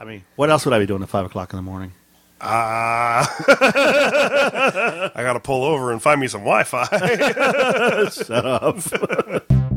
I 0.00 0.04
mean, 0.04 0.24
what 0.36 0.48
else 0.48 0.64
would 0.64 0.72
I 0.72 0.78
be 0.78 0.86
doing 0.86 1.02
at 1.02 1.10
five 1.10 1.26
o'clock 1.26 1.52
in 1.52 1.58
the 1.58 1.62
morning? 1.62 1.92
Ah, 2.40 3.30
I 5.14 5.22
got 5.22 5.34
to 5.34 5.40
pull 5.40 5.62
over 5.62 5.92
and 5.92 6.00
find 6.02 6.18
me 6.18 6.26
some 6.26 6.40
Wi-Fi. 6.40 6.84
Shut 8.10 8.46
up. 8.46 8.78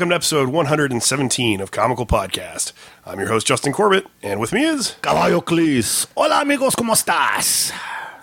welcome 0.00 0.08
to 0.08 0.14
episode 0.14 0.48
117 0.48 1.60
of 1.60 1.70
Comical 1.70 2.06
Podcast. 2.06 2.72
I'm 3.04 3.18
your 3.18 3.28
host 3.28 3.46
Justin 3.46 3.74
Corbett, 3.74 4.06
and 4.22 4.40
with 4.40 4.50
me 4.50 4.64
is 4.64 4.92
Caballo 5.02 5.42
Cleese. 5.42 6.06
Hola 6.16 6.40
amigos, 6.40 6.74
¿cómo 6.74 6.94
estás? 6.94 7.70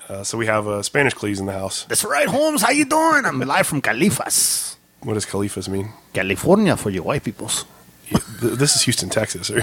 uh, 0.09 0.23
so 0.23 0.39
we 0.39 0.47
have 0.47 0.67
uh, 0.67 0.81
Spanish 0.81 1.13
Cleese 1.13 1.39
in 1.39 1.45
the 1.45 1.51
house. 1.53 1.83
That's 1.83 2.03
right, 2.03 2.27
Holmes. 2.27 2.63
How 2.63 2.71
you 2.71 2.83
doing? 2.83 3.25
I'm 3.25 3.39
live 3.41 3.67
from 3.67 3.83
Califas, 3.83 4.75
What 5.01 5.13
does 5.13 5.27
Califas 5.27 5.69
mean? 5.69 5.89
California, 6.13 6.75
for 6.77 6.89
you 6.89 7.03
white 7.03 7.23
peoples. 7.23 7.65
Th- 8.09 8.53
This 8.57 8.75
is 8.75 8.81
Houston, 8.81 9.09
Texas. 9.09 9.51
Are, 9.51 9.61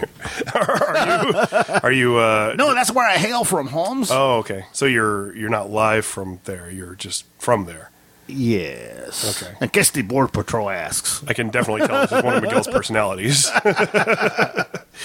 are 0.54 1.16
you? 1.26 1.34
Are 1.82 1.92
you 1.92 2.16
uh, 2.18 2.54
No, 2.56 2.74
that's 2.74 2.92
where 2.92 3.08
I 3.10 3.14
hail 3.16 3.42
from, 3.42 3.66
Holmes. 3.66 4.12
Oh, 4.12 4.36
okay. 4.36 4.66
So 4.72 4.86
you're 4.86 5.34
you're 5.34 5.50
not 5.50 5.68
live 5.68 6.06
from 6.06 6.38
there. 6.44 6.70
You're 6.70 6.94
just 6.94 7.24
from 7.40 7.64
there. 7.66 7.90
Yes. 8.26 9.42
Okay. 9.42 9.54
I 9.60 9.66
guess 9.66 9.90
the 9.90 10.02
border 10.02 10.28
patrol 10.28 10.70
asks. 10.70 11.22
I 11.26 11.32
can 11.34 11.50
definitely 11.50 11.86
tell 11.86 12.02
this 12.02 12.12
is 12.12 12.22
one 12.22 12.36
of 12.36 12.42
Miguel's 12.42 12.68
personalities. 12.68 13.50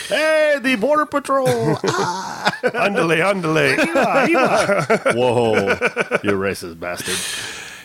Hey, 0.07 0.57
the 0.61 0.75
border 0.75 1.05
patrol. 1.05 1.47
Andale, 2.63 3.23
andale. 3.23 5.15
Whoa, 5.15 5.53
you 6.23 6.37
racist 6.37 6.79
bastard. 6.79 7.15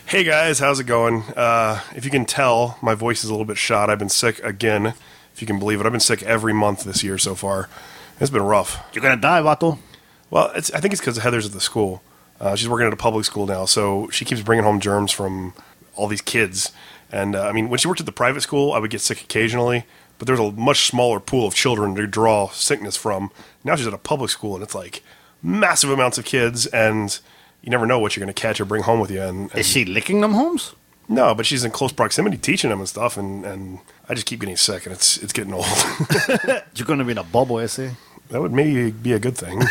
Hey 0.05 0.23
guys, 0.23 0.59
how's 0.59 0.79
it 0.79 0.83
going? 0.83 1.23
Uh, 1.35 1.81
if 1.95 2.05
you 2.05 2.11
can 2.11 2.25
tell, 2.25 2.77
my 2.81 2.93
voice 2.93 3.23
is 3.23 3.29
a 3.29 3.33
little 3.33 3.45
bit 3.45 3.57
shot. 3.57 3.89
I've 3.89 3.97
been 3.97 4.09
sick 4.09 4.39
again, 4.43 4.93
if 5.33 5.41
you 5.41 5.47
can 5.47 5.57
believe 5.57 5.79
it. 5.79 5.85
I've 5.87 5.91
been 5.91 5.99
sick 5.99 6.21
every 6.23 6.53
month 6.53 6.83
this 6.83 7.03
year 7.03 7.17
so 7.17 7.33
far. 7.33 7.69
It's 8.19 8.29
been 8.29 8.43
rough. 8.43 8.83
You're 8.93 9.01
gonna 9.01 9.17
die, 9.17 9.41
Vato. 9.41 9.79
Well, 10.29 10.51
it's, 10.55 10.71
I 10.71 10.79
think 10.79 10.93
it's 10.93 11.01
because 11.01 11.17
Heather's 11.17 11.47
at 11.47 11.53
the 11.53 11.61
school. 11.61 12.03
Uh, 12.39 12.55
she's 12.55 12.67
working 12.67 12.87
at 12.87 12.93
a 12.93 12.97
public 12.97 13.25
school 13.25 13.45
now, 13.45 13.65
so 13.65 14.09
she 14.09 14.25
keeps 14.25 14.41
bringing 14.41 14.63
home 14.65 14.79
germs 14.79 15.11
from 15.11 15.53
all 15.95 16.07
these 16.07 16.21
kids. 16.21 16.71
And 17.11 17.35
uh, 17.35 17.43
I 17.47 17.51
mean, 17.51 17.69
when 17.69 17.79
she 17.79 17.87
worked 17.87 17.99
at 18.01 18.05
the 18.05 18.11
private 18.11 18.41
school, 18.41 18.73
I 18.73 18.79
would 18.79 18.91
get 18.91 19.01
sick 19.01 19.21
occasionally, 19.21 19.85
but 20.17 20.27
there's 20.27 20.39
a 20.39 20.51
much 20.51 20.87
smaller 20.87 21.19
pool 21.19 21.47
of 21.47 21.53
children 21.55 21.95
to 21.95 22.07
draw 22.07 22.49
sickness 22.49 22.97
from. 22.97 23.31
Now 23.63 23.75
she's 23.75 23.87
at 23.87 23.93
a 23.93 23.97
public 23.97 24.29
school, 24.31 24.53
and 24.55 24.63
it's 24.63 24.75
like 24.75 25.01
massive 25.41 25.89
amounts 25.89 26.17
of 26.17 26.25
kids, 26.25 26.65
and 26.67 27.17
you 27.61 27.69
never 27.69 27.85
know 27.85 27.99
what 27.99 28.15
you're 28.15 28.25
going 28.25 28.33
to 28.33 28.39
catch 28.41 28.59
or 28.59 28.65
bring 28.65 28.83
home 28.83 28.99
with 28.99 29.11
you. 29.11 29.21
And, 29.21 29.49
and 29.51 29.59
Is 29.59 29.67
she 29.67 29.85
licking 29.85 30.21
them, 30.21 30.33
homes? 30.33 30.73
no, 31.07 31.35
but 31.35 31.45
she's 31.45 31.63
in 31.63 31.69
close 31.71 31.91
proximity 31.91 32.35
teaching 32.37 32.69
them 32.71 32.79
and 32.79 32.89
stuff, 32.89 33.15
and, 33.15 33.45
and 33.45 33.79
I 34.09 34.13
just 34.15 34.25
keep 34.25 34.39
getting 34.39 34.57
sick, 34.57 34.85
and 34.85 34.93
it's 34.93 35.17
it's 35.17 35.31
getting 35.33 35.53
old. 35.53 35.65
You're 36.75 36.87
gonna 36.87 37.05
be 37.05 37.11
in 37.11 37.17
a 37.19 37.23
bubble, 37.23 37.59
essay. 37.59 37.91
That 38.29 38.41
would 38.41 38.51
maybe 38.51 38.91
be 38.91 39.13
a 39.13 39.19
good 39.19 39.37
thing. 39.37 39.61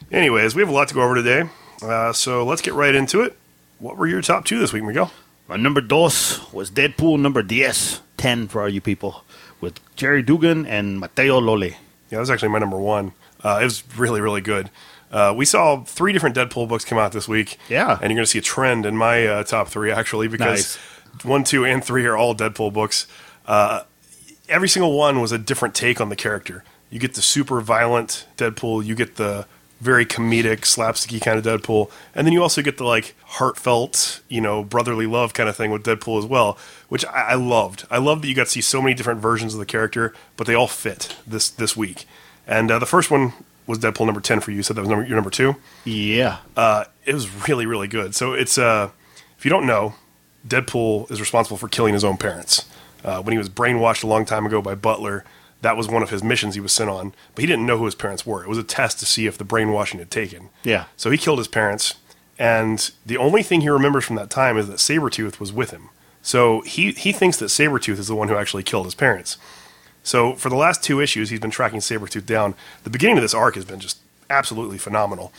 Anyways, 0.10 0.54
we 0.54 0.62
have 0.62 0.68
a 0.68 0.72
lot 0.72 0.88
to 0.88 0.94
go 0.94 1.02
over 1.02 1.14
today, 1.14 1.48
uh, 1.82 2.12
so 2.12 2.44
let's 2.44 2.62
get 2.62 2.74
right 2.74 2.94
into 2.94 3.20
it. 3.20 3.36
What 3.78 3.96
were 3.96 4.06
your 4.06 4.22
top 4.22 4.44
two 4.44 4.58
this 4.58 4.72
week, 4.72 4.82
Miguel? 4.82 5.12
My 5.48 5.56
number 5.56 5.80
dos 5.80 6.52
was 6.52 6.70
Deadpool 6.70 7.20
number 7.20 7.42
10, 7.42 7.72
10 8.16 8.48
for 8.48 8.62
all 8.62 8.68
you 8.68 8.80
people, 8.80 9.24
with 9.60 9.78
Gerry 9.94 10.22
Duggan 10.22 10.66
and 10.66 10.98
Matteo 10.98 11.38
Lolli. 11.38 11.70
Yeah, 11.70 11.76
that 12.10 12.20
was 12.20 12.30
actually 12.30 12.48
my 12.48 12.58
number 12.58 12.78
one. 12.78 13.12
Uh, 13.42 13.58
it 13.60 13.64
was 13.64 13.84
really, 13.96 14.20
really 14.20 14.40
good. 14.40 14.70
Uh, 15.12 15.32
we 15.36 15.44
saw 15.44 15.84
three 15.84 16.12
different 16.12 16.34
Deadpool 16.34 16.66
books 16.66 16.84
come 16.84 16.98
out 16.98 17.12
this 17.12 17.28
week. 17.28 17.58
Yeah. 17.68 17.92
And 17.92 18.10
you're 18.10 18.16
going 18.16 18.24
to 18.24 18.26
see 18.26 18.38
a 18.38 18.42
trend 18.42 18.84
in 18.84 18.96
my 18.96 19.26
uh, 19.26 19.44
top 19.44 19.68
three, 19.68 19.92
actually, 19.92 20.28
because 20.28 20.76
one, 21.22 21.44
two, 21.44 21.64
and 21.64 21.84
three 21.84 22.04
are 22.06 22.16
all 22.16 22.34
Deadpool 22.34 22.72
books. 22.72 23.06
Uh, 23.46 23.82
every 24.48 24.68
single 24.68 24.96
one 24.96 25.20
was 25.20 25.32
a 25.32 25.38
different 25.38 25.74
take 25.74 26.00
on 26.00 26.08
the 26.08 26.16
character. 26.16 26.64
You 26.90 26.98
get 27.00 27.14
the 27.14 27.22
super 27.22 27.60
violent 27.60 28.26
Deadpool, 28.36 28.84
you 28.84 28.94
get 28.94 29.16
the 29.16 29.46
very 29.80 30.06
comedic, 30.06 30.60
slapsticky 30.60 31.20
kind 31.20 31.38
of 31.38 31.44
Deadpool, 31.44 31.90
and 32.14 32.26
then 32.26 32.32
you 32.32 32.40
also 32.42 32.62
get 32.62 32.78
the 32.78 32.84
like 32.84 33.14
heartfelt, 33.24 34.20
you 34.28 34.40
know, 34.40 34.62
brotherly 34.62 35.06
love 35.06 35.34
kind 35.34 35.48
of 35.48 35.56
thing 35.56 35.70
with 35.70 35.82
Deadpool 35.82 36.18
as 36.18 36.24
well, 36.24 36.56
which 36.88 37.04
I, 37.06 37.30
I 37.30 37.34
loved. 37.34 37.84
I 37.90 37.98
loved 37.98 38.22
that 38.22 38.28
you 38.28 38.34
got 38.34 38.44
to 38.44 38.50
see 38.50 38.60
so 38.60 38.80
many 38.80 38.94
different 38.94 39.20
versions 39.20 39.52
of 39.54 39.60
the 39.60 39.66
character, 39.66 40.14
but 40.36 40.46
they 40.46 40.54
all 40.54 40.68
fit 40.68 41.16
this 41.26 41.50
this 41.50 41.76
week. 41.76 42.06
And 42.46 42.70
uh, 42.70 42.78
the 42.78 42.86
first 42.86 43.10
one 43.10 43.32
was 43.66 43.78
Deadpool 43.78 44.06
number 44.06 44.20
ten 44.20 44.40
for 44.40 44.50
you. 44.52 44.58
You 44.58 44.62
said 44.62 44.76
that 44.76 44.82
was 44.82 44.88
number, 44.90 45.04
your 45.04 45.16
number 45.16 45.30
two 45.30 45.56
Yeah. 45.84 46.38
uh, 46.56 46.84
it 47.04 47.14
was 47.14 47.48
really 47.48 47.66
really 47.66 47.88
good. 47.88 48.14
So 48.14 48.32
it's 48.34 48.56
uh, 48.56 48.90
if 49.36 49.44
you 49.44 49.50
don't 49.50 49.66
know, 49.66 49.94
Deadpool 50.46 51.10
is 51.10 51.20
responsible 51.20 51.56
for 51.56 51.68
killing 51.68 51.94
his 51.94 52.04
own 52.04 52.16
parents. 52.16 52.64
Uh, 53.04 53.22
when 53.22 53.32
he 53.32 53.38
was 53.38 53.48
brainwashed 53.48 54.02
a 54.02 54.06
long 54.06 54.24
time 54.24 54.46
ago 54.46 54.62
by 54.62 54.74
Butler, 54.74 55.24
that 55.60 55.76
was 55.76 55.88
one 55.88 56.02
of 56.02 56.10
his 56.10 56.22
missions 56.22 56.54
he 56.54 56.60
was 56.60 56.72
sent 56.72 56.90
on. 56.90 57.14
But 57.34 57.42
he 57.42 57.46
didn't 57.46 57.66
know 57.66 57.78
who 57.78 57.84
his 57.84 57.94
parents 57.94 58.26
were. 58.26 58.42
It 58.42 58.48
was 58.48 58.58
a 58.58 58.64
test 58.64 58.98
to 59.00 59.06
see 59.06 59.26
if 59.26 59.38
the 59.38 59.44
brainwashing 59.44 59.98
had 59.98 60.10
taken. 60.10 60.50
Yeah. 60.62 60.86
So 60.96 61.10
he 61.10 61.18
killed 61.18 61.38
his 61.38 61.48
parents, 61.48 61.94
and 62.38 62.90
the 63.04 63.16
only 63.16 63.42
thing 63.42 63.60
he 63.60 63.68
remembers 63.68 64.04
from 64.04 64.16
that 64.16 64.30
time 64.30 64.56
is 64.56 64.68
that 64.68 64.78
Sabretooth 64.78 65.38
was 65.38 65.52
with 65.52 65.70
him. 65.70 65.90
So 66.22 66.62
he 66.62 66.92
he 66.92 67.12
thinks 67.12 67.36
that 67.38 67.46
Sabretooth 67.46 67.98
is 67.98 68.08
the 68.08 68.14
one 68.14 68.28
who 68.28 68.36
actually 68.36 68.62
killed 68.62 68.86
his 68.86 68.94
parents. 68.94 69.36
So 70.02 70.34
for 70.34 70.48
the 70.48 70.56
last 70.56 70.82
two 70.82 71.00
issues, 71.00 71.30
he's 71.30 71.40
been 71.40 71.50
tracking 71.50 71.80
Sabretooth 71.80 72.26
down. 72.26 72.54
The 72.84 72.90
beginning 72.90 73.16
of 73.18 73.22
this 73.22 73.34
arc 73.34 73.54
has 73.54 73.64
been 73.64 73.80
just 73.80 73.98
absolutely 74.30 74.78
phenomenal. 74.78 75.32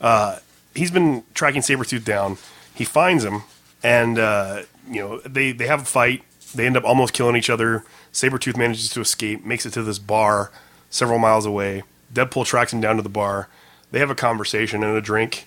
Uh, 0.00 0.38
he's 0.74 0.90
been 0.90 1.24
tracking 1.34 1.62
Sabretooth 1.62 2.04
down. 2.04 2.38
He 2.74 2.84
finds 2.84 3.24
him, 3.24 3.42
and 3.82 4.18
uh, 4.18 4.62
you 4.88 5.00
know 5.00 5.20
they 5.20 5.52
they 5.52 5.66
have 5.66 5.82
a 5.82 5.84
fight. 5.84 6.22
They 6.54 6.66
end 6.66 6.76
up 6.76 6.84
almost 6.84 7.12
killing 7.12 7.36
each 7.36 7.50
other. 7.50 7.84
Sabretooth 8.12 8.56
manages 8.56 8.90
to 8.90 9.00
escape, 9.00 9.44
makes 9.44 9.66
it 9.66 9.72
to 9.74 9.82
this 9.82 9.98
bar 9.98 10.50
several 10.90 11.18
miles 11.18 11.46
away. 11.46 11.82
Deadpool 12.12 12.44
tracks 12.44 12.72
him 12.72 12.80
down 12.80 12.96
to 12.96 13.02
the 13.02 13.08
bar. 13.08 13.48
They 13.92 14.00
have 14.00 14.10
a 14.10 14.14
conversation 14.14 14.82
and 14.82 14.96
a 14.96 15.00
drink, 15.00 15.46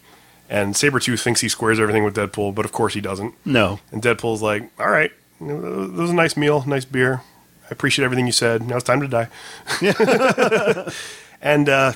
and 0.50 0.74
Sabretooth 0.74 1.22
thinks 1.22 1.42
he 1.42 1.50
squares 1.50 1.80
everything 1.80 2.04
with 2.04 2.16
Deadpool, 2.16 2.56
but 2.56 2.66
of 2.66 2.72
course 2.72 2.94
he 2.94 3.02
doesn't. 3.02 3.34
No. 3.46 3.80
And 3.92 4.02
Deadpool's 4.02 4.42
like, 4.42 4.70
all 4.80 4.90
right, 4.90 5.12
that 5.40 5.94
was 5.94 6.10
a 6.10 6.16
nice 6.16 6.38
meal, 6.38 6.64
nice 6.68 6.86
beer. 6.86 7.22
I 7.66 7.70
appreciate 7.72 8.06
everything 8.06 8.26
you 8.26 8.32
said. 8.32 8.68
Now 8.68 8.76
it's 8.76 8.84
time 8.84 9.02
to 9.02 9.08
die. 9.08 9.30
and 11.42 11.70
uh, 11.70 11.94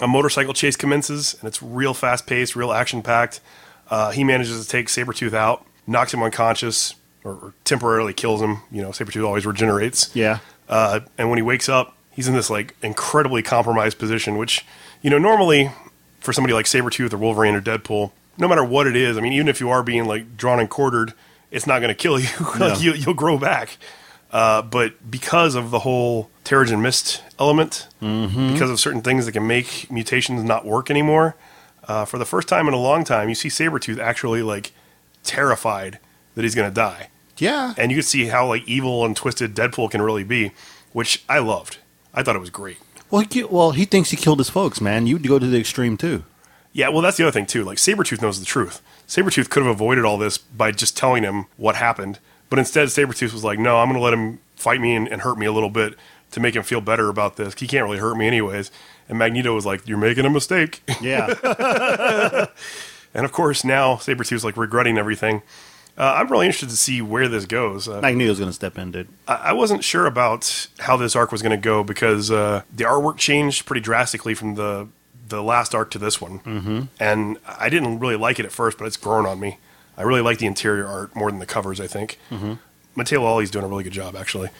a 0.00 0.06
motorcycle 0.06 0.54
chase 0.54 0.76
commences, 0.76 1.34
and 1.40 1.48
it's 1.48 1.62
real 1.62 1.94
fast 1.94 2.26
paced, 2.26 2.56
real 2.56 2.72
action 2.72 3.02
packed. 3.02 3.40
Uh, 3.90 4.10
he 4.10 4.24
manages 4.24 4.64
to 4.64 4.68
take 4.68 4.86
Sabretooth 4.86 5.34
out, 5.34 5.66
knocks 5.86 6.14
him 6.14 6.22
unconscious, 6.22 6.94
or, 7.24 7.32
or 7.32 7.54
temporarily 7.64 8.12
kills 8.12 8.40
him. 8.40 8.58
You 8.70 8.82
know, 8.82 8.90
Sabretooth 8.90 9.26
always 9.26 9.46
regenerates. 9.46 10.14
Yeah. 10.14 10.38
Uh, 10.68 11.00
and 11.18 11.28
when 11.30 11.38
he 11.38 11.42
wakes 11.42 11.68
up, 11.68 11.96
he's 12.12 12.28
in 12.28 12.34
this 12.34 12.50
like 12.50 12.76
incredibly 12.82 13.42
compromised 13.42 13.98
position, 13.98 14.36
which, 14.38 14.64
you 15.02 15.10
know, 15.10 15.18
normally 15.18 15.70
for 16.20 16.32
somebody 16.32 16.54
like 16.54 16.66
Sabretooth 16.66 17.12
or 17.12 17.18
Wolverine 17.18 17.54
or 17.54 17.60
Deadpool, 17.60 18.12
no 18.38 18.48
matter 18.48 18.64
what 18.64 18.86
it 18.86 18.96
is, 18.96 19.16
I 19.16 19.20
mean, 19.20 19.32
even 19.32 19.48
if 19.48 19.60
you 19.60 19.70
are 19.70 19.82
being 19.82 20.06
like 20.06 20.36
drawn 20.36 20.60
and 20.60 20.68
quartered, 20.70 21.12
it's 21.50 21.66
not 21.66 21.80
going 21.80 21.88
to 21.88 21.94
kill 21.94 22.18
you. 22.20 22.28
No. 22.58 22.74
you. 22.74 22.92
You'll 22.94 23.14
grow 23.14 23.38
back. 23.38 23.76
Uh, 24.32 24.62
but 24.62 25.08
because 25.10 25.54
of 25.54 25.70
the 25.70 25.80
whole 25.80 26.28
Terrigen 26.44 26.80
Mist 26.82 27.22
element, 27.38 27.86
because 28.00 28.68
of 28.68 28.80
certain 28.80 29.00
things 29.00 29.26
that 29.26 29.32
can 29.32 29.46
make 29.46 29.88
mutations 29.92 30.42
not 30.42 30.66
work 30.66 30.90
anymore, 30.90 31.36
uh, 31.86 32.04
for 32.04 32.18
the 32.18 32.24
first 32.24 32.48
time 32.48 32.66
in 32.66 32.74
a 32.74 32.78
long 32.78 33.04
time, 33.04 33.28
you 33.28 33.34
see 33.36 33.48
Sabretooth 33.48 33.98
actually 33.98 34.42
like 34.42 34.72
terrified 35.22 36.00
that 36.34 36.42
he's 36.42 36.54
going 36.56 36.68
to 36.68 36.74
die 36.74 37.10
Yeah. 37.38 37.74
and 37.76 37.90
you 37.90 37.98
could 37.98 38.04
see 38.04 38.26
how 38.26 38.46
like 38.46 38.66
evil 38.68 39.04
and 39.04 39.16
twisted 39.16 39.54
Deadpool 39.54 39.90
can 39.90 40.02
really 40.02 40.24
be, 40.24 40.52
which 40.92 41.24
I 41.28 41.38
loved. 41.40 41.78
I 42.12 42.22
thought 42.22 42.36
it 42.36 42.40
was 42.40 42.50
great. 42.50 42.78
Well, 43.10 43.24
he, 43.30 43.44
well, 43.44 43.72
he 43.72 43.84
thinks 43.84 44.10
he 44.10 44.16
killed 44.16 44.38
his 44.38 44.50
folks, 44.50 44.80
man. 44.80 45.06
You'd 45.06 45.26
go 45.26 45.38
to 45.38 45.46
the 45.46 45.58
extreme 45.58 45.96
too. 45.96 46.24
Yeah, 46.72 46.88
well, 46.88 47.02
that's 47.02 47.16
the 47.16 47.24
other 47.24 47.32
thing 47.32 47.46
too. 47.46 47.62
Like 47.64 47.78
Sabretooth 47.78 48.20
knows 48.22 48.40
the 48.40 48.46
truth. 48.46 48.82
Sabretooth 49.06 49.48
could 49.50 49.62
have 49.62 49.72
avoided 49.72 50.04
all 50.04 50.18
this 50.18 50.38
by 50.38 50.72
just 50.72 50.96
telling 50.96 51.22
him 51.22 51.46
what 51.56 51.76
happened, 51.76 52.18
but 52.50 52.58
instead 52.58 52.88
Sabretooth 52.88 53.32
was 53.32 53.44
like, 53.44 53.58
"No, 53.58 53.78
I'm 53.78 53.88
going 53.88 53.98
to 53.98 54.04
let 54.04 54.14
him 54.14 54.40
fight 54.56 54.80
me 54.80 54.94
and, 54.96 55.06
and 55.08 55.22
hurt 55.22 55.38
me 55.38 55.46
a 55.46 55.52
little 55.52 55.70
bit 55.70 55.94
to 56.32 56.40
make 56.40 56.56
him 56.56 56.62
feel 56.64 56.80
better 56.80 57.08
about 57.08 57.36
this. 57.36 57.54
He 57.54 57.66
can't 57.68 57.84
really 57.84 57.98
hurt 57.98 58.16
me 58.16 58.26
anyways." 58.26 58.70
And 59.08 59.18
Magneto 59.18 59.54
was 59.54 59.64
like, 59.66 59.86
"You're 59.86 59.98
making 59.98 60.24
a 60.24 60.30
mistake." 60.30 60.82
Yeah. 61.00 61.26
and 63.14 63.24
of 63.24 63.30
course, 63.32 63.62
now 63.64 63.96
Sabretooth's 63.96 64.44
like 64.44 64.56
regretting 64.56 64.98
everything. 64.98 65.42
Uh, 65.96 66.14
I'm 66.16 66.28
really 66.28 66.46
interested 66.46 66.70
to 66.70 66.76
see 66.76 67.00
where 67.00 67.28
this 67.28 67.46
goes. 67.46 67.88
Uh, 67.88 68.00
was 68.30 68.38
going 68.38 68.50
to 68.50 68.54
step 68.54 68.78
in, 68.78 68.90
dude. 68.90 69.08
I 69.28 69.34
I 69.34 69.52
wasn't 69.52 69.84
sure 69.84 70.06
about 70.06 70.68
how 70.80 70.96
this 70.96 71.14
arc 71.14 71.30
was 71.30 71.40
going 71.40 71.58
to 71.58 71.62
go 71.62 71.84
because 71.84 72.30
uh, 72.30 72.62
the 72.74 72.84
artwork 72.84 73.16
changed 73.16 73.64
pretty 73.66 73.80
drastically 73.80 74.34
from 74.34 74.56
the 74.56 74.88
the 75.28 75.42
last 75.42 75.74
arc 75.74 75.90
to 75.92 75.98
this 75.98 76.20
one, 76.20 76.40
mm-hmm. 76.40 76.80
and 77.00 77.38
I 77.46 77.68
didn't 77.68 78.00
really 78.00 78.16
like 78.16 78.38
it 78.38 78.44
at 78.44 78.52
first, 78.52 78.76
but 78.76 78.86
it's 78.86 78.96
grown 78.96 79.24
on 79.24 79.40
me. 79.40 79.58
I 79.96 80.02
really 80.02 80.20
like 80.20 80.38
the 80.38 80.46
interior 80.46 80.86
art 80.86 81.14
more 81.14 81.30
than 81.30 81.38
the 81.38 81.46
covers. 81.46 81.80
I 81.80 81.86
think 81.86 82.18
mm-hmm. 82.30 82.54
Matteo 82.96 83.22
Lolli's 83.22 83.50
doing 83.50 83.64
a 83.64 83.68
really 83.68 83.84
good 83.84 83.92
job, 83.92 84.16
actually. 84.16 84.50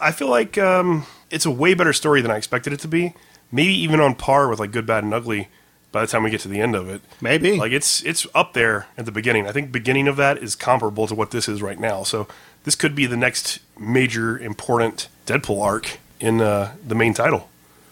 I 0.00 0.12
feel 0.12 0.28
like 0.28 0.58
um, 0.58 1.06
it's 1.30 1.46
a 1.46 1.50
way 1.50 1.74
better 1.74 1.92
story 1.92 2.20
than 2.20 2.30
I 2.30 2.36
expected 2.36 2.72
it 2.72 2.80
to 2.80 2.88
be. 2.88 3.14
Maybe 3.52 3.72
even 3.74 4.00
on 4.00 4.14
par 4.14 4.48
with 4.48 4.60
like 4.60 4.72
Good, 4.72 4.86
Bad, 4.86 5.04
and 5.04 5.14
Ugly. 5.14 5.48
By 5.92 6.02
the 6.02 6.06
time 6.06 6.22
we 6.22 6.30
get 6.30 6.40
to 6.42 6.48
the 6.48 6.60
end 6.60 6.76
of 6.76 6.88
it, 6.88 7.00
Maybe. 7.20 7.56
like 7.56 7.72
it's 7.72 8.02
it's 8.04 8.26
up 8.34 8.52
there 8.52 8.86
at 8.96 9.06
the 9.06 9.12
beginning. 9.12 9.46
I 9.48 9.52
think 9.52 9.72
beginning 9.72 10.06
of 10.06 10.16
that 10.16 10.38
is 10.38 10.54
comparable 10.54 11.06
to 11.08 11.14
what 11.16 11.30
this 11.32 11.48
is 11.48 11.60
right 11.62 11.78
now. 11.80 12.04
So 12.04 12.28
this 12.64 12.76
could 12.76 12.94
be 12.94 13.06
the 13.06 13.16
next 13.16 13.58
major 13.78 14.38
important 14.38 15.08
Deadpool 15.26 15.60
arc 15.62 15.98
in 16.20 16.40
uh, 16.40 16.74
the 16.86 16.94
main 16.94 17.12
title. 17.14 17.48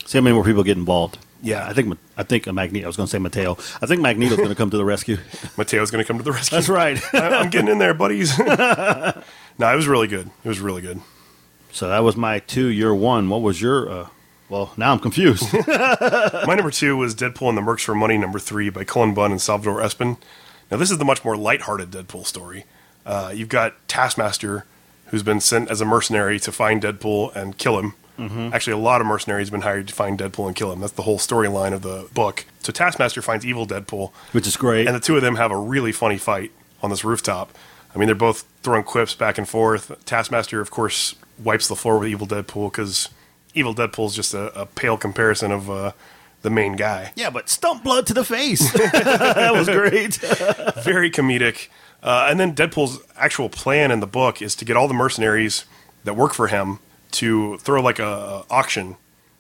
See 0.07 0.19
how 0.19 0.23
many 0.23 0.35
more 0.35 0.45
people 0.45 0.63
get 0.63 0.77
involved. 0.79 1.19
Yeah. 1.43 1.67
I 1.69 1.73
think 1.73 1.99
I 2.17 2.23
think 2.23 2.47
a 2.47 2.53
Magneto. 2.53 2.87
I 2.87 2.89
was 2.89 2.97
going 2.97 3.07
to 3.07 3.11
say 3.11 3.19
Mateo. 3.19 3.53
I 3.83 3.87
think 3.87 4.01
Magneto's 4.01 4.37
going 4.39 4.49
to 4.49 4.55
come 4.55 4.71
to 4.71 4.77
the 4.77 4.85
rescue. 4.85 5.19
Mateo's 5.57 5.91
going 5.91 6.03
to 6.05 6.07
come 6.07 6.19
to 6.19 6.25
the 6.25 6.33
rescue. 6.33 6.57
That's 6.57 6.69
right. 6.69 7.01
I- 7.15 7.37
I'm 7.41 7.51
getting 7.51 7.69
in 7.71 7.79
there, 7.79 7.95
buddies. 7.95 8.39
no, 8.39 9.13
it 9.59 9.77
was 9.77 9.89
really 9.89 10.09
good. 10.09 10.31
It 10.45 10.49
was 10.49 10.61
really 10.61 10.83
good. 10.83 11.01
so 11.73 11.89
that 11.89 12.01
was 12.01 12.17
my 12.17 12.39
two. 12.41 12.67
Your 12.69 12.95
one. 12.95 13.29
What 13.29 13.43
was 13.43 13.61
your? 13.61 13.91
Uh, 13.91 14.09
well, 14.49 14.73
now 14.77 14.93
I'm 14.93 14.99
confused. 14.99 15.53
My 15.67 16.55
number 16.55 16.71
two 16.71 16.97
was 16.97 17.15
Deadpool 17.15 17.49
and 17.49 17.59
the 17.59 17.63
Mercs 17.63 17.85
for 17.85 17.95
Money, 17.95 18.19
number 18.19 18.39
three 18.39 18.71
by 18.71 18.85
Cullen 18.85 19.15
Bunn 19.15 19.31
and 19.31 19.41
Salvador 19.41 19.81
Espin. 19.81 20.17
Now, 20.71 20.77
this 20.77 20.91
is 20.91 20.99
the 20.99 21.05
much 21.05 21.25
more 21.25 21.37
lighthearted 21.37 21.91
Deadpool 21.91 22.27
story. 22.27 22.65
Uh, 23.07 23.33
you've 23.35 23.49
got 23.49 23.75
Taskmaster, 23.89 24.65
who's 25.07 25.23
been 25.23 25.41
sent 25.41 25.71
as 25.71 25.81
a 25.81 25.85
mercenary 25.85 26.39
to 26.41 26.53
find 26.53 26.83
Deadpool 26.83 27.35
and 27.35 27.57
kill 27.59 27.79
him. 27.79 27.95
Actually, 28.53 28.73
a 28.73 28.79
lot 28.79 29.01
of 29.01 29.07
mercenaries 29.07 29.47
have 29.47 29.53
been 29.53 29.61
hired 29.61 29.87
to 29.87 29.95
find 29.95 30.19
Deadpool 30.19 30.49
and 30.49 30.57
kill 30.57 30.73
him. 30.73 30.81
That's 30.81 30.93
the 30.95 31.03
whole 31.03 31.19
storyline 31.19 31.73
of 31.73 31.83
the 31.83 32.09
book. 32.15 32.47
So 32.59 32.73
Taskmaster 32.73 33.23
finds 33.23 33.47
evil 33.47 33.65
Deadpool, 33.65 34.11
which 34.33 34.45
is 34.45 34.57
great. 34.57 34.89
and 34.89 34.97
the 34.97 35.01
two 35.01 35.15
of 35.15 35.23
them 35.23 35.37
have 35.37 35.53
a 35.53 35.57
really 35.57 35.93
funny 35.93 36.19
fight 36.19 36.51
on 36.83 36.91
this 36.91 37.05
rooftop. 37.05 37.57
I 37.95 37.99
mean, 37.99 38.07
they're 38.07 38.17
both 38.17 38.45
throwing 38.65 38.83
quips 38.83 39.15
back 39.15 39.39
and 39.39 39.49
forth. 39.49 40.05
Taskmaster, 40.05 40.61
of 40.61 40.69
course, 40.69 41.15
wipes 41.39 41.69
the 41.69 41.77
floor 41.77 41.97
with 42.01 42.09
Evil 42.09 42.27
Deadpool 42.27 42.73
because 42.73 43.09
Evil 43.59 43.75
Deadpool's 43.75 44.15
just 44.15 44.35
a, 44.35 44.61
a 44.61 44.67
pale 44.67 44.97
comparison 44.97 45.51
of 45.53 45.69
uh, 45.71 45.93
the 46.43 46.51
main 46.51 46.77
guy. 46.77 47.13
yeah, 47.17 47.31
but 47.31 47.49
stump 47.49 47.83
blood 47.83 48.07
to 48.07 48.15
the 48.15 48.25
face. 48.25 48.73
that 48.73 49.53
was 49.53 49.69
great. 49.69 50.15
Very 50.85 51.11
comedic. 51.11 51.69
Uh, 52.03 52.29
and 52.31 52.39
then 52.39 52.55
Deadpool's 52.55 53.01
actual 53.17 53.49
plan 53.49 53.91
in 53.91 54.01
the 54.01 54.07
book 54.07 54.41
is 54.41 54.55
to 54.57 54.65
get 54.65 54.77
all 54.77 54.87
the 54.87 54.95
mercenaries 54.95 55.65
that 56.05 56.15
work 56.15 56.33
for 56.33 56.47
him 56.47 56.79
to 57.11 57.59
throw 57.59 57.83
like 57.83 57.99
a, 57.99 58.45
auction 58.51 58.97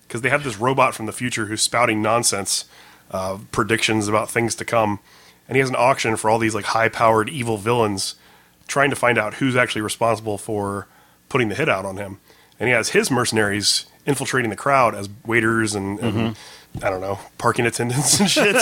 because 0.06 0.22
they 0.22 0.30
have 0.30 0.42
this 0.42 0.58
robot 0.58 0.94
from 0.94 1.06
the 1.06 1.12
future 1.12 1.46
who's 1.46 1.62
spouting 1.62 2.02
nonsense 2.02 2.64
uh, 3.10 3.38
predictions 3.52 4.08
about 4.08 4.30
things 4.30 4.54
to 4.56 4.64
come, 4.64 4.98
and 5.46 5.56
he 5.56 5.60
has 5.60 5.68
an 5.68 5.76
auction 5.78 6.16
for 6.16 6.30
all 6.30 6.38
these 6.38 6.54
like 6.54 6.64
high-powered 6.64 7.28
evil 7.28 7.58
villains, 7.58 8.16
trying 8.66 8.90
to 8.90 8.96
find 8.96 9.18
out 9.18 9.34
who's 9.34 9.54
actually 9.54 9.82
responsible 9.82 10.38
for 10.38 10.86
putting 11.28 11.48
the 11.48 11.54
hit 11.54 11.68
out 11.68 11.84
on 11.84 11.96
him. 11.96 12.18
And 12.58 12.68
he 12.68 12.74
has 12.74 12.90
his 12.90 13.10
mercenaries 13.10 13.86
infiltrating 14.08 14.50
the 14.50 14.56
crowd 14.56 14.94
as 14.94 15.08
waiters 15.26 15.74
and, 15.74 15.98
and 16.00 16.36
I 16.82 16.90
don't 16.90 17.00
know 17.00 17.18
parking 17.38 17.66
attendants 17.66 18.18
and 18.18 18.28
shit. 18.28 18.56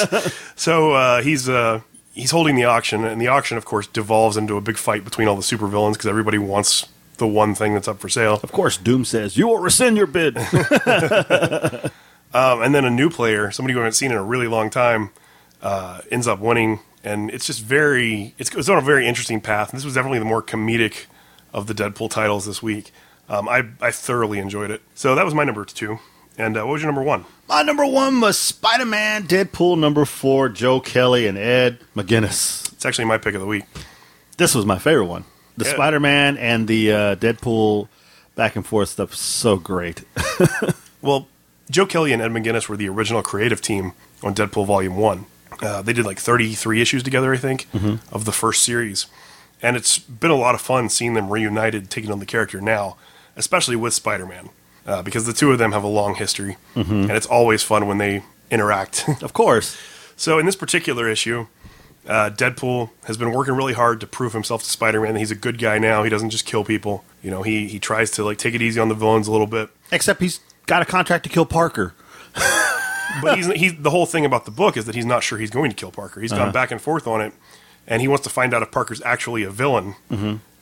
so 0.57 0.93
uh, 0.93 1.23
he's 1.23 1.49
uh, 1.49 1.81
he's 2.13 2.33
holding 2.33 2.57
the 2.57 2.65
auction, 2.65 3.05
and 3.05 3.21
the 3.21 3.29
auction, 3.29 3.57
of 3.57 3.65
course, 3.65 3.87
devolves 3.87 4.37
into 4.37 4.57
a 4.57 4.61
big 4.61 4.77
fight 4.77 5.05
between 5.05 5.29
all 5.29 5.37
the 5.37 5.43
supervillains 5.43 5.93
because 5.93 6.07
everybody 6.07 6.39
wants 6.39 6.87
the 7.19 7.27
one 7.27 7.55
thing 7.55 7.73
that's 7.73 7.89
up 7.89 7.99
for 7.99 8.11
sale. 8.11 8.41
of 8.43 8.53
course, 8.53 8.77
Doom 8.77 9.05
says 9.05 9.39
you 9.39 9.49
will 9.49 9.59
rescind 9.59 9.97
your 9.97 10.07
bid. 10.07 10.37
Um, 12.35 12.61
and 12.61 12.75
then 12.75 12.85
a 12.85 12.91
new 12.91 13.09
player, 13.09 13.51
somebody 13.51 13.73
who 13.73 13.81
I 13.81 13.85
haven't 13.85 13.95
seen 13.95 14.11
in 14.11 14.19
a 14.19 14.23
really 14.23 14.47
long 14.47 14.69
time, 14.69 15.09
uh, 15.63 16.03
ends 16.11 16.29
up 16.29 16.39
winning, 16.39 16.81
and 17.03 17.31
it's 17.31 17.47
just 17.47 17.63
very 17.63 18.35
it's, 18.37 18.55
it's 18.55 18.69
on 18.69 18.77
a 18.77 18.83
very 18.83 19.07
interesting 19.07 19.41
path. 19.41 19.71
And 19.71 19.79
this 19.79 19.87
was 19.87 19.95
definitely 19.95 20.19
the 20.19 20.27
more 20.27 20.43
comedic 20.43 21.07
of 21.55 21.67
the 21.67 21.73
Deadpool 21.73 22.11
titles 22.11 22.45
this 22.45 22.63
week. 22.63 22.93
Um, 23.29 23.49
I 23.49 23.67
I 23.81 23.91
thoroughly 23.91 24.39
enjoyed 24.39 24.71
it. 24.71 24.83
So 24.95 25.15
that 25.15 25.25
was 25.25 25.35
my 25.35 25.45
number 25.45 25.65
two. 25.65 25.99
And 26.39 26.57
uh, 26.57 26.65
what 26.67 26.73
was 26.75 26.83
your 26.83 26.93
number 26.93 27.03
one? 27.03 27.25
My 27.49 27.63
number 27.63 27.87
one 27.87 28.21
was 28.21 28.39
Spider 28.39 28.85
Man 28.85 29.25
Deadpool 29.27 29.79
number 29.79 30.05
four, 30.05 30.49
Joe 30.51 30.81
Kelly 30.81 31.27
and 31.27 31.39
Ed 31.39 31.79
McGuinness. 31.97 32.73
It's 32.75 32.85
actually 32.85 33.07
my 33.07 33.17
pick 33.19 33.35
of 33.35 33.41
the 33.41 33.47
week. 33.47 33.65
This 34.37 34.55
was 34.55 34.67
my 34.67 34.79
favorite 34.79 35.07
one. 35.07 35.25
The 35.57 35.65
Yeah. 35.65 35.73
Spider 35.73 35.99
Man 36.01 36.37
and 36.37 36.69
the 36.69 36.93
uh, 36.93 37.17
Deadpool 37.17 37.89
back 38.35 38.55
and 38.55 38.67
forth 38.67 38.91
stuff 38.91 39.15
so 39.15 39.57
great. 39.57 40.05
Well, 41.03 41.29
Joe 41.71 41.87
Kelly 41.87 42.13
and 42.13 42.21
Ed 42.21 42.31
McGuinness 42.33 42.69
were 42.69 42.77
the 42.77 42.89
original 42.89 43.23
creative 43.23 43.61
team 43.61 43.93
on 44.25 44.35
Deadpool 44.35 44.67
Volume 44.67 44.97
1. 44.97 45.27
Uh, 45.63 45.83
they 45.83 45.93
did 45.93 46.05
like 46.05 46.19
33 46.19 46.81
issues 46.81 47.03
together, 47.03 47.33
I 47.33 47.37
think, 47.37 47.69
of 48.11 48.25
the 48.25 48.33
first 48.33 48.63
series. 48.65 49.07
And 49.63 49.77
it's 49.77 49.99
been 49.99 50.31
a 50.33 50.37
lot 50.37 50.55
of 50.57 50.61
fun 50.61 50.89
seeing 50.89 51.15
them 51.15 51.31
reunited, 51.31 51.91
taking 51.91 52.11
on 52.11 52.19
the 52.19 52.27
character 52.27 52.61
now, 52.61 52.97
especially 53.37 53.77
with 53.77 53.95
Spider 53.95 54.27
Man, 54.27 54.51
uh, 54.87 55.03
because 55.03 55.27
the 55.27 55.33
two 55.33 55.53
of 55.53 55.59
them 55.59 55.73
have 55.73 55.85
a 55.85 55.89
long 55.89 56.15
history. 56.15 56.57
And 56.75 57.11
it's 57.11 57.27
always 57.27 57.63
fun 57.63 57.87
when 57.87 57.99
they 57.99 58.23
interact. 58.51 59.09
of 59.23 59.33
course. 59.33 59.77
so, 60.17 60.39
in 60.39 60.47
this 60.47 60.57
particular 60.57 61.09
issue, 61.09 61.47
uh, 62.07 62.31
Deadpool 62.31 62.91
has 63.07 63.17
been 63.17 63.33
working 63.33 63.55
really 63.55 63.73
hard 63.75 64.01
to 64.01 64.07
prove 64.07 64.33
himself 64.33 64.63
to 64.63 64.71
Spider-Man 64.71 65.15
that 65.15 65.19
he's 65.19 65.31
a 65.33 65.35
good 65.37 65.59
guy 65.59 65.79
now. 65.79 66.03
He 66.05 66.11
doesn't 66.11 66.31
just 66.31 66.47
kill 66.47 66.63
people. 66.65 67.05
You 67.23 67.31
know, 67.33 67.43
he 67.43 67.67
he 67.69 67.79
tries 67.81 68.11
to 68.13 68.25
like 68.25 68.39
take 68.39 68.55
it 68.55 68.63
easy 68.63 68.79
on 68.81 68.89
the 68.89 68.95
villains 68.95 69.27
a 69.29 69.33
little 69.33 69.47
bit. 69.49 69.71
Except 69.91 70.21
he's 70.21 70.39
got 70.67 70.83
a 70.83 70.85
contract 70.85 71.25
to 71.25 71.31
kill 71.31 71.47
Parker. 71.47 71.95
but 73.23 73.37
he's, 73.37 73.47
he's 73.53 73.75
the 73.81 73.91
whole 73.91 74.07
thing 74.07 74.25
about 74.25 74.45
the 74.45 74.51
book 74.51 74.77
is 74.77 74.85
that 74.87 74.95
he's 74.95 75.07
not 75.07 75.23
sure 75.23 75.39
he's 75.39 75.51
going 75.51 75.71
to 75.71 75.77
kill 75.77 75.91
Parker. 75.91 76.21
He's 76.21 76.33
Uh-huh. 76.33 76.45
gone 76.45 76.53
back 76.53 76.71
and 76.71 76.81
forth 76.81 77.07
on 77.07 77.21
it, 77.21 77.33
and 77.87 78.01
he 78.03 78.09
wants 78.09 78.25
to 78.25 78.31
find 78.31 78.53
out 78.55 78.63
if 78.63 78.71
Parker's 78.71 79.03
actually 79.03 79.43
a 79.43 79.51
villain, 79.51 79.97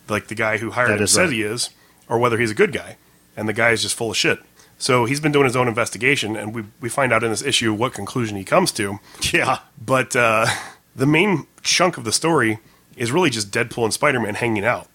like 0.09 0.29
the 0.29 0.35
guy 0.35 0.59
who 0.59 0.71
hired 0.71 0.89
Mm-hmm. 0.89 0.97
That 0.97 1.01
him 1.03 1.07
says 1.09 1.29
right. 1.29 1.33
he 1.35 1.43
is, 1.43 1.71
or 2.09 2.19
whether 2.19 2.39
he's 2.39 2.51
a 2.51 2.55
good 2.55 2.73
guy. 2.73 2.97
And 3.37 3.49
the 3.49 3.53
guy 3.53 3.71
is 3.71 3.83
just 3.83 3.95
full 3.97 4.11
of 4.11 4.17
shit. 4.17 4.39
So 4.79 5.05
he's 5.05 5.21
been 5.21 5.33
doing 5.33 5.45
his 5.45 5.57
own 5.57 5.69
investigation, 5.69 6.37
and 6.37 6.55
we 6.55 6.65
we 6.81 6.89
find 6.89 7.13
out 7.13 7.23
in 7.25 7.31
this 7.31 7.43
issue 7.43 7.73
what 7.73 7.95
conclusion 7.95 8.37
he 8.37 8.45
comes 8.45 8.73
to. 8.73 8.99
Yeah. 9.33 9.59
But 9.81 10.15
uh, 10.17 10.47
the 10.95 11.07
main 11.07 11.47
chunk 11.63 11.97
of 11.97 12.05
the 12.05 12.13
story 12.13 12.59
is 12.97 13.11
really 13.13 13.31
just 13.31 13.51
Deadpool 13.51 13.85
and 13.85 13.93
Spider 13.93 14.21
Man 14.21 14.35
hanging 14.35 14.65
out. 14.65 14.89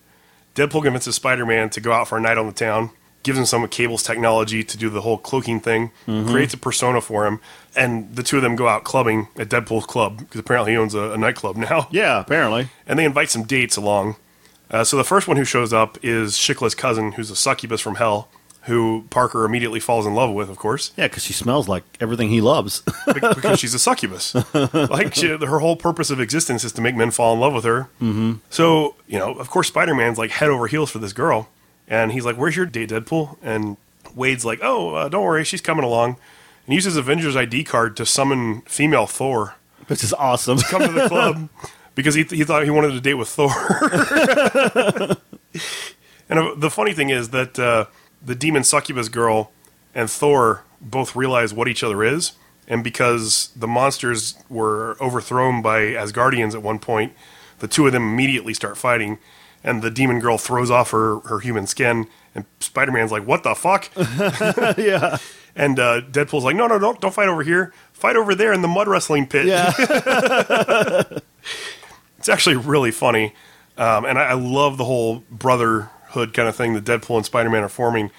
Deadpool 0.55 0.83
convinces 0.83 1.15
Spider 1.15 1.45
Man 1.45 1.69
to 1.71 1.81
go 1.81 1.91
out 1.91 2.07
for 2.07 2.17
a 2.17 2.21
night 2.21 2.37
on 2.37 2.45
the 2.47 2.53
town, 2.53 2.91
gives 3.23 3.37
him 3.37 3.45
some 3.45 3.63
of 3.63 3.69
Cable's 3.69 4.03
technology 4.03 4.63
to 4.63 4.77
do 4.77 4.89
the 4.89 5.01
whole 5.01 5.17
cloaking 5.17 5.59
thing, 5.61 5.91
creates 6.05 6.53
a 6.53 6.57
persona 6.57 7.01
for 7.01 7.25
him, 7.25 7.39
and 7.75 8.15
the 8.15 8.23
two 8.23 8.37
of 8.37 8.43
them 8.43 8.55
go 8.55 8.67
out 8.67 8.83
clubbing 8.83 9.27
at 9.37 9.49
Deadpool's 9.49 9.85
club, 9.85 10.17
because 10.19 10.39
apparently 10.39 10.73
he 10.73 10.77
owns 10.77 10.93
a, 10.93 11.11
a 11.11 11.17
nightclub 11.17 11.55
now. 11.69 11.87
Yeah, 11.91 12.19
apparently. 12.19 12.69
And 12.87 12.97
they 12.99 13.05
invite 13.05 13.29
some 13.29 13.43
dates 13.43 13.77
along. 13.77 14.15
Uh, 14.69 14.83
so 14.83 14.97
the 14.97 15.03
first 15.03 15.27
one 15.27 15.37
who 15.37 15.45
shows 15.45 15.73
up 15.73 15.97
is 16.03 16.37
Shiklah's 16.37 16.75
cousin, 16.75 17.13
who's 17.13 17.31
a 17.31 17.35
succubus 17.35 17.81
from 17.81 17.95
hell, 17.95 18.29
who 18.63 19.05
Parker 19.09 19.45
immediately 19.45 19.79
falls 19.79 20.05
in 20.05 20.13
love 20.13 20.31
with, 20.33 20.49
of 20.49 20.57
course. 20.57 20.91
Yeah, 20.95 21.07
because 21.07 21.23
she 21.23 21.33
smells 21.33 21.67
like 21.67 21.83
everything 21.99 22.29
he 22.29 22.41
loves. 22.41 22.83
Because 23.13 23.59
she's 23.59 23.73
a 23.73 23.79
succubus. 23.79 24.35
like 24.53 25.15
she, 25.15 25.27
her 25.27 25.59
whole 25.59 25.75
purpose 25.75 26.09
of 26.11 26.19
existence 26.19 26.63
is 26.63 26.71
to 26.73 26.81
make 26.81 26.95
men 26.95 27.09
fall 27.09 27.33
in 27.33 27.39
love 27.39 27.53
with 27.53 27.63
her. 27.63 27.89
Mm-hmm. 27.99 28.33
So 28.49 28.95
you 29.07 29.17
know, 29.17 29.33
of 29.33 29.49
course, 29.49 29.67
Spider 29.67 29.95
Man's 29.95 30.17
like 30.17 30.31
head 30.31 30.49
over 30.49 30.67
heels 30.67 30.91
for 30.91 30.99
this 30.99 31.11
girl, 31.11 31.49
and 31.87 32.11
he's 32.11 32.23
like, 32.23 32.35
"Where's 32.35 32.55
your 32.55 32.67
date, 32.67 32.89
Deadpool?" 32.91 33.37
And 33.41 33.77
Wade's 34.13 34.45
like, 34.45 34.59
"Oh, 34.61 34.93
uh, 34.93 35.09
don't 35.09 35.23
worry, 35.23 35.43
she's 35.43 35.61
coming 35.61 35.83
along." 35.83 36.17
And 36.65 36.75
uses 36.75 36.95
Avengers 36.95 37.35
ID 37.35 37.63
card 37.63 37.97
to 37.97 38.05
summon 38.05 38.61
female 38.61 39.07
Thor 39.07 39.55
which 39.89 40.03
is 40.03 40.13
awesome. 40.13 40.59
come 40.59 40.81
to 40.81 40.91
the 40.91 41.07
club 41.07 41.49
because 41.99 42.15
he, 42.15 42.23
he 42.23 42.45
thought 42.45 42.63
he 42.63 42.69
wanted 42.69 42.93
a 42.93 43.01
date 43.01 43.15
with 43.15 43.27
Thor. 43.27 43.51
and 46.29 46.39
uh, 46.39 46.55
the 46.55 46.69
funny 46.69 46.93
thing 46.93 47.09
is 47.09 47.31
that 47.31 47.59
uh, 47.59 47.87
the 48.25 48.35
demon 48.35 48.63
succubus 48.63 49.09
girl 49.09 49.51
and 49.93 50.09
Thor 50.09 50.63
both 50.79 51.13
realize 51.13 51.53
what 51.53 51.67
each 51.67 51.83
other 51.83 52.01
is, 52.01 52.31
and 52.69 52.85
because 52.85 53.49
the 53.53 53.67
monsters 53.67 54.35
were 54.47 54.95
overthrown 55.01 55.61
by 55.61 55.81
Asgardians 55.81 56.53
at 56.53 56.63
one 56.63 56.79
point, 56.79 57.11
the 57.59 57.67
two 57.67 57.85
of 57.85 57.91
them 57.91 58.03
immediately 58.03 58.53
start 58.53 58.77
fighting, 58.77 59.17
and 59.61 59.81
the 59.81 59.91
demon 59.91 60.21
girl 60.21 60.37
throws 60.37 60.71
off 60.71 60.91
her, 60.91 61.19
her 61.25 61.39
human 61.39 61.67
skin, 61.67 62.07
and 62.33 62.45
Spider 62.61 62.93
Man's 62.93 63.11
like, 63.11 63.27
"What 63.27 63.43
the 63.43 63.55
fuck?" 63.55 63.89
yeah. 64.77 65.17
And 65.55 65.77
uh, 65.79 66.01
Deadpool's 66.01 66.45
like, 66.45 66.55
"No, 66.55 66.67
no, 66.67 66.79
don't 66.79 67.01
don't 67.01 67.13
fight 67.13 67.27
over 67.27 67.43
here. 67.43 67.73
Fight 67.91 68.15
over 68.15 68.33
there 68.33 68.53
in 68.53 68.61
the 68.61 68.67
mud 68.69 68.87
wrestling 68.87 69.27
pit." 69.27 69.47
Yeah. 69.47 69.73
It's 72.29 72.33
actually 72.35 72.57
really 72.57 72.91
funny, 72.91 73.33
um, 73.75 74.05
and 74.05 74.19
I, 74.19 74.25
I 74.25 74.33
love 74.33 74.77
the 74.77 74.85
whole 74.85 75.23
brotherhood 75.31 76.31
kind 76.31 76.47
of 76.47 76.55
thing 76.55 76.75
that 76.75 76.83
Deadpool 76.83 77.17
and 77.17 77.25
Spider 77.25 77.49
Man 77.49 77.63
are 77.63 77.69
forming. 77.69 78.11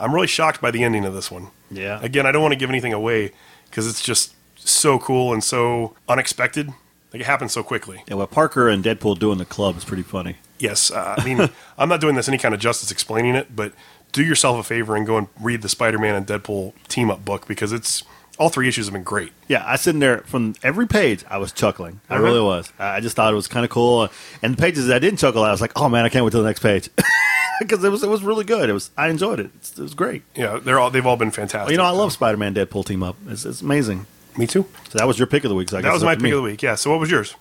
I'm 0.00 0.12
really 0.12 0.26
shocked 0.26 0.60
by 0.60 0.72
the 0.72 0.82
ending 0.82 1.04
of 1.04 1.14
this 1.14 1.30
one. 1.30 1.46
Yeah. 1.70 2.00
Again, 2.02 2.26
I 2.26 2.32
don't 2.32 2.42
want 2.42 2.50
to 2.54 2.58
give 2.58 2.70
anything 2.70 2.92
away 2.92 3.30
because 3.66 3.86
it's 3.86 4.02
just 4.02 4.34
so 4.56 4.98
cool 4.98 5.32
and 5.32 5.44
so 5.44 5.94
unexpected. 6.08 6.70
Like 7.12 7.20
it 7.20 7.26
happened 7.26 7.52
so 7.52 7.62
quickly. 7.62 8.02
yeah, 8.08 8.16
what 8.16 8.32
Parker 8.32 8.68
and 8.68 8.82
Deadpool 8.82 9.20
do 9.20 9.30
in 9.30 9.38
the 9.38 9.44
club 9.44 9.76
is 9.76 9.84
pretty 9.84 10.02
funny. 10.02 10.38
Yes, 10.58 10.90
uh, 10.90 11.14
I 11.16 11.24
mean 11.24 11.48
I'm 11.78 11.88
not 11.88 12.00
doing 12.00 12.16
this 12.16 12.26
any 12.26 12.38
kind 12.38 12.52
of 12.52 12.60
justice 12.60 12.90
explaining 12.90 13.36
it, 13.36 13.54
but 13.54 13.74
do 14.10 14.24
yourself 14.24 14.58
a 14.58 14.64
favor 14.64 14.96
and 14.96 15.06
go 15.06 15.18
and 15.18 15.28
read 15.40 15.62
the 15.62 15.68
Spider 15.68 16.00
Man 16.00 16.16
and 16.16 16.26
Deadpool 16.26 16.72
team 16.88 17.12
up 17.12 17.24
book 17.24 17.46
because 17.46 17.72
it's 17.72 18.02
All 18.42 18.48
three 18.48 18.66
issues 18.66 18.86
have 18.86 18.92
been 18.92 19.04
great. 19.04 19.32
Yeah, 19.46 19.62
I 19.64 19.76
sitting 19.76 20.00
there 20.00 20.18
from 20.26 20.54
every 20.64 20.88
page. 20.88 21.24
I 21.30 21.38
was 21.38 21.52
chuckling. 21.52 22.00
I 22.10 22.14
Uh-huh. 22.16 22.24
really 22.24 22.40
was. 22.40 22.72
I 22.78 22.96
I 22.96 23.00
just 23.00 23.14
thought 23.14 23.32
it 23.32 23.36
was 23.36 23.46
kind 23.46 23.64
of 23.64 23.70
cool. 23.70 24.08
And 24.42 24.56
the 24.56 24.60
pages 24.60 24.86
that 24.88 24.96
I 24.96 24.98
didn't 24.98 25.20
chuckle 25.20 25.44
at, 25.44 25.48
I 25.48 25.52
was 25.52 25.60
like, 25.60 25.72
"Oh 25.76 25.88
man, 25.88 26.04
I 26.04 26.08
can't 26.08 26.24
wait 26.24 26.32
till 26.32 26.42
the 26.42 26.48
next 26.48 26.58
page," 26.60 26.90
because 27.60 27.84
it 27.84 27.90
was 27.90 28.02
it 28.02 28.08
was 28.10 28.22
really 28.24 28.44
good. 28.44 28.68
It 28.68 28.72
was 28.72 28.90
I 28.98 29.08
enjoyed 29.10 29.38
it. 29.38 29.50
It's, 29.54 29.78
it 29.78 29.82
was 29.82 29.94
great. 29.94 30.22
Yeah, 30.34 30.58
they're 30.62 30.80
all 30.80 30.90
they've 30.90 31.06
all 31.06 31.16
been 31.16 31.30
fantastic. 31.30 31.70
You 31.70 31.76
know, 31.78 31.84
I 31.84 31.90
love 31.90 32.12
Spider 32.12 32.36
Man 32.36 32.52
Deadpool 32.52 32.84
team 32.84 33.02
up. 33.04 33.14
It's, 33.28 33.44
it's 33.44 33.60
amazing. 33.62 34.06
Me 34.36 34.46
too. 34.48 34.66
So 34.90 34.98
that 34.98 35.06
was 35.06 35.18
your 35.20 35.26
pick 35.28 35.44
of 35.44 35.48
the 35.50 35.54
week. 35.54 35.68
So 35.70 35.78
I 35.78 35.80
That 35.82 35.88
guess 35.88 35.92
was 35.94 36.02
it's 36.02 36.06
my 36.06 36.14
to 36.14 36.18
pick 36.18 36.24
me. 36.24 36.30
of 36.32 36.36
the 36.38 36.42
week. 36.42 36.62
Yeah. 36.62 36.74
So 36.74 36.90
what 36.90 36.98
was 37.00 37.10
yours? 37.12 37.36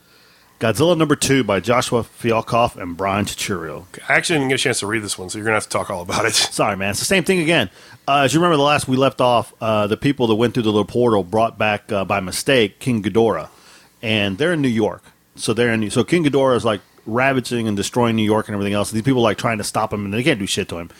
Godzilla 0.62 0.96
number 0.96 1.16
two 1.16 1.44
by 1.44 1.60
Joshua 1.60 2.04
Fialkov 2.04 2.76
and 2.76 2.96
Brian 2.96 3.26
Churilla. 3.26 3.84
I 4.08 4.14
actually 4.14 4.38
didn't 4.38 4.50
get 4.50 4.60
a 4.60 4.64
chance 4.64 4.80
to 4.82 4.86
read 4.86 5.02
this 5.02 5.18
one, 5.18 5.28
so 5.28 5.40
you're 5.40 5.46
gonna 5.46 5.56
have 5.56 5.64
to 5.64 5.70
talk 5.70 5.90
all 5.90 6.04
about 6.04 6.26
it. 6.26 6.34
Sorry, 6.36 6.78
man. 6.78 6.92
It's 6.92 7.00
the 7.00 7.06
same 7.06 7.24
thing 7.24 7.40
again. 7.40 7.72
Uh, 8.08 8.20
as 8.20 8.34
you 8.36 8.40
remember, 8.40 8.58
the 8.58 8.64
last 8.64 8.88
we 8.88 8.96
left 8.96 9.22
off, 9.22 9.56
uh, 9.60 9.88
the 9.88 9.98
people 9.98 10.28
that 10.28 10.36
went 10.36 10.54
through 10.54 10.62
the 10.62 10.72
little 10.72 10.86
portal 10.86 11.24
brought 11.24 11.58
back 11.58 11.92
uh, 11.92 12.06
by 12.06 12.20
mistake 12.20 12.78
King 12.78 13.02
Ghidorah, 13.02 13.50
and 14.04 14.38
they're 14.38 14.54
in 14.54 14.62
New 14.62 14.68
York. 14.68 15.04
So 15.36 15.56
they're 15.56 15.74
in. 15.74 15.90
So 15.90 16.04
King 16.04 16.26
Ghidorah 16.26 16.58
is 16.58 16.64
like 16.64 16.82
ravaging 17.08 17.68
and 17.68 17.76
destroying 17.76 18.16
New 18.16 18.22
York 18.22 18.48
and 18.48 18.54
everything 18.54 18.74
else. 18.74 18.92
These 18.92 19.02
people 19.02 19.22
are 19.22 19.24
like 19.24 19.40
trying 19.40 19.58
to 19.58 19.64
stop 19.64 19.92
him, 19.92 20.06
and 20.06 20.14
they 20.14 20.22
can't 20.22 20.38
do 20.38 20.46
shit 20.46 20.70
to 20.70 20.78
him. 20.78 20.92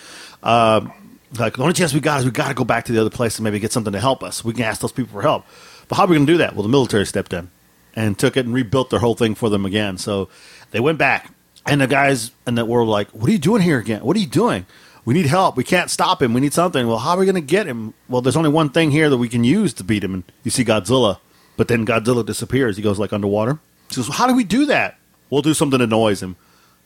Uh, 0.42 0.90
like 1.38 1.58
the 1.58 1.62
only 1.62 1.76
chance 1.76 1.94
we 1.94 2.00
got 2.00 2.22
is 2.22 2.26
we 2.26 2.32
got 2.32 2.48
to 2.48 2.56
go 2.56 2.64
back 2.64 2.86
to 2.86 2.94
the 2.94 3.00
other 3.00 3.12
place 3.12 3.38
and 3.38 3.44
maybe 3.44 3.60
get 3.60 3.72
something 3.72 3.94
to 3.94 4.00
help 4.00 4.24
us. 4.24 4.44
We 4.44 4.56
can 4.56 4.64
ask 4.64 4.82
those 4.82 4.92
people 4.92 5.12
for 5.12 5.22
help. 5.22 5.46
But 5.88 5.98
how 5.98 6.06
are 6.06 6.08
we 6.08 6.16
going 6.16 6.26
to 6.26 6.34
do 6.34 6.38
that? 6.40 6.56
Well, 6.56 6.64
the 6.64 6.70
military 6.70 7.06
stepped 7.06 7.32
in 7.32 7.52
and 7.96 8.18
took 8.18 8.38
it 8.38 8.46
and 8.46 8.54
rebuilt 8.54 8.90
their 8.90 9.00
whole 9.00 9.16
thing 9.16 9.36
for 9.36 9.50
them 9.50 9.66
again. 9.66 9.98
So 9.98 10.30
they 10.72 10.80
went 10.80 10.98
back, 10.98 11.34
and 11.66 11.82
the 11.82 11.88
guys 11.88 12.32
in 12.48 12.56
that 12.56 12.68
world 12.68 12.88
were 12.88 12.92
like, 12.92 13.10
"What 13.10 13.30
are 13.30 13.34
you 13.34 13.40
doing 13.40 13.62
here 13.62 13.80
again? 13.80 14.04
What 14.04 14.16
are 14.16 14.20
you 14.20 14.28
doing? 14.28 14.66
We 15.04 15.14
need 15.14 15.26
help. 15.26 15.58
We 15.58 15.64
can't 15.64 15.90
stop 15.90 16.22
him. 16.22 16.34
We 16.34 16.42
need 16.42 16.54
something." 16.54 16.88
Well, 16.88 17.00
how 17.00 17.12
are 17.12 17.20
we 17.20 17.26
going 17.26 17.36
to 17.36 17.42
get 17.42 17.68
him? 17.68 17.94
Well, 18.08 18.22
there's 18.22 18.38
only 18.38 18.50
one 18.50 18.70
thing 18.70 18.92
here 18.92 19.10
that 19.10 19.18
we 19.18 19.30
can 19.30 19.44
use 19.44 19.74
to 19.76 19.84
beat 19.84 20.04
him, 20.04 20.14
and 20.14 20.24
you 20.44 20.52
see 20.52 20.64
Godzilla. 20.66 21.20
But 21.58 21.68
then 21.68 21.86
Godzilla 21.86 22.26
disappears. 22.26 22.78
He 22.78 22.84
goes 22.84 23.00
like 23.00 23.14
underwater. 23.14 23.60
He 23.90 23.96
goes, 23.96 24.10
well, 24.10 24.18
"How 24.18 24.28
do 24.28 24.36
we 24.36 24.44
do 24.44 24.66
that?" 24.66 24.98
We'll 25.30 25.42
do 25.42 25.54
something 25.54 25.80
to 25.80 25.86
annoys 25.86 26.22
him. 26.22 26.36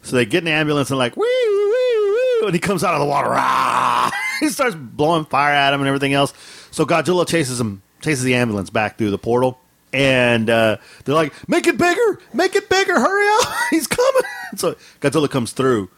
So 0.03 0.15
they 0.15 0.25
get 0.25 0.39
in 0.39 0.45
the 0.45 0.51
ambulance 0.51 0.91
and 0.91 1.00
like, 1.00 1.17
wee, 1.17 1.24
wee, 1.24 2.39
wee, 2.41 2.45
and 2.45 2.53
he 2.53 2.59
comes 2.59 2.83
out 2.83 2.93
of 2.93 3.00
the 3.00 3.07
water. 3.07 3.29
Rah! 3.29 4.12
he 4.39 4.50
starts 4.50 4.75
blowing 4.75 5.25
fire 5.25 5.53
at 5.53 5.74
him 5.74 5.81
and 5.81 5.88
everything 5.88 6.13
else. 6.13 6.33
So 6.71 6.85
Godzilla 6.85 7.27
chases 7.27 7.59
him, 7.59 7.81
chases 8.01 8.24
the 8.24 8.35
ambulance 8.35 8.69
back 8.69 8.97
through 8.97 9.12
the 9.12 9.17
portal, 9.17 9.59
and 9.95 10.49
uh, 10.49 10.77
they're 11.05 11.15
like, 11.15 11.33
"Make 11.47 11.67
it 11.67 11.77
bigger, 11.77 12.19
make 12.33 12.53
it 12.55 12.69
bigger, 12.69 12.99
hurry 12.99 13.27
up, 13.39 13.53
he's 13.69 13.87
coming!" 13.87 14.23
So 14.57 14.75
Godzilla 15.01 15.29
comes 15.29 15.51
through, 15.51 15.89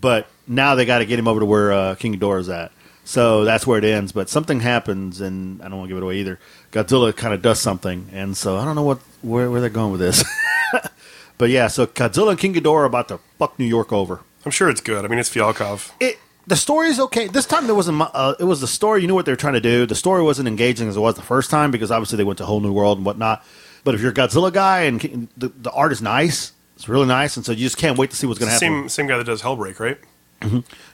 but 0.00 0.26
now 0.48 0.74
they 0.74 0.84
got 0.84 0.98
to 0.98 1.06
get 1.06 1.18
him 1.18 1.28
over 1.28 1.40
to 1.40 1.46
where 1.46 1.72
uh, 1.72 1.94
King 1.94 2.16
Ghidorah's 2.16 2.48
at. 2.48 2.72
So 3.04 3.44
that's 3.44 3.66
where 3.66 3.78
it 3.78 3.84
ends. 3.84 4.10
But 4.10 4.28
something 4.28 4.60
happens, 4.60 5.20
and 5.20 5.62
I 5.62 5.68
don't 5.68 5.78
want 5.78 5.88
to 5.88 5.94
give 5.94 6.02
it 6.02 6.02
away 6.02 6.16
either. 6.16 6.40
Godzilla 6.72 7.14
kind 7.14 7.34
of 7.34 7.42
does 7.42 7.60
something, 7.60 8.08
and 8.12 8.36
so 8.36 8.56
I 8.56 8.64
don't 8.64 8.74
know 8.74 8.82
what 8.82 8.98
where, 9.22 9.50
where 9.50 9.60
they're 9.60 9.70
going 9.70 9.92
with 9.92 10.00
this. 10.00 10.24
but 11.38 11.50
yeah, 11.50 11.68
so 11.68 11.86
Godzilla 11.86 12.30
and 12.30 12.38
King 12.38 12.54
Ghidorah 12.54 12.74
are 12.80 12.84
about 12.84 13.08
to 13.08 13.18
fuck 13.38 13.58
New 13.58 13.66
York 13.66 13.92
over. 13.92 14.20
I'm 14.44 14.50
sure 14.50 14.70
it's 14.70 14.80
good. 14.80 15.04
I 15.04 15.08
mean, 15.08 15.18
it's 15.18 15.30
Fialkov. 15.30 15.92
It 16.00 16.18
the 16.50 16.56
story 16.56 16.88
is 16.88 16.98
okay. 16.98 17.28
This 17.28 17.46
time 17.46 17.66
there 17.66 17.76
wasn't. 17.76 18.02
Uh, 18.02 18.34
it 18.40 18.44
was 18.44 18.60
the 18.60 18.66
story. 18.66 19.02
You 19.02 19.06
knew 19.06 19.14
what 19.14 19.24
they 19.24 19.30
were 19.30 19.36
trying 19.36 19.54
to 19.54 19.60
do. 19.60 19.86
The 19.86 19.94
story 19.94 20.20
wasn't 20.20 20.48
engaging 20.48 20.88
as 20.88 20.96
it 20.96 21.00
was 21.00 21.14
the 21.14 21.22
first 21.22 21.48
time 21.48 21.70
because 21.70 21.92
obviously 21.92 22.16
they 22.16 22.24
went 22.24 22.38
to 22.38 22.42
a 22.42 22.46
whole 22.46 22.58
new 22.60 22.72
world 22.72 22.98
and 22.98 23.06
whatnot. 23.06 23.44
But 23.84 23.94
if 23.94 24.00
you're 24.00 24.10
a 24.10 24.14
Godzilla 24.14 24.52
guy 24.52 24.80
and 24.80 25.28
the, 25.36 25.48
the 25.48 25.70
art 25.70 25.92
is 25.92 26.02
nice, 26.02 26.52
it's 26.74 26.88
really 26.88 27.06
nice, 27.06 27.36
and 27.36 27.46
so 27.46 27.52
you 27.52 27.64
just 27.64 27.76
can't 27.76 27.96
wait 27.96 28.10
to 28.10 28.16
see 28.16 28.26
what's 28.26 28.40
going 28.40 28.48
to 28.48 28.52
happen. 28.52 28.66
Same 28.66 28.88
same 28.88 29.06
guy 29.06 29.16
that 29.16 29.24
does 29.24 29.42
Hellbreak, 29.42 29.78
right? 29.78 29.98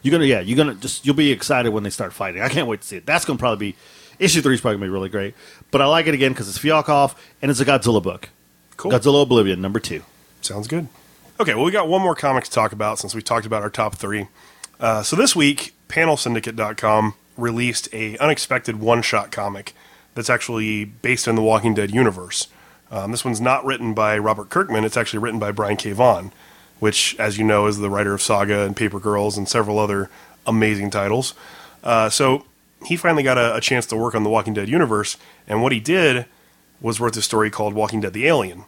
You're 0.03 0.13
gonna, 0.13 0.25
yeah, 0.27 0.41
you're 0.41 0.57
gonna 0.59 0.75
just 0.75 1.07
you'll 1.07 1.15
be 1.15 1.33
excited 1.33 1.71
when 1.71 1.85
they 1.85 1.91
start 1.91 2.13
fighting. 2.13 2.43
I 2.43 2.51
can't 2.51 2.69
wait 2.69 2.83
to 2.83 2.87
see 2.87 2.97
it. 2.97 3.07
That's 3.07 3.25
gonna 3.25 3.39
probably 3.39 3.73
be 3.73 3.79
issue 4.19 4.43
three 4.43 4.55
is 4.55 4.61
probably 4.61 4.77
gonna 4.77 4.87
be 4.87 4.91
really 4.91 5.09
great. 5.09 5.35
But 5.71 5.81
I 5.81 5.87
like 5.87 6.07
it 6.07 6.13
again 6.13 6.33
because 6.33 6.49
it's 6.51 6.59
Fialkov 6.59 7.15
and 7.41 7.51
it's 7.51 7.61
a 7.61 7.65
Godzilla 7.65 8.03
book. 8.03 8.29
Cool. 8.77 8.91
Godzilla 8.91 9.23
Oblivion 9.23 9.63
number 9.63 9.81
two. 9.81 10.03
Sounds 10.43 10.69
good. 10.69 10.89
Okay, 11.41 11.55
well, 11.55 11.65
we 11.65 11.71
got 11.71 11.89
one 11.89 12.03
more 12.03 12.15
comic 12.15 12.45
to 12.45 12.51
talk 12.51 12.73
about 12.73 12.99
since 12.99 13.15
we 13.15 13.23
talked 13.23 13.47
about 13.47 13.63
our 13.63 13.71
top 13.71 13.95
three. 13.95 14.27
Uh, 14.79 15.03
so 15.03 15.17
this 15.17 15.35
week, 15.35 15.75
PanelSyndicate.com 15.89 17.15
released 17.37 17.89
a 17.93 18.17
unexpected 18.19 18.81
one-shot 18.81 19.31
comic 19.31 19.75
that's 20.15 20.31
actually 20.31 20.85
based 20.85 21.29
in 21.29 21.35
the 21.35 21.43
Walking 21.43 21.75
Dead 21.75 21.95
universe. 21.95 22.49
Um, 22.91 23.11
this 23.11 23.25
one's 23.25 23.41
not 23.41 23.65
written 23.65 23.95
by 23.95 24.17
Robert 24.19 24.49
Kirkman. 24.49 24.85
It's 24.85 24.97
actually 24.97 25.19
written 25.19 25.41
by 25.41 25.53
Brian 25.53 25.77
K. 25.77 25.93
Vaughan, 25.93 26.33
which, 26.79 27.17
as 27.19 27.39
you 27.39 27.45
know, 27.45 27.67
is 27.67 27.79
the 27.79 27.91
writer 27.91 28.15
of 28.15 28.23
Saga 28.23 28.61
and 28.61 28.77
Paper 28.77 29.01
Girls 29.01 29.37
and 29.37 29.49
several 29.49 29.79
other 29.79 30.09
amazing 30.47 30.91
titles. 30.91 31.35
Uh, 31.83 32.09
so 32.09 32.45
he 32.85 32.97
finally 32.97 33.23
got 33.23 33.39
a, 33.39 33.57
a 33.57 33.61
chance 33.61 33.87
to 33.87 33.97
work 33.97 34.15
on 34.15 34.23
the 34.23 34.31
Walking 34.31 34.55
Dead 34.55 34.69
universe, 34.69 35.17
and 35.47 35.63
what 35.63 35.73
he 35.73 35.81
did 35.81 36.27
was 36.81 37.01
wrote 37.01 37.15
this 37.15 37.25
story 37.25 37.51
called 37.51 37.75
Walking 37.75 38.01
Dead: 38.01 38.13
The 38.13 38.27
Alien, 38.27 38.65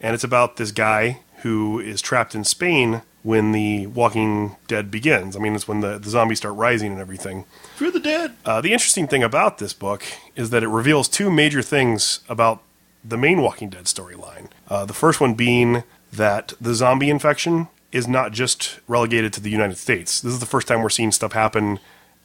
and 0.00 0.14
it's 0.14 0.24
about 0.24 0.56
this 0.56 0.72
guy 0.72 1.20
who 1.38 1.80
is 1.80 2.00
trapped 2.00 2.34
in 2.34 2.44
Spain 2.44 3.02
when 3.26 3.50
the 3.50 3.88
Walking 3.88 4.54
Dead 4.68 4.88
begins. 4.88 5.34
I 5.34 5.40
mean, 5.40 5.56
it's 5.56 5.66
when 5.66 5.80
the, 5.80 5.98
the 5.98 6.10
zombies 6.10 6.38
start 6.38 6.54
rising 6.54 6.92
and 6.92 7.00
everything. 7.00 7.44
Fear 7.74 7.90
the 7.90 7.98
dead. 7.98 8.36
Uh, 8.44 8.60
the 8.60 8.72
interesting 8.72 9.08
thing 9.08 9.24
about 9.24 9.58
this 9.58 9.72
book 9.72 10.04
is 10.36 10.50
that 10.50 10.62
it 10.62 10.68
reveals 10.68 11.08
two 11.08 11.28
major 11.28 11.60
things 11.60 12.20
about 12.28 12.62
the 13.04 13.16
main 13.16 13.42
Walking 13.42 13.68
Dead 13.68 13.86
storyline. 13.86 14.48
Uh, 14.68 14.84
the 14.84 14.92
first 14.92 15.20
one 15.20 15.34
being 15.34 15.82
that 16.12 16.52
the 16.60 16.72
zombie 16.72 17.10
infection 17.10 17.66
is 17.90 18.06
not 18.06 18.30
just 18.30 18.78
relegated 18.86 19.32
to 19.32 19.40
the 19.40 19.50
United 19.50 19.76
States. 19.76 20.20
This 20.20 20.32
is 20.32 20.38
the 20.38 20.46
first 20.46 20.68
time 20.68 20.80
we're 20.80 20.88
seeing 20.88 21.10
stuff 21.10 21.32
happen 21.32 21.80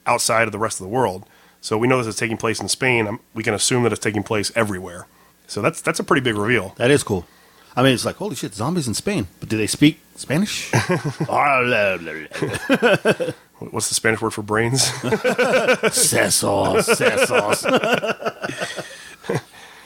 outside 0.06 0.46
of 0.46 0.52
the 0.52 0.58
rest 0.60 0.80
of 0.80 0.84
the 0.84 0.92
world. 0.92 1.26
So 1.60 1.76
we 1.76 1.88
know 1.88 1.98
this 1.98 2.06
is 2.06 2.14
taking 2.14 2.36
place 2.36 2.60
in 2.60 2.68
Spain. 2.68 3.08
Um, 3.08 3.18
we 3.34 3.42
can 3.42 3.54
assume 3.54 3.82
that 3.82 3.92
it's 3.92 4.00
taking 4.00 4.22
place 4.22 4.52
everywhere. 4.54 5.08
So 5.48 5.62
that's 5.62 5.80
that's 5.80 5.98
a 5.98 6.04
pretty 6.04 6.22
big 6.22 6.36
reveal. 6.36 6.74
That 6.76 6.92
is 6.92 7.02
cool. 7.02 7.26
I 7.74 7.82
mean, 7.82 7.92
it's 7.92 8.04
like 8.04 8.16
holy 8.16 8.36
shit, 8.36 8.54
zombies 8.54 8.86
in 8.86 8.94
Spain. 8.94 9.26
But 9.40 9.48
do 9.48 9.56
they 9.56 9.66
speak 9.66 9.98
Spanish? 10.16 10.70
What's 13.70 13.88
the 13.88 13.94
Spanish 13.94 14.20
word 14.20 14.30
for 14.30 14.42
brains? 14.42 14.82
sesos. 15.92 16.82
Sesos. 16.88 17.64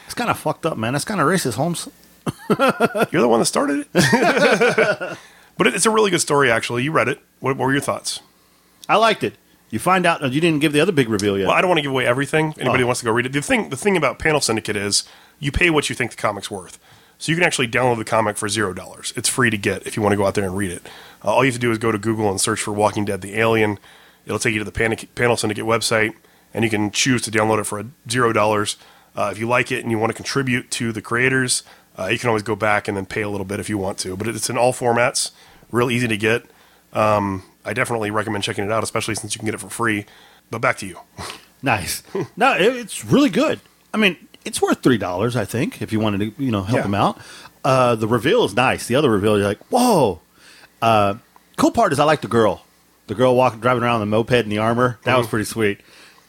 it's 0.07 0.15
kind 0.15 0.31
of 0.31 0.39
fucked 0.39 0.65
up, 0.67 0.77
man. 0.79 0.93
That's 0.95 1.05
kind 1.05 1.21
of 1.21 1.27
racist, 1.27 1.55
Holmes. 1.55 1.89
You're 2.49 3.23
the 3.23 3.29
one 3.29 3.41
that 3.41 3.47
started 3.47 3.87
it. 3.95 5.19
but 5.59 5.67
it- 5.67 5.75
it's 5.75 5.87
a 5.87 5.91
really 5.91 6.11
good 6.11 6.21
story, 6.21 6.51
actually. 6.51 6.83
You 6.85 6.93
read 6.93 7.09
it. 7.09 7.21
What, 7.41 7.57
what 7.57 7.67
were 7.67 7.73
your 7.73 7.81
thoughts? 7.83 8.21
I 8.89 8.97
liked 8.97 9.23
it. 9.25 9.35
You 9.71 9.79
find 9.79 10.07
out 10.07 10.23
uh, 10.23 10.29
you 10.29 10.41
didn't 10.41 10.61
give 10.61 10.73
the 10.73 10.81
other 10.81 10.93
big 10.93 11.09
reveal 11.09 11.37
yet. 11.37 11.49
Well, 11.49 11.57
I 11.57 11.61
don't 11.61 11.69
want 11.69 11.79
to 11.79 11.83
give 11.83 11.91
away 11.91 12.07
everything. 12.07 12.55
Anybody 12.59 12.85
Oh. 12.85 12.87
wants 12.87 13.01
to 13.01 13.05
go 13.07 13.13
read 13.13 13.27
it. 13.27 13.33
The 13.33 13.43
thing, 13.43 13.69
the 13.71 13.77
thing 13.77 13.97
about 13.97 14.19
Panel 14.19 14.41
Syndicate 14.41 14.77
is 14.77 15.05
you 15.41 15.51
pay 15.53 15.71
what 15.71 15.89
you 15.91 15.97
think 15.97 16.13
the 16.13 16.17
comic's 16.17 16.51
worth. 16.51 16.79
So 17.19 17.33
you 17.33 17.37
can 17.37 17.45
actually 17.45 17.69
download 17.69 17.99
the 17.99 18.05
comic 18.05 18.37
for 18.37 18.49
zero 18.49 18.75
dollars. 18.75 19.13
It's 19.17 19.29
free 19.29 19.51
to 19.51 19.57
get 19.59 19.87
if 19.87 19.97
you 19.97 20.03
want 20.03 20.13
to 20.13 20.17
go 20.17 20.27
out 20.27 20.35
there 20.35 20.45
and 20.45 20.57
read 20.57 20.71
it. 20.71 20.83
Uh, 21.25 21.33
all 21.33 21.45
you 21.45 21.51
have 21.51 21.55
to 21.55 21.61
do 21.61 21.71
is 21.73 21.79
go 21.79 21.91
to 21.91 21.99
Google 21.99 22.31
and 22.31 22.41
search 22.41 22.61
for 22.61 22.73
Walking 22.73 23.05
Dead: 23.05 23.21
The 23.21 23.39
Alien. 23.39 23.79
It'll 24.27 24.39
take 24.39 24.53
you 24.53 24.59
to 24.59 24.65
the 24.65 24.73
Panic, 24.73 25.15
Panel 25.15 25.37
Syndicate 25.37 25.65
website, 25.65 26.15
and 26.53 26.65
you 26.65 26.71
can 26.71 26.91
choose 26.91 27.23
to 27.23 27.31
download 27.31 27.61
it 27.61 27.65
for 27.65 27.85
zero 28.11 28.33
dollars. 28.33 28.77
Uh, 29.15 29.31
if 29.33 29.39
you 29.39 29.49
like 29.49 29.73
it 29.73 29.83
and 29.83 29.91
you 29.91 29.99
want 29.99 30.11
to 30.11 30.15
contribute 30.17 30.71
to 30.73 30.93
the 30.93 31.01
creators, 31.01 31.63
uh, 31.99 32.07
you 32.07 32.19
can 32.19 32.29
always 32.29 32.43
go 32.43 32.55
back 32.55 32.87
and 32.87 32.97
then 32.97 33.07
pay 33.07 33.23
a 33.23 33.29
little 33.31 33.47
bit 33.47 33.61
if 33.61 33.69
you 33.71 33.79
want 33.79 33.97
to. 33.99 34.15
But 34.17 34.29
it's 34.29 34.51
in 34.51 34.59
all 34.59 34.75
formats, 34.75 35.31
real 35.71 35.91
easy 35.91 36.07
to 36.09 36.17
get. 36.19 36.45
Um, 36.93 37.43
I 37.65 37.73
definitely 37.73 38.11
recommend 38.11 38.45
checking 38.45 38.65
it 38.65 38.71
out, 38.71 38.83
especially 38.83 39.15
since 39.15 39.35
you 39.35 39.39
can 39.39 39.47
get 39.47 39.55
it 39.55 39.61
for 39.61 39.71
free. 39.71 40.05
But 40.51 40.61
back 40.61 40.77
to 40.79 40.87
you. 40.87 41.01
Nice. 41.63 42.03
no, 42.37 42.53
it's 42.53 43.03
really 43.05 43.31
good. 43.31 43.59
I 43.93 43.97
mean, 43.97 44.17
it's 44.47 44.63
worth 44.63 44.83
three 44.83 44.99
dollars, 44.99 45.37
I 45.37 45.45
think, 45.45 45.83
if 45.83 45.93
you 45.93 46.01
wanted 46.01 46.37
to, 46.37 46.43
you 46.45 46.51
know, 46.51 46.63
help 46.63 46.77
Yeah. 46.79 46.83
them 46.83 46.95
out. 46.95 47.19
Uh, 47.65 47.95
the 47.97 48.07
reveal 48.07 48.45
is 48.45 48.55
nice. 48.55 48.87
The 48.87 48.95
other 48.95 49.11
reveal, 49.11 49.37
you're 49.39 49.47
like, 49.49 49.61
whoa. 49.71 50.21
Uh, 50.81 51.15
cool 51.57 51.73
part 51.73 51.93
is 51.93 51.99
I 51.99 52.05
like 52.05 52.21
the 52.21 52.29
girl. 52.29 52.63
The 53.09 53.15
girl 53.15 53.35
walking, 53.37 53.61
driving 53.61 53.83
around 53.83 53.97
in 54.03 54.09
the 54.11 54.17
moped 54.17 54.33
in 54.33 54.49
the 54.49 54.59
armor. 54.59 54.99
That 55.05 55.19
was 55.19 55.27
pretty 55.27 55.45
sweet. 55.45 55.81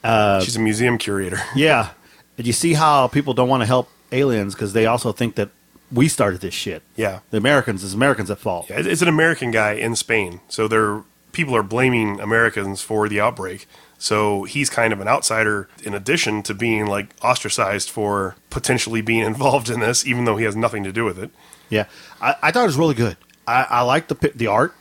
She's 0.04 0.56
a 0.56 0.60
museum 0.60 0.98
curator. 0.98 1.40
Yeah. 1.56 1.90
Did 2.38 2.46
you 2.48 2.54
see 2.54 2.74
how 2.74 3.08
people 3.08 3.34
don't 3.34 3.50
want 3.50 3.62
to 3.62 3.66
help 3.68 3.90
aliens 4.12 4.54
because 4.54 4.74
they 4.74 4.86
also 4.86 5.12
think 5.12 5.36
that 5.36 5.50
we 5.92 6.08
started 6.08 6.40
this 6.42 6.54
shit? 6.54 6.84
Yeah. 6.96 7.20
The 7.32 7.38
Americans, 7.38 7.84
it's 7.84 7.94
Americans 7.96 8.30
at 8.30 8.38
fault. 8.38 8.68
Yeah, 8.70 8.80
It's 8.80 9.02
an 9.02 9.08
American 9.08 9.50
guy 9.52 9.72
in 9.74 9.96
Spain, 9.96 10.42
so 10.48 10.68
they're 10.68 11.02
people 11.32 11.56
are 11.56 11.64
blaming 11.64 12.20
Americans 12.20 12.82
for 12.82 13.10
the 13.10 13.20
outbreak. 13.20 13.68
So 13.98 14.44
he's 14.44 14.70
kind 14.70 14.94
of 14.94 15.02
an 15.02 15.08
outsider 15.08 15.68
in 15.84 15.94
addition 15.94 16.44
to 16.44 16.54
being 16.54 16.86
like 16.86 17.16
ostracized 17.22 17.90
for 17.90 18.36
potentially 18.50 19.02
being 19.02 19.24
involved 19.34 19.70
in 19.70 19.80
this, 19.80 20.06
even 20.06 20.26
though 20.26 20.38
he 20.38 20.46
has 20.46 20.56
nothing 20.56 20.84
to 20.84 20.92
do 20.92 21.04
with 21.06 21.18
it. 21.20 21.32
Yeah, 21.70 21.86
I, 22.22 22.36
I 22.42 22.52
thought 22.52 22.64
it 22.64 22.68
was 22.68 22.78
really 22.78 22.96
good. 22.96 23.18
I, 23.48 23.64
I 23.64 23.82
like 23.82 24.08
the 24.08 24.32
the 24.36 24.48
art. 24.48 24.74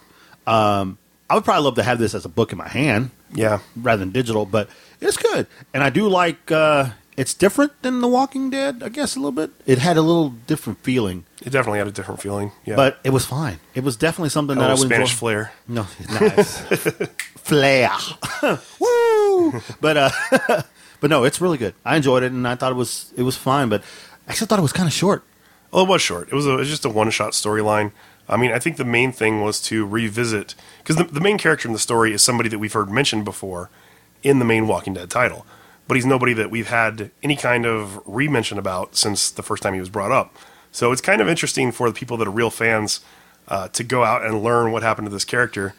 Um, 0.46 0.98
I 1.28 1.34
would 1.34 1.44
probably 1.44 1.64
love 1.64 1.74
to 1.76 1.82
have 1.82 1.98
this 1.98 2.14
as 2.14 2.24
a 2.24 2.28
book 2.28 2.52
in 2.52 2.58
my 2.58 2.68
hand 2.68 3.10
Yeah, 3.32 3.58
rather 3.74 3.98
than 3.98 4.10
digital, 4.12 4.46
but 4.46 4.68
it's 5.00 5.16
good. 5.16 5.46
And 5.74 5.82
I 5.82 5.90
do 5.90 6.08
like. 6.08 6.50
Uh, 6.50 6.90
it's 7.16 7.34
different 7.34 7.80
than 7.82 8.00
The 8.00 8.08
Walking 8.08 8.50
Dead, 8.50 8.82
I 8.84 8.88
guess 8.88 9.16
a 9.16 9.18
little 9.18 9.32
bit. 9.32 9.50
It 9.66 9.78
had 9.78 9.96
a 9.96 10.02
little 10.02 10.30
different 10.30 10.80
feeling, 10.80 11.24
it 11.42 11.50
definitely 11.50 11.78
had 11.78 11.88
a 11.88 11.92
different 11.92 12.20
feeling. 12.20 12.52
Yeah, 12.64 12.76
but 12.76 12.98
it 13.04 13.10
was 13.10 13.24
fine. 13.24 13.60
It 13.74 13.84
was 13.84 13.96
definitely 13.96 14.30
something 14.30 14.58
that 14.58 14.64
I 14.70 14.74
little 14.74 14.84
would 14.84 14.92
Spanish 14.92 15.10
enjoy. 15.10 15.18
flair. 15.18 15.52
No, 15.68 15.86
nice. 16.20 16.60
Flair. 17.36 17.90
Woo! 18.80 19.60
But 19.80 19.96
uh 19.96 20.62
But 21.00 21.10
no, 21.10 21.24
it's 21.24 21.40
really 21.40 21.58
good. 21.58 21.74
I 21.84 21.96
enjoyed 21.96 22.22
it, 22.22 22.32
and 22.32 22.48
I 22.48 22.54
thought 22.54 22.72
it 22.72 22.76
was 22.76 23.12
it 23.16 23.22
was 23.22 23.36
fine. 23.36 23.68
But 23.68 23.82
I 24.26 24.30
actually 24.30 24.46
thought 24.46 24.58
it 24.58 24.62
was 24.62 24.72
kind 24.72 24.86
of 24.88 24.92
short. 24.92 25.24
Well, 25.72 25.84
it 25.84 25.88
was 25.88 26.00
short. 26.02 26.28
It 26.28 26.34
was, 26.34 26.46
a, 26.46 26.52
it 26.52 26.56
was 26.56 26.68
just 26.68 26.84
a 26.84 26.88
one 26.88 27.10
shot 27.10 27.32
storyline. 27.32 27.92
I 28.28 28.36
mean, 28.36 28.50
I 28.50 28.58
think 28.58 28.76
the 28.76 28.84
main 28.84 29.12
thing 29.12 29.42
was 29.42 29.60
to 29.62 29.86
revisit 29.86 30.54
because 30.78 30.96
the, 30.96 31.04
the 31.04 31.20
main 31.20 31.38
character 31.38 31.68
in 31.68 31.72
the 31.72 31.78
story 31.78 32.12
is 32.12 32.22
somebody 32.22 32.48
that 32.48 32.58
we've 32.58 32.72
heard 32.72 32.90
mentioned 32.90 33.24
before 33.24 33.68
in 34.22 34.38
the 34.38 34.44
main 34.44 34.66
Walking 34.66 34.94
Dead 34.94 35.10
title, 35.10 35.46
but 35.88 35.96
he's 35.96 36.06
nobody 36.06 36.32
that 36.34 36.50
we've 36.50 36.68
had 36.68 37.10
any 37.22 37.36
kind 37.36 37.64
of 37.66 38.00
re-mention 38.06 38.58
about 38.58 38.96
since 38.96 39.30
the 39.30 39.42
first 39.42 39.62
time 39.62 39.74
he 39.74 39.80
was 39.80 39.88
brought 39.88 40.12
up. 40.12 40.34
So 40.72 40.92
it's 40.92 41.00
kind 41.00 41.20
of 41.20 41.28
interesting 41.28 41.72
for 41.72 41.88
the 41.88 41.94
people 41.94 42.16
that 42.18 42.28
are 42.28 42.30
real 42.32 42.50
fans 42.50 43.00
uh, 43.48 43.68
to 43.68 43.84
go 43.84 44.04
out 44.04 44.24
and 44.24 44.42
learn 44.42 44.72
what 44.72 44.82
happened 44.82 45.06
to 45.06 45.12
this 45.12 45.24
character. 45.24 45.74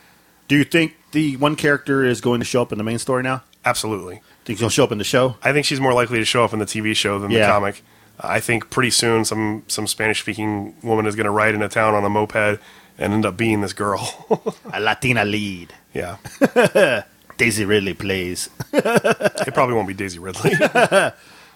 Do 0.47 0.55
you 0.55 0.63
think 0.63 0.95
the 1.11 1.35
one 1.37 1.55
character 1.55 2.03
is 2.05 2.21
going 2.21 2.39
to 2.39 2.45
show 2.45 2.61
up 2.61 2.71
in 2.71 2.77
the 2.77 2.83
main 2.83 2.97
story 2.99 3.21
now? 3.21 3.43
Absolutely. 3.65 4.15
Do 4.15 4.53
you 4.53 4.55
think 4.55 4.59
he'll 4.59 4.69
show 4.69 4.85
up 4.85 4.91
in 4.93 4.97
the 4.97 5.03
show? 5.03 5.35
I 5.43 5.51
think 5.51 5.65
she's 5.65 5.81
more 5.81 5.93
likely 5.93 6.19
to 6.19 6.25
show 6.25 6.43
up 6.45 6.53
in 6.53 6.59
the 6.59 6.65
TV 6.65 6.95
show 6.95 7.19
than 7.19 7.31
the 7.31 7.41
comic. 7.41 7.83
I 8.19 8.39
think 8.39 8.69
pretty 8.69 8.89
soon 8.89 9.25
some 9.25 9.63
some 9.67 9.85
Spanish 9.85 10.21
speaking 10.21 10.75
woman 10.81 11.05
is 11.05 11.15
going 11.15 11.25
to 11.25 11.31
ride 11.31 11.53
into 11.53 11.67
town 11.67 11.93
on 11.93 12.03
a 12.03 12.09
moped 12.09 12.59
and 12.97 13.13
end 13.13 13.25
up 13.25 13.37
being 13.37 13.61
this 13.61 13.73
girl. 13.73 14.55
A 14.73 14.79
Latina 14.79 15.23
lead. 15.25 15.73
yeah, 15.93 16.17
Daisy 17.37 17.65
Ridley 17.65 17.93
plays 17.93 18.49
it 18.73 19.53
probably 19.53 19.75
won't 19.75 19.87
be 19.87 19.93
Daisy 19.93 20.19
Ridley. 20.19 20.51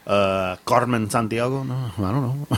uh, 0.08 0.56
Carmen 0.66 1.10
Santiago. 1.10 1.64
No, 1.64 1.92
I 1.98 2.12
don't 2.12 2.50
know. 2.52 2.58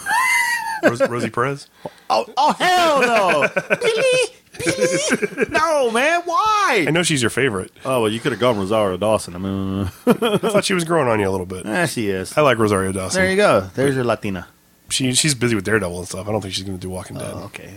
Ros- 0.90 1.10
Rosie 1.10 1.30
Perez. 1.30 1.68
Oh, 2.10 2.26
oh 2.36 2.52
hell 2.54 3.02
no! 3.02 3.48
Billy, 3.80 4.36
Billy, 4.60 5.46
no, 5.50 5.90
man. 5.92 6.22
Why? 6.26 6.84
I 6.88 6.92
know 6.92 7.04
she's 7.04 7.22
your 7.22 7.30
favorite. 7.30 7.72
Oh 7.86 8.02
well, 8.02 8.12
you 8.12 8.20
could 8.20 8.34
have 8.34 8.42
gone 8.42 8.58
Rosario 8.58 8.98
Dawson. 8.98 9.34
I 9.36 9.38
mean, 9.40 9.90
I 10.06 10.38
thought 10.38 10.66
she 10.66 10.74
was 10.74 10.84
growing 10.84 11.08
on 11.08 11.22
you 11.22 11.30
a 11.30 11.32
little 11.32 11.46
bit. 11.46 11.66
eh, 11.66 11.86
she 11.86 12.10
is. 12.10 12.38
I 12.38 12.42
like 12.42 12.58
Rosario 12.58 12.92
Dawson. 12.92 13.22
There 13.22 13.32
you 13.32 13.38
go. 13.38 13.62
There's 13.76 13.96
your 13.96 14.04
Latina. 14.04 14.48
She 14.90 15.14
she's 15.14 15.34
busy 15.34 15.56
with 15.56 15.64
Daredevil 15.64 15.98
and 16.00 16.08
stuff. 16.08 16.28
I 16.28 16.32
don't 16.34 16.42
think 16.42 16.54
she's 16.54 16.66
going 16.66 16.78
to 16.78 16.82
do 16.82 16.90
Walking 16.90 17.18
Dead. 17.18 17.32
Oh, 17.34 17.44
okay. 17.46 17.74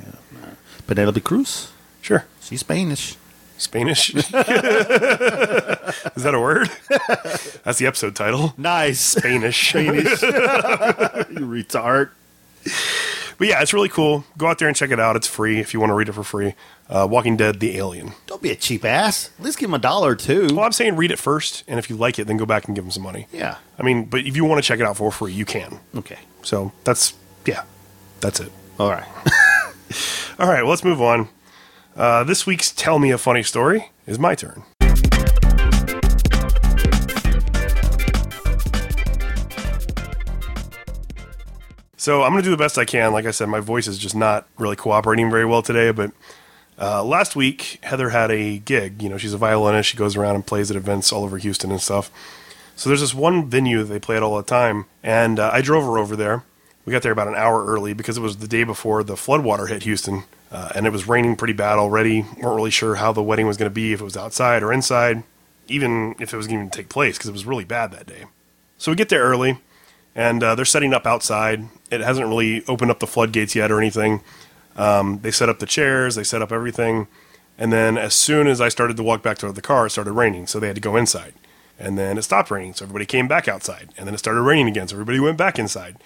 Penelope 0.89 1.21
Cruz. 1.21 1.71
Sure, 2.03 2.25
She's 2.41 2.61
Spanish. 2.61 3.17
Spanish. 3.59 4.15
is 4.15 4.29
that 4.31 6.33
a 6.35 6.41
word? 6.41 6.71
That's 7.65 7.79
the 7.79 7.87
episode 7.87 8.15
title. 8.15 8.55
Nice. 8.57 9.01
Spanish. 9.01 9.71
Spanish. 9.71 10.23
you 10.23 11.47
retard. 11.47 12.11
But 13.39 13.49
yeah, 13.49 13.61
it's 13.61 13.75
really 13.75 13.89
cool. 13.89 14.25
Go 14.39 14.47
out 14.47 14.59
there 14.59 14.69
and 14.69 14.77
check 14.77 14.91
it 14.91 14.99
out. 14.99 15.17
It's 15.17 15.27
free 15.27 15.61
if 15.61 15.75
you 15.75 15.81
want 15.81 15.91
to 15.91 15.95
read 15.95 16.09
it 16.09 16.13
for 16.13 16.23
free. 16.23 16.55
Uh, 16.89 17.07
Walking 17.11 17.37
Dead: 17.37 17.61
The 17.61 17.77
Alien. 17.77 18.13
Don't 18.27 18.41
be 18.41 18.51
a 18.51 18.57
cheap 18.57 18.85
ass. 18.85 19.31
At 19.39 19.45
least 19.45 19.59
give 19.59 19.69
him 19.69 19.75
a 19.75 19.79
dollar 19.79 20.13
or 20.13 20.17
two. 20.17 20.49
Well, 20.53 20.65
I'm 20.65 20.73
saying 20.73 20.97
read 20.97 21.11
it 21.11 21.19
first, 21.19 21.65
and 21.69 21.79
if 21.79 21.91
you 21.91 21.97
like 21.97 22.19
it, 22.19 22.27
then 22.27 22.37
go 22.37 22.47
back 22.47 22.67
and 22.67 22.75
give 22.75 22.85
him 22.85 22.91
some 22.91 23.03
money. 23.03 23.27
Yeah. 23.33 23.57
I 23.79 23.83
mean, 23.83 24.07
but 24.07 24.21
if 24.21 24.37
you 24.37 24.45
want 24.45 24.63
to 24.63 24.67
check 24.67 24.81
it 24.81 24.87
out 24.87 24.97
for 24.97 25.13
free, 25.13 25.33
you 25.33 25.45
can. 25.45 25.81
Okay. 25.95 26.19
So 26.43 26.73
that's 26.85 27.15
yeah, 27.45 27.65
that's 28.21 28.41
it. 28.41 28.51
All 28.79 28.91
right. 28.91 29.07
All 30.39 30.49
right, 30.49 30.63
well, 30.63 30.71
let's 30.71 30.85
move 30.85 31.01
on. 31.01 31.29
Uh, 31.97 32.23
this 32.25 32.47
week's 32.47 32.73
Tell 32.73 32.99
Me 32.99 33.11
a 33.11 33.17
Funny 33.17 33.43
Story 33.43 33.91
is 34.07 34.19
my 34.19 34.35
turn. 34.35 34.63
So 41.97 42.23
I'm 42.23 42.33
going 42.33 42.43
to 42.43 42.47
do 42.47 42.51
the 42.51 42.59
best 42.59 42.77
I 42.77 42.85
can. 42.85 43.15
Like 43.15 43.25
I 43.25 43.31
said, 43.31 43.49
my 43.49 43.61
voice 43.61 43.87
is 43.87 43.97
just 43.97 44.15
not 44.15 44.47
really 44.59 44.77
cooperating 44.77 45.31
very 45.31 45.47
well 45.47 45.63
today. 45.63 45.91
But 45.91 46.13
uh, 46.79 47.03
last 47.03 47.35
week, 47.35 47.79
Heather 47.83 48.11
had 48.11 48.31
a 48.31 48.59
gig. 48.59 49.03
You 49.03 49.09
know, 49.09 49.17
she's 49.17 49.33
a 49.33 49.39
violinist. 49.39 49.89
She 49.89 49.97
goes 49.97 50.17
around 50.17 50.35
and 50.35 50.47
plays 50.47 50.71
at 50.71 50.77
events 50.77 51.11
all 51.13 51.25
over 51.25 51.39
Houston 51.39 51.71
and 51.71 51.81
stuff. 51.81 52.11
So 52.77 52.91
there's 52.91 53.01
this 53.01 53.15
one 53.15 53.49
venue 53.49 53.79
that 53.79 53.87
they 53.87 53.99
play 53.99 54.19
at 54.19 54.23
all 54.23 54.37
the 54.37 54.43
time, 54.43 54.85
and 55.03 55.39
uh, 55.39 55.49
I 55.51 55.63
drove 55.63 55.85
her 55.85 55.97
over 55.97 56.15
there. 56.15 56.45
We 56.85 56.93
got 56.93 57.01
there 57.01 57.11
about 57.11 57.27
an 57.27 57.35
hour 57.35 57.65
early 57.65 57.95
because 57.95 58.19
it 58.19 58.21
was 58.21 58.37
the 58.37 58.47
day 58.47 58.65
before 58.65 59.03
the 59.03 59.15
floodwater 59.15 59.67
hit 59.67 59.85
Houston, 59.85 60.25
uh, 60.57 60.71
and 60.75 60.87
it 60.87 60.91
was 60.91 61.07
raining 61.07 61.37
pretty 61.37 61.53
bad 61.53 61.79
already. 61.79 62.23
weren't 62.23 62.57
really 62.57 62.71
sure 62.71 62.95
how 62.95 63.13
the 63.13 63.23
wedding 63.23 63.47
was 63.47 63.59
going 63.59 63.71
to 63.71 63.75
be, 63.75 63.93
if 63.93 64.01
it 64.01 64.05
was 64.05 64.17
outside 64.17 64.63
or 64.63 64.73
inside, 64.73 65.23
even 65.69 66.15
if 66.19 66.33
it 66.33 66.37
was 66.39 66.47
going 66.47 66.71
to 66.71 66.75
take 66.75 66.89
place 66.89 67.19
because 67.19 67.29
it 67.29 67.35
was 67.35 67.45
really 67.45 67.67
bad 67.67 67.93
that 67.93 68.07
day. 68.07 68.25
So 68.79 68.91
we 68.91 68.97
get 68.97 69.11
there 69.11 69.21
early, 69.21 69.59
and 70.15 70.43
uh, 70.43 70.55
they're 70.55 70.65
setting 70.65 70.95
up 70.95 71.07
outside. 71.07 71.65
It 71.91 72.01
hasn't 72.01 72.27
really 72.27 72.65
opened 72.69 72.91
up 72.91 73.01
the 73.01 73.07
floodgates 73.07 73.55
yet 73.55 73.71
or 73.71 73.79
anything. 73.79 74.23
Um, 74.79 75.19
they 75.21 75.31
set 75.31 75.51
up 75.51 75.59
the 75.59 75.67
chairs, 75.67 76.15
they 76.15 76.25
set 76.25 76.41
up 76.41 76.51
everything, 76.51 77.07
and 77.59 77.71
then 77.71 77.99
as 77.99 78.15
soon 78.15 78.47
as 78.47 78.59
I 78.59 78.71
started 78.71 78.97
to 78.97 79.03
walk 79.03 79.23
back 79.23 79.37
to 79.39 79.53
the 79.53 79.61
car, 79.61 79.85
it 79.85 79.91
started 79.91 80.13
raining, 80.13 80.47
so 80.47 80.59
they 80.59 80.69
had 80.69 80.77
to 80.77 80.81
go 80.81 80.97
inside. 80.97 81.35
And 81.79 81.99
then 81.99 82.17
it 82.17 82.23
stopped 82.23 82.51
raining, 82.51 82.73
so 82.73 82.87
everybody 82.87 83.05
came 83.05 83.29
back 83.29 83.47
outside. 83.47 83.91
And 83.99 84.07
then 84.07 84.15
it 84.15 84.19
started 84.19 84.41
raining 84.41 84.69
again, 84.69 84.89
so 84.89 84.95
everybody 84.95 85.21
went 85.21 85.37
back 85.37 85.59
inside. 85.59 85.97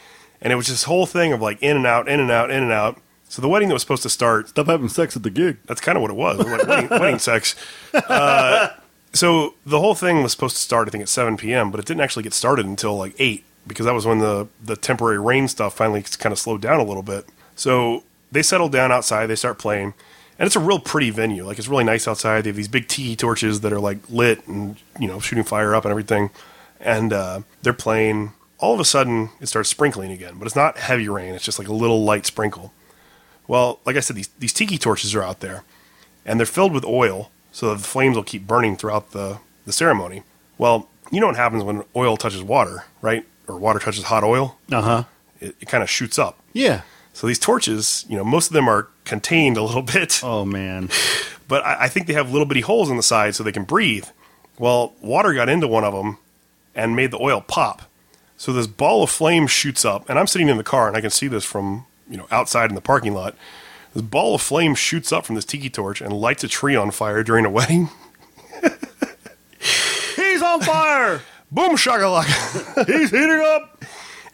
And 0.41 0.53
it 0.53 0.57
was 0.57 0.67
this 0.67 0.85
whole 0.85 1.07
thing 1.07 1.33
of 1.33 1.41
like 1.41 1.63
in 1.63 1.77
and 1.77 1.87
out, 1.87 2.09
in 2.09 2.19
and 2.19 2.33
out, 2.33 2.51
in 2.51 2.65
and 2.65 2.73
out. 2.73 3.01
So 3.31 3.41
the 3.41 3.49
wedding 3.49 3.69
that 3.69 3.75
was 3.75 3.83
supposed 3.83 4.03
to 4.03 4.11
start 4.11 4.49
Stop 4.49 4.67
having 4.67 4.89
sex 4.89 5.17
at 5.17 5.23
the 5.23 5.31
gig. 5.31 5.59
that's 5.67 5.81
kind 5.81 5.97
of 5.97 6.03
what 6.03 6.11
it 6.11 6.17
was. 6.17 6.39
Like 6.39 6.67
wedding, 6.67 6.89
wedding 6.91 7.19
sex. 7.21 7.55
Uh, 7.95 8.71
so 9.13 9.55
the 9.65 9.79
whole 9.79 9.95
thing 9.95 10.23
was 10.23 10.33
supposed 10.33 10.57
to 10.57 10.63
start, 10.63 10.89
I 10.89 10.91
think, 10.91 11.03
at 11.03 11.09
7 11.09 11.37
p.m., 11.37 11.71
but 11.71 11.79
it 11.79 11.87
didn't 11.87 12.01
actually 12.01 12.25
get 12.25 12.35
started 12.35 12.67
until 12.67 12.97
like 12.97 13.15
8 13.19 13.45
because 13.69 13.87
that 13.87 13.95
was 13.95 14.05
when 14.05 14.19
the, 14.19 14.49
the 14.63 14.75
temporary 14.75 15.21
rain 15.21 15.47
stuff 15.47 15.77
finally 15.77 16.03
kind 16.03 16.33
of 16.33 16.41
slowed 16.41 16.61
down 16.61 16.81
a 16.81 16.85
little 16.85 17.05
bit. 17.05 17.25
So 17.55 18.03
they 18.33 18.43
settled 18.43 18.73
down 18.73 18.91
outside, 18.91 19.27
they 19.27 19.37
start 19.37 19.59
playing, 19.61 19.95
and 20.39 20.47
it's 20.47 20.57
a 20.57 20.61
real 20.61 20.81
pretty 20.81 21.11
venue. 21.11 21.45
Like 21.45 21.59
it's 21.59 21.69
really 21.69 21.85
nice 21.85 22.09
outside. 22.09 22.43
They 22.43 22.49
have 22.49 22.57
these 22.57 22.67
big 22.67 22.89
tiki 22.89 23.15
torches 23.15 23.61
that 23.61 23.73
are 23.73 23.79
like 23.79 23.99
lit 24.09 24.45
and 24.49 24.77
you 24.99 25.07
know 25.07 25.21
shooting 25.21 25.45
fire 25.45 25.75
up 25.75 25.85
and 25.85 25.91
everything, 25.91 26.31
and 26.81 27.13
uh, 27.13 27.41
they're 27.63 27.73
playing. 27.73 28.33
All 28.59 28.75
of 28.75 28.81
a 28.81 28.85
sudden, 28.85 29.31
it 29.41 29.47
starts 29.47 29.71
sprinkling 29.71 30.11
again, 30.11 30.35
but 30.37 30.47
it's 30.47 30.57
not 30.57 30.77
heavy 30.79 31.09
rain. 31.09 31.35
It's 31.35 31.45
just 31.45 31.59
like 31.59 31.69
a 31.69 31.73
little 31.73 32.05
light 32.05 32.27
sprinkle. 32.27 32.73
Well, 33.51 33.81
like 33.85 33.97
I 33.97 34.01
said, 34.01 34.15
these, 34.15 34.29
these 34.39 34.53
tiki 34.53 34.79
torches 34.79 35.13
are 35.17 35.25
out 35.25 35.41
there, 35.41 35.65
and 36.25 36.39
they're 36.39 36.47
filled 36.47 36.73
with 36.73 36.85
oil, 36.85 37.33
so 37.51 37.71
that 37.71 37.79
the 37.83 37.89
flames 37.89 38.15
will 38.15 38.23
keep 38.23 38.47
burning 38.47 38.77
throughout 38.77 39.11
the, 39.11 39.39
the 39.67 39.73
ceremony. 39.73 40.23
Well, 40.57 40.89
you 41.11 41.21
know 41.21 41.27
what 41.27 41.35
happens 41.35 41.65
when 41.65 41.83
oil 41.97 42.17
touches 42.17 42.45
water, 42.45 42.85
right? 43.03 43.27
Or 43.49 43.59
water 43.59 43.81
touches 43.81 44.05
hot 44.05 44.23
oil? 44.23 44.57
Uh 44.71 44.83
huh. 44.83 45.05
It, 45.41 45.57
it 45.63 45.67
kind 45.69 45.83
of 45.83 45.91
shoots 45.91 46.17
up. 46.17 46.39
Yeah. 46.53 46.83
So 47.13 47.27
these 47.27 47.41
torches, 47.41 48.05
you 48.09 48.17
know, 48.17 48.23
most 48.23 48.47
of 48.47 48.53
them 48.53 48.69
are 48.69 48.87
contained 49.05 49.57
a 49.57 49.63
little 49.65 49.83
bit, 49.97 50.21
Oh 50.23 50.45
man. 50.45 50.89
but 51.49 51.65
I, 51.67 51.87
I 51.87 51.89
think 51.89 52.07
they 52.07 52.13
have 52.13 52.31
little 52.31 52.47
bitty 52.47 52.61
holes 52.61 52.89
in 52.89 52.97
the 52.97 53.03
side 53.03 53.35
so 53.35 53.43
they 53.43 53.51
can 53.51 53.65
breathe. 53.65 54.07
Well, 54.61 54.93
water 55.01 55.35
got 55.35 55.49
into 55.49 55.67
one 55.67 55.83
of 55.83 55.93
them 55.93 56.19
and 56.77 56.95
made 56.95 57.11
the 57.11 57.21
oil 57.21 57.41
pop. 57.41 57.83
So 58.37 58.53
this 58.53 58.69
ball 58.69 59.03
of 59.03 59.11
flame 59.11 59.49
shoots 59.49 59.85
up, 59.85 60.09
and 60.09 60.21
I'm 60.21 60.29
sitting 60.29 60.49
in 60.49 60.57
the 60.57 60.63
car, 60.63 60.87
and 60.87 60.97
I 60.97 61.01
can 61.01 61.11
see 61.11 61.27
this 61.27 61.45
from 61.45 61.87
you 62.11 62.17
know 62.17 62.27
outside 62.31 62.69
in 62.71 62.75
the 62.75 62.81
parking 62.83 63.15
lot. 63.15 63.35
This 63.95 64.03
ball 64.03 64.35
of 64.35 64.43
flame 64.43 64.75
shoots 64.75 65.13
up 65.13 65.25
from 65.25 65.35
this 65.37 65.45
tiki 65.45 65.71
torch 65.71 66.01
and 66.01 66.13
lights 66.13 66.45
a 66.45 66.49
tree 66.49 66.77
on 66.77 66.91
fire 66.91 67.23
during 67.23 67.45
a 67.47 67.51
wedding. 67.59 67.89
He's 70.17 70.43
on 70.43 70.61
fire. 70.61 71.21
Boom 71.51 71.77
shakalaka! 71.77 72.87
He's 72.87 73.11
heating 73.11 73.43
up. 73.45 73.85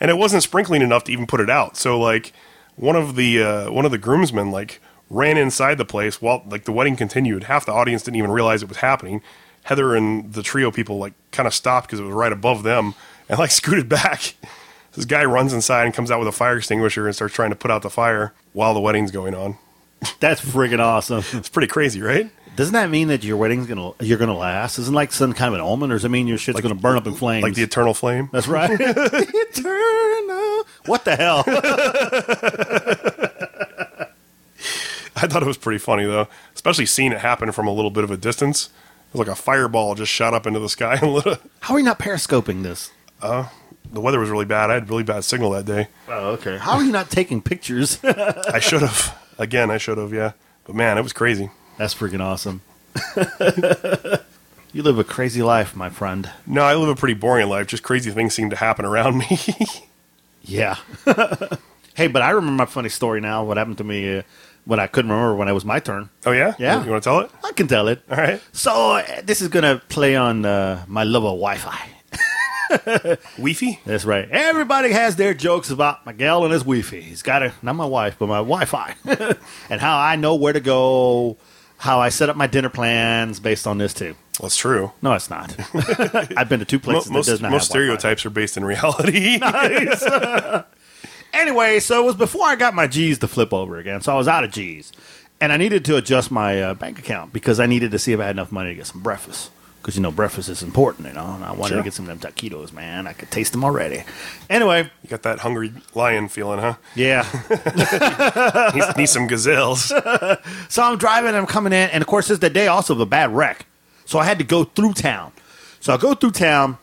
and 0.00 0.10
it 0.10 0.18
wasn't 0.18 0.42
sprinkling 0.42 0.82
enough 0.82 1.04
to 1.04 1.12
even 1.12 1.26
put 1.26 1.40
it 1.40 1.48
out. 1.48 1.76
So 1.76 1.98
like 1.98 2.32
one 2.76 2.96
of 2.96 3.16
the 3.16 3.42
uh, 3.42 3.70
one 3.72 3.84
of 3.86 3.90
the 3.90 3.98
groomsmen 3.98 4.50
like 4.50 4.80
ran 5.08 5.38
inside 5.38 5.78
the 5.78 5.84
place 5.84 6.20
while 6.20 6.42
like 6.46 6.64
the 6.64 6.72
wedding 6.72 6.96
continued. 6.96 7.44
Half 7.44 7.64
the 7.66 7.72
audience 7.72 8.02
didn't 8.02 8.16
even 8.16 8.30
realize 8.30 8.62
it 8.62 8.68
was 8.68 8.78
happening. 8.78 9.22
Heather 9.64 9.96
and 9.96 10.32
the 10.32 10.42
trio 10.42 10.70
people 10.70 10.98
like 10.98 11.14
kind 11.32 11.46
of 11.46 11.54
stopped 11.54 11.86
because 11.86 12.00
it 12.00 12.04
was 12.04 12.12
right 12.12 12.32
above 12.32 12.62
them 12.62 12.94
and 13.28 13.38
like 13.38 13.50
scooted 13.50 13.88
back. 13.88 14.34
This 14.96 15.04
guy 15.04 15.24
runs 15.24 15.52
inside 15.52 15.84
and 15.84 15.94
comes 15.94 16.10
out 16.10 16.18
with 16.18 16.28
a 16.28 16.32
fire 16.32 16.56
extinguisher 16.56 17.06
and 17.06 17.14
starts 17.14 17.34
trying 17.34 17.50
to 17.50 17.56
put 17.56 17.70
out 17.70 17.82
the 17.82 17.90
fire 17.90 18.32
while 18.52 18.74
the 18.74 18.80
wedding's 18.80 19.10
going 19.10 19.34
on. 19.34 19.58
That's 20.20 20.40
friggin' 20.40 20.80
awesome. 20.80 21.24
It's 21.38 21.48
pretty 21.48 21.68
crazy, 21.68 22.00
right? 22.00 22.30
Doesn't 22.56 22.72
that 22.72 22.88
mean 22.88 23.08
that 23.08 23.22
your 23.22 23.36
wedding's 23.36 23.66
gonna 23.66 23.92
you're 24.00 24.16
gonna 24.16 24.36
last? 24.36 24.78
Isn't 24.78 24.94
like 24.94 25.12
some 25.12 25.34
kind 25.34 25.54
of 25.54 25.60
an 25.60 25.66
omen, 25.66 25.90
or 25.90 25.94
does 25.96 26.06
it 26.06 26.08
mean 26.08 26.26
your 26.26 26.38
shit's 26.38 26.60
gonna 26.62 26.74
burn 26.74 26.96
up 26.96 27.06
in 27.06 27.14
flames? 27.14 27.42
Like 27.42 27.52
the 27.54 27.62
eternal 27.62 27.92
flame. 27.92 28.30
That's 28.32 28.48
right. 28.48 28.70
Eternal. 28.80 30.64
What 30.86 31.04
the 31.04 31.16
hell? 31.16 31.44
I 35.18 35.26
thought 35.26 35.42
it 35.42 35.46
was 35.46 35.56
pretty 35.58 35.78
funny 35.78 36.06
though, 36.06 36.28
especially 36.54 36.86
seeing 36.86 37.12
it 37.12 37.18
happen 37.18 37.52
from 37.52 37.66
a 37.66 37.72
little 37.72 37.90
bit 37.90 38.04
of 38.04 38.10
a 38.10 38.16
distance. 38.16 38.70
It 39.12 39.18
was 39.18 39.28
like 39.28 39.36
a 39.36 39.40
fireball 39.40 39.94
just 39.94 40.10
shot 40.12 40.32
up 40.34 40.46
into 40.46 40.60
the 40.60 40.68
sky 40.70 40.98
and 41.00 41.12
lit. 41.12 41.26
A, 41.26 41.38
How 41.60 41.74
are 41.74 41.78
you 41.78 41.84
not 41.84 41.98
periscoping 41.98 42.62
this? 42.62 42.90
Uh, 43.20 43.48
the 43.96 44.00
weather 44.02 44.20
was 44.20 44.28
really 44.28 44.44
bad. 44.44 44.70
I 44.70 44.74
had 44.74 44.90
really 44.90 45.04
bad 45.04 45.24
signal 45.24 45.52
that 45.52 45.64
day. 45.64 45.88
Oh, 46.06 46.32
okay. 46.32 46.58
How 46.58 46.72
are 46.72 46.84
you 46.84 46.92
not 46.92 47.08
taking 47.08 47.40
pictures? 47.40 47.98
I 48.04 48.58
should 48.58 48.82
have. 48.82 49.18
Again, 49.38 49.70
I 49.70 49.78
should 49.78 49.96
have, 49.96 50.12
yeah. 50.12 50.32
But 50.64 50.76
man, 50.76 50.98
it 50.98 51.02
was 51.02 51.14
crazy. 51.14 51.50
That's 51.78 51.94
freaking 51.94 52.20
awesome. 52.20 52.60
you 54.74 54.82
live 54.82 54.98
a 54.98 55.04
crazy 55.04 55.42
life, 55.42 55.74
my 55.74 55.88
friend. 55.88 56.30
No, 56.46 56.60
I 56.60 56.74
live 56.74 56.90
a 56.90 56.94
pretty 56.94 57.14
boring 57.14 57.48
life. 57.48 57.68
Just 57.68 57.82
crazy 57.82 58.10
things 58.10 58.34
seem 58.34 58.50
to 58.50 58.56
happen 58.56 58.84
around 58.84 59.16
me. 59.18 59.38
Yeah. 60.48 60.76
hey, 61.96 62.06
but 62.06 62.22
I 62.22 62.30
remember 62.30 62.62
my 62.62 62.66
funny 62.66 62.88
story 62.88 63.20
now. 63.20 63.42
What 63.42 63.56
happened 63.56 63.78
to 63.78 63.84
me? 63.84 64.18
Uh, 64.18 64.22
what 64.64 64.78
I 64.78 64.86
couldn't 64.86 65.10
remember 65.10 65.34
when 65.34 65.48
it 65.48 65.52
was 65.52 65.64
my 65.64 65.80
turn. 65.80 66.08
oh, 66.24 66.30
yeah? 66.30 66.54
Yeah. 66.56 66.84
You, 66.84 66.92
want 66.92 67.02
to 67.02 67.10
tell 67.10 67.18
it? 67.18 67.32
I 67.42 67.50
can 67.50 67.66
tell 67.66 67.88
it. 67.88 68.00
All 68.08 68.16
right. 68.16 68.40
So 68.52 68.92
uh, 68.92 69.22
this 69.24 69.40
is 69.40 69.48
gonna 69.48 69.82
play 69.88 70.14
on 70.14 70.44
uh, 70.44 70.84
my 70.86 71.02
love 71.02 71.24
of 71.24 71.30
Wi-Fi. 71.32 71.95
Wi-Fi? 73.36 73.80
That's 73.84 74.04
right. 74.04 74.28
Everybody 74.30 74.92
has 74.92 75.16
their 75.16 75.34
jokes 75.34 75.70
about 75.70 76.04
Miguel 76.06 76.44
and 76.44 76.52
his 76.52 76.62
Wi-Fi. 76.62 77.00
He's 77.00 77.22
got 77.22 77.42
a 77.42 77.52
not 77.62 77.74
my 77.76 77.86
wife, 77.86 78.16
but 78.18 78.28
my 78.28 78.38
Wi-Fi, 78.38 78.94
and 79.70 79.80
how 79.80 79.98
I 79.98 80.16
know 80.16 80.34
where 80.34 80.52
to 80.52 80.60
go, 80.60 81.36
how 81.78 82.00
I 82.00 82.08
set 82.08 82.28
up 82.28 82.36
my 82.36 82.46
dinner 82.46 82.68
plans 82.70 83.40
based 83.40 83.66
on 83.66 83.78
this 83.78 83.94
too. 83.94 84.14
That's 84.40 84.56
true. 84.56 84.92
No, 85.00 85.14
it's 85.14 85.30
not. 85.30 85.54
I've 86.36 86.48
been 86.48 86.60
to 86.60 86.66
two 86.66 86.78
places 86.78 87.10
most 87.10 87.26
that 87.26 87.32
does 87.32 87.40
not 87.40 87.50
most 87.52 87.68
have 87.68 87.74
Wi-Fi. 87.74 87.98
stereotypes 87.98 88.26
are 88.26 88.30
based 88.30 88.56
in 88.56 88.64
reality. 88.64 89.40
Anyway, 91.32 91.80
so 91.80 92.02
it 92.02 92.06
was 92.06 92.16
before 92.16 92.46
I 92.46 92.56
got 92.56 92.72
my 92.74 92.86
G's 92.86 93.18
to 93.18 93.28
flip 93.28 93.52
over 93.52 93.76
again, 93.78 94.00
so 94.00 94.12
I 94.12 94.16
was 94.16 94.26
out 94.26 94.44
of 94.44 94.50
G's, 94.52 94.90
and 95.40 95.52
I 95.52 95.58
needed 95.58 95.84
to 95.86 95.96
adjust 95.96 96.30
my 96.30 96.62
uh, 96.62 96.74
bank 96.74 96.98
account 96.98 97.32
because 97.32 97.60
I 97.60 97.66
needed 97.66 97.90
to 97.90 97.98
see 97.98 98.12
if 98.12 98.20
I 98.20 98.24
had 98.24 98.36
enough 98.36 98.50
money 98.52 98.70
to 98.70 98.74
get 98.76 98.86
some 98.86 99.02
breakfast. 99.02 99.50
Because 99.86 99.94
you 99.94 100.02
know 100.02 100.10
breakfast 100.10 100.48
is 100.48 100.64
important, 100.64 101.06
you 101.06 101.14
know. 101.14 101.34
And 101.36 101.44
I 101.44 101.52
wanted 101.52 101.74
Sure. 101.74 101.76
to 101.76 101.84
get 101.84 101.94
some 101.94 102.08
of 102.10 102.20
them 102.20 102.32
taquitos, 102.32 102.72
man. 102.72 103.06
I 103.06 103.12
could 103.12 103.30
taste 103.30 103.52
them 103.52 103.62
already. 103.62 104.02
Anyway, 104.50 104.90
you 105.04 105.08
got 105.08 105.22
that 105.22 105.38
hungry 105.38 105.72
lion 105.94 106.26
feeling, 106.28 106.58
huh? 106.58 106.74
yeah. 106.96 107.24
Need, 108.74 108.96
need 108.96 109.06
some 109.06 109.28
gazelles. 109.28 109.92
So 110.68 110.82
I'm 110.82 110.98
driving, 110.98 111.36
I'm 111.36 111.46
coming 111.46 111.72
in, 111.72 111.88
and 111.90 112.02
of 112.02 112.08
course, 112.08 112.28
it's 112.30 112.40
the 112.40 112.50
day 112.50 112.66
also 112.66 112.94
of 112.94 113.00
a 113.00 113.06
bad 113.06 113.32
wreck. 113.32 113.66
So 114.06 114.18
I 114.18 114.24
had 114.24 114.38
to 114.38 114.44
go 114.44 114.64
through 114.64 114.94
town. 114.94 115.30
So 115.78 115.94
I 115.94 115.98
go 115.98 116.14
through 116.14 116.32
town, 116.32 116.78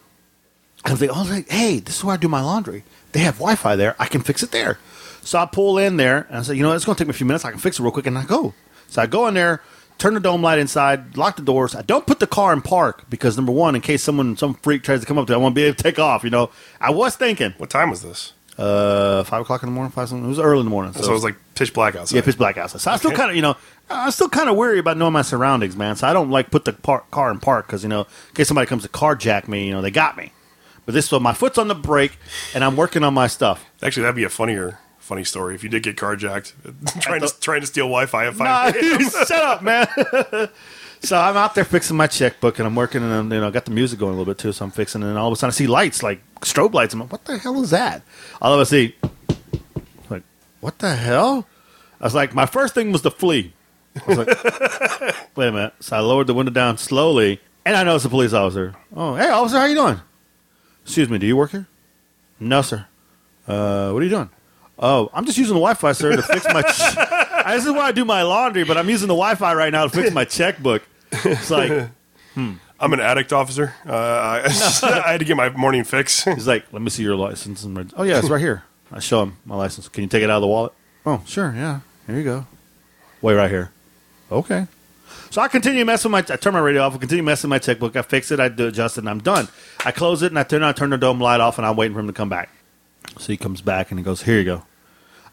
and 0.85 0.93
I'm 0.93 0.97
thinking, 0.97 1.17
oh, 1.17 1.27
like, 1.29 1.49
hey, 1.49 1.79
this 1.79 1.97
is 1.97 2.03
where 2.05 2.13
I 2.13 2.17
do 2.17 2.29
my 2.29 2.41
laundry. 2.41 2.85
They 3.11 3.19
have 3.19 3.35
Wi 3.35 3.55
Fi 3.55 3.75
there. 3.75 3.97
I 3.99 4.05
can 4.05 4.21
fix 4.21 4.43
it 4.43 4.51
there. 4.51 4.79
So 5.23 5.39
I 5.39 5.45
pull 5.45 5.77
in 5.77 5.97
there, 5.97 6.25
and 6.29 6.37
I 6.37 6.41
say, 6.43 6.55
you 6.55 6.63
know, 6.63 6.71
it's 6.71 6.85
going 6.85 6.95
to 6.95 7.03
take 7.03 7.09
me 7.09 7.11
a 7.11 7.17
few 7.17 7.25
minutes. 7.27 7.43
I 7.43 7.51
can 7.51 7.59
fix 7.59 7.79
it 7.79 7.83
real 7.83 7.91
quick, 7.91 8.07
and 8.07 8.17
I 8.17 8.23
go. 8.23 8.53
So 8.87 9.01
I 9.01 9.07
go 9.07 9.27
in 9.27 9.33
there, 9.33 9.61
turn 9.97 10.13
the 10.13 10.19
dome 10.19 10.41
light 10.41 10.59
inside, 10.59 11.15
lock 11.17 11.35
the 11.35 11.41
doors. 11.41 11.75
I 11.75 11.81
don't 11.81 12.05
put 12.05 12.19
the 12.19 12.27
car 12.27 12.53
in 12.53 12.61
park 12.61 13.05
because, 13.09 13.35
number 13.37 13.51
one, 13.51 13.75
in 13.75 13.81
case 13.81 14.03
someone, 14.03 14.35
some 14.37 14.53
freak 14.55 14.83
tries 14.83 14.99
to 15.01 15.05
come 15.05 15.17
up 15.17 15.27
there, 15.27 15.35
I 15.35 15.39
want 15.39 15.53
to 15.53 15.59
be 15.59 15.63
able 15.63 15.75
to 15.75 15.83
take 15.83 15.99
off, 15.99 16.23
you 16.23 16.29
know. 16.29 16.49
I 16.81 16.91
was 16.91 17.15
thinking, 17.15 17.53
What 17.57 17.69
time 17.69 17.89
was 17.89 18.01
this? 18.01 18.33
uh, 18.57 19.23
5 19.23 19.41
o'clock 19.41 19.63
in 19.63 19.69
the 19.69 19.73
morning, 19.73 19.91
5 19.91 20.09
something. 20.09 20.25
It 20.25 20.29
was 20.29 20.37
early 20.39 20.59
in 20.59 20.65
the 20.65 20.69
morning. 20.69 20.93
So, 20.93 21.09
it 21.09 21.13
was 21.13 21.23
like 21.23 21.35
pitch 21.55 21.73
black 21.73 21.95
outside. 21.95 22.15
Yeah, 22.15 22.21
pitch 22.21 22.37
black 22.37 22.55
outside. 22.57 22.81
So 22.81 22.91
I 22.91 22.97
still 22.97 23.11
kind 23.11 23.31
of, 23.31 23.35
you 23.35 23.41
know, 23.41 23.55
I'm 23.89 24.11
still 24.11 24.29
kind 24.29 24.47
of 24.47 24.55
weary 24.55 24.77
about 24.79 24.95
knowing 24.97 25.13
my 25.13 25.23
surroundings, 25.23 25.75
man. 25.75 25.95
So 25.95 26.07
I 26.07 26.13
don't 26.13 26.29
like 26.29 26.51
put 26.51 26.63
the 26.65 26.73
par- 26.73 27.03
car 27.09 27.31
in 27.31 27.39
park 27.39 27.65
because 27.65 27.81
you 27.81 27.89
know, 27.89 28.01
in 28.01 28.35
case 28.35 28.47
somebody 28.47 28.67
comes 28.67 28.83
to 28.83 28.89
carjack 28.89 29.47
me, 29.47 29.65
you 29.67 29.71
know, 29.73 29.81
they 29.81 29.89
got 29.91 30.17
me. 30.17 30.31
But 30.85 30.93
this, 30.93 31.07
so 31.07 31.19
my 31.19 31.33
foot's 31.33 31.57
on 31.57 31.67
the 31.69 31.75
brake, 31.75 32.17
and 32.53 32.63
I'm 32.63 32.75
working 32.75 33.03
on 33.03 33.13
my 33.13 33.27
stuff. 33.27 33.65
Actually, 33.81 34.03
that'd 34.03 34.15
be 34.17 34.23
a 34.25 34.29
funnier, 34.29 34.79
funny 35.03 35.23
story 35.23 35.53
if 35.55 35.63
you 35.63 35.69
did 35.69 35.83
get 35.83 35.95
carjacked, 35.97 36.53
trying 37.01 37.21
to 37.21 37.33
trying 37.39 37.61
to 37.61 37.67
steal 37.67 37.85
Wi-Fi 37.85 38.25
at 38.27 38.37
Nah, 38.37 38.71
five. 38.71 38.75
a.m. 38.75 38.99
shut 39.09 39.31
up, 39.31 39.61
man. 39.61 39.87
so 41.01 41.17
I'm 41.19 41.35
out 41.37 41.55
there 41.55 41.65
fixing 41.65 41.97
my 41.97 42.07
checkbook, 42.07 42.59
and 42.59 42.65
I'm 42.67 42.75
working, 42.75 43.03
and 43.03 43.13
I'm, 43.13 43.31
you 43.33 43.39
know, 43.41 43.51
got 43.51 43.65
the 43.65 43.71
music 43.71 43.99
going 43.99 44.13
a 44.13 44.17
little 44.17 44.31
bit 44.33 44.39
too. 44.39 44.51
So 44.53 44.65
I'm 44.65 44.71
fixing, 44.71 45.01
it, 45.03 45.07
and 45.07 45.17
all 45.17 45.27
of 45.27 45.33
a 45.33 45.35
sudden 45.35 45.51
I 45.51 45.55
see 45.55 45.67
lights, 45.67 46.01
like 46.03 46.21
strobe 46.41 46.73
lights. 46.73 46.93
I'm 46.93 47.01
like, 47.01 47.11
what 47.11 47.25
the 47.25 47.37
hell 47.37 47.61
is 47.61 47.69
that? 47.71 48.01
All 48.41 48.53
of 48.53 48.59
a 48.59 48.65
sudden, 48.65 48.93
like, 50.09 50.23
what 50.61 50.79
the 50.79 50.95
hell? 50.95 51.47
I 52.01 52.05
was 52.05 52.15
like, 52.15 52.33
my 52.33 52.45
first 52.45 52.73
thing 52.73 52.91
was 52.91 53.01
to 53.03 53.11
flee. 53.11 53.53
I 53.95 54.01
was 54.07 54.17
like, 54.17 55.37
wait 55.37 55.47
a 55.49 55.51
minute. 55.51 55.73
So 55.81 55.95
I 55.95 55.99
lowered 55.99 56.27
the 56.27 56.33
window 56.33 56.51
down 56.51 56.77
slowly, 56.77 57.39
and 57.65 57.75
I 57.77 57.83
noticed 57.83 58.05
a 58.05 58.09
police 58.09 58.33
officer. 58.33 58.73
Oh, 58.95 59.15
hey, 59.15 59.29
officer, 59.29 59.57
how 59.59 59.65
you 59.65 59.75
doing? 59.75 59.99
Excuse 60.83 61.09
me, 61.09 61.17
do 61.17 61.25
you 61.27 61.37
work 61.37 61.51
here? 61.51 61.67
No, 62.39 62.61
sir. 62.61 62.87
Uh, 63.47 63.91
what 63.91 64.01
are 64.01 64.03
you 64.05 64.09
doing? 64.09 64.29
Oh, 64.85 65.09
I'm 65.13 65.25
just 65.25 65.37
using 65.37 65.53
the 65.53 65.61
Wi-Fi, 65.61 65.93
sir, 65.93 66.13
to 66.13 66.21
fix 66.21 66.45
my. 66.45 66.61
Ch- 66.61 67.45
this 67.47 67.65
is 67.65 67.71
where 67.71 67.83
I 67.83 67.93
do 67.93 68.03
my 68.03 68.23
laundry, 68.23 68.65
but 68.65 68.77
I'm 68.77 68.89
using 68.89 69.07
the 69.07 69.13
Wi-Fi 69.13 69.53
right 69.53 69.71
now 69.71 69.85
to 69.85 69.89
fix 69.89 70.11
my 70.11 70.25
checkbook. 70.25 70.83
It's 71.09 71.49
like 71.49 71.87
I'm 72.35 72.59
an 72.93 72.99
addict 72.99 73.31
officer. 73.31 73.73
Uh, 73.87 73.93
I, 73.93 74.41
I 75.05 75.11
had 75.13 75.19
to 75.19 75.25
get 75.25 75.37
my 75.37 75.47
morning 75.49 75.85
fix. 75.85 76.25
he's 76.25 76.47
like, 76.47 76.65
let 76.73 76.81
me 76.81 76.89
see 76.89 77.01
your 77.01 77.15
license. 77.15 77.63
And 77.63 77.77
reg- 77.77 77.93
oh 77.95 78.03
yeah, 78.03 78.19
it's 78.19 78.29
right 78.29 78.41
here. 78.41 78.63
I 78.91 78.99
show 78.99 79.23
him 79.23 79.37
my 79.45 79.55
license. 79.55 79.87
Can 79.87 80.03
you 80.03 80.09
take 80.09 80.21
it 80.21 80.29
out 80.29 80.35
of 80.37 80.41
the 80.41 80.47
wallet? 80.47 80.73
Oh 81.05 81.21
sure, 81.25 81.53
yeah. 81.55 81.79
Here 82.05 82.17
you 82.17 82.23
go. 82.25 82.45
Wait 83.21 83.35
right 83.35 83.49
here. 83.49 83.71
Okay. 84.29 84.67
So 85.29 85.41
I 85.41 85.47
continue 85.47 85.85
messing 85.85 86.11
with 86.11 86.29
my. 86.29 86.33
I 86.33 86.37
turn 86.37 86.51
my 86.53 86.59
radio 86.59 86.81
off. 86.81 86.93
I 86.93 86.97
continue 86.97 87.23
messing 87.23 87.49
with 87.49 87.55
my 87.55 87.59
checkbook. 87.59 87.95
I 87.95 88.01
fix 88.01 88.31
it. 88.31 88.41
I 88.41 88.49
do 88.49 88.67
adjust 88.67 88.97
it, 88.97 89.01
and 89.01 89.09
I'm 89.09 89.19
done. 89.19 89.47
I 89.85 89.91
close 89.91 90.21
it, 90.23 90.33
and 90.33 90.37
I 90.37 90.43
turn. 90.43 90.61
I 90.61 90.73
turn 90.73 90.89
the 90.89 90.97
dome 90.97 91.21
light 91.21 91.39
off, 91.39 91.57
and 91.57 91.65
I'm 91.65 91.77
waiting 91.77 91.93
for 91.93 92.01
him 92.01 92.07
to 92.07 92.13
come 92.13 92.29
back. 92.29 92.49
So 93.17 93.27
he 93.27 93.37
comes 93.37 93.61
back, 93.61 93.91
and 93.91 93.99
he 93.99 94.03
goes, 94.03 94.23
"Here 94.23 94.37
you 94.37 94.43
go." 94.43 94.63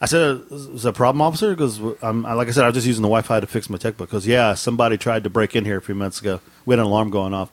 I 0.01 0.07
said, 0.07 0.41
"Is 0.51 0.83
there 0.83 0.91
a 0.91 0.95
problem, 0.95 1.21
officer?" 1.21 1.51
Because 1.55 1.81
I'm 2.03 2.23
like 2.23 2.49
I 2.49 2.51
said, 2.53 2.65
I 2.65 2.69
was 2.69 2.75
just 2.75 2.87
using 2.87 3.03
the 3.03 3.09
Wi-Fi 3.09 3.41
to 3.41 3.47
fix 3.47 3.69
my 3.69 3.77
checkbook. 3.79 4.09
Because 4.09 4.27
yeah, 4.27 4.55
somebody 4.55 4.97
tried 4.97 5.25
to 5.25 5.31
break 5.31 5.55
in 5.55 5.65
here 5.65 5.77
a 5.79 5.83
few 5.83 5.95
minutes 5.95 6.21
ago. 6.21 6.41
We 6.65 6.73
had 6.73 6.79
an 6.79 6.87
alarm 6.87 7.11
going 7.11 7.35
off. 7.35 7.51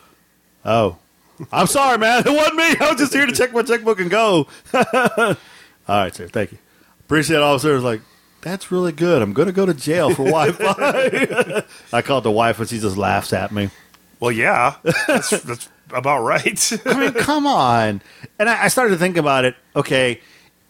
Oh, 0.64 0.98
I'm 1.52 1.68
sorry, 1.68 1.98
man. 1.98 2.24
It 2.26 2.32
wasn't 2.32 2.56
me. 2.56 2.76
I 2.80 2.90
was 2.92 3.00
just 3.00 3.14
here 3.14 3.26
to 3.26 3.32
check 3.34 3.54
my 3.54 3.64
checkbook 3.64 4.00
and 4.00 4.10
go. 4.10 4.48
All 4.74 5.36
right, 5.88 6.14
sir. 6.16 6.28
Thank 6.28 6.54
you. 6.54 6.58
Appreciate 7.02 7.38
it, 7.38 7.44
officer. 7.44 7.72
I 7.72 7.76
was 7.76 7.84
like, 7.84 8.02
that's 8.42 8.72
really 8.72 8.92
good. 8.92 9.22
I'm 9.22 9.34
going 9.34 9.48
to 9.48 9.54
go 9.54 9.66
to 9.66 9.74
jail 9.74 10.14
for 10.14 10.26
Wi-Fi. 10.26 11.64
I 11.94 12.02
called 12.02 12.24
the 12.24 12.32
wife, 12.32 12.60
and 12.60 12.68
she 12.70 12.80
just 12.80 12.98
laughs 12.98 13.34
at 13.34 13.52
me. 13.52 13.70
well, 14.20 14.32
yeah, 14.32 14.76
that's, 15.08 15.30
that's 15.42 15.70
about 15.92 16.22
right. 16.24 16.72
I 16.86 17.00
mean, 17.00 17.14
come 17.14 17.48
on. 17.48 18.02
And 18.40 18.50
I, 18.50 18.66
I 18.66 18.68
started 18.68 18.92
to 18.92 18.98
think 18.98 19.16
about 19.18 19.46
it. 19.46 19.56
Okay, 19.76 20.22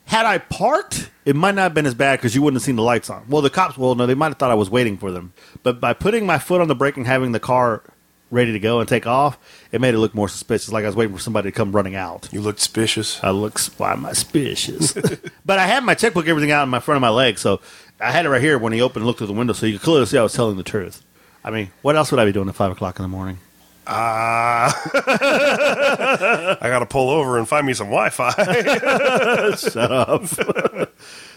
had 0.05 0.25
I 0.25 0.37
parked, 0.37 1.09
it 1.27 1.35
might 1.35 1.55
not 1.55 1.63
have 1.63 1.73
been 1.73 1.85
as 1.85 1.93
bad 1.93 2.19
because 2.19 2.33
you 2.33 2.41
wouldn't 2.41 2.55
have 2.55 2.65
seen 2.65 2.77
the 2.77 2.81
lights 2.81 3.09
on. 3.09 3.25
Well, 3.27 3.41
the 3.41 3.49
cops, 3.49 3.77
well, 3.77 3.95
no, 3.95 4.05
they 4.05 4.15
might 4.15 4.29
have 4.29 4.37
thought 4.37 4.49
I 4.49 4.55
was 4.55 4.69
waiting 4.69 4.97
for 4.97 5.11
them. 5.11 5.33
But 5.61 5.81
by 5.81 5.91
putting 5.91 6.25
my 6.25 6.39
foot 6.39 6.61
on 6.61 6.69
the 6.69 6.75
brake 6.75 6.95
and 6.95 7.05
having 7.05 7.33
the 7.33 7.39
car 7.39 7.83
ready 8.31 8.53
to 8.53 8.59
go 8.59 8.79
and 8.79 8.87
take 8.87 9.05
off, 9.05 9.37
it 9.73 9.81
made 9.81 9.93
it 9.93 9.97
look 9.97 10.15
more 10.15 10.29
suspicious, 10.29 10.71
like 10.71 10.85
I 10.85 10.87
was 10.87 10.95
waiting 10.95 11.13
for 11.13 11.21
somebody 11.21 11.49
to 11.49 11.51
come 11.51 11.73
running 11.73 11.95
out. 11.95 12.29
you 12.31 12.39
looked 12.39 12.61
suspicious. 12.61 13.21
I 13.21 13.31
look 13.31 13.59
why 13.75 13.91
am 13.91 14.05
I 14.05 14.13
suspicious? 14.13 14.93
but 15.45 15.59
I 15.59 15.67
had 15.67 15.83
my 15.83 15.95
checkbook, 15.95 16.29
everything 16.29 16.51
out 16.51 16.63
in 16.63 16.69
my 16.69 16.79
front 16.79 16.95
of 16.95 17.01
my 17.01 17.09
leg, 17.09 17.37
so 17.39 17.59
I 17.99 18.11
had 18.11 18.25
it 18.25 18.29
right 18.29 18.41
here 18.41 18.57
when 18.57 18.71
he 18.71 18.79
opened 18.79 19.01
and 19.01 19.05
looked 19.05 19.17
through 19.17 19.27
the 19.27 19.33
window, 19.33 19.51
so 19.51 19.65
you 19.65 19.73
could 19.73 19.83
clearly 19.83 20.05
see 20.05 20.17
I 20.17 20.23
was 20.23 20.31
telling 20.31 20.55
the 20.55 20.63
truth. 20.63 21.03
I 21.43 21.51
mean, 21.51 21.71
what 21.81 21.97
else 21.97 22.09
would 22.11 22.21
I 22.21 22.25
be 22.25 22.31
doing 22.31 22.47
at 22.47 22.55
five 22.55 22.71
o'clock 22.71 22.99
in 22.99 23.03
the 23.03 23.09
morning? 23.09 23.39
Ah, 23.89 24.75
I 26.61 26.67
got 26.69 26.79
to 26.79 26.85
pull 26.85 27.09
over 27.09 27.37
and 27.37 27.47
find 27.47 27.65
me 27.65 27.73
some 27.73 27.87
Wi-Fi. 27.87 28.31
Shut 29.55 29.91
up. 29.91 30.25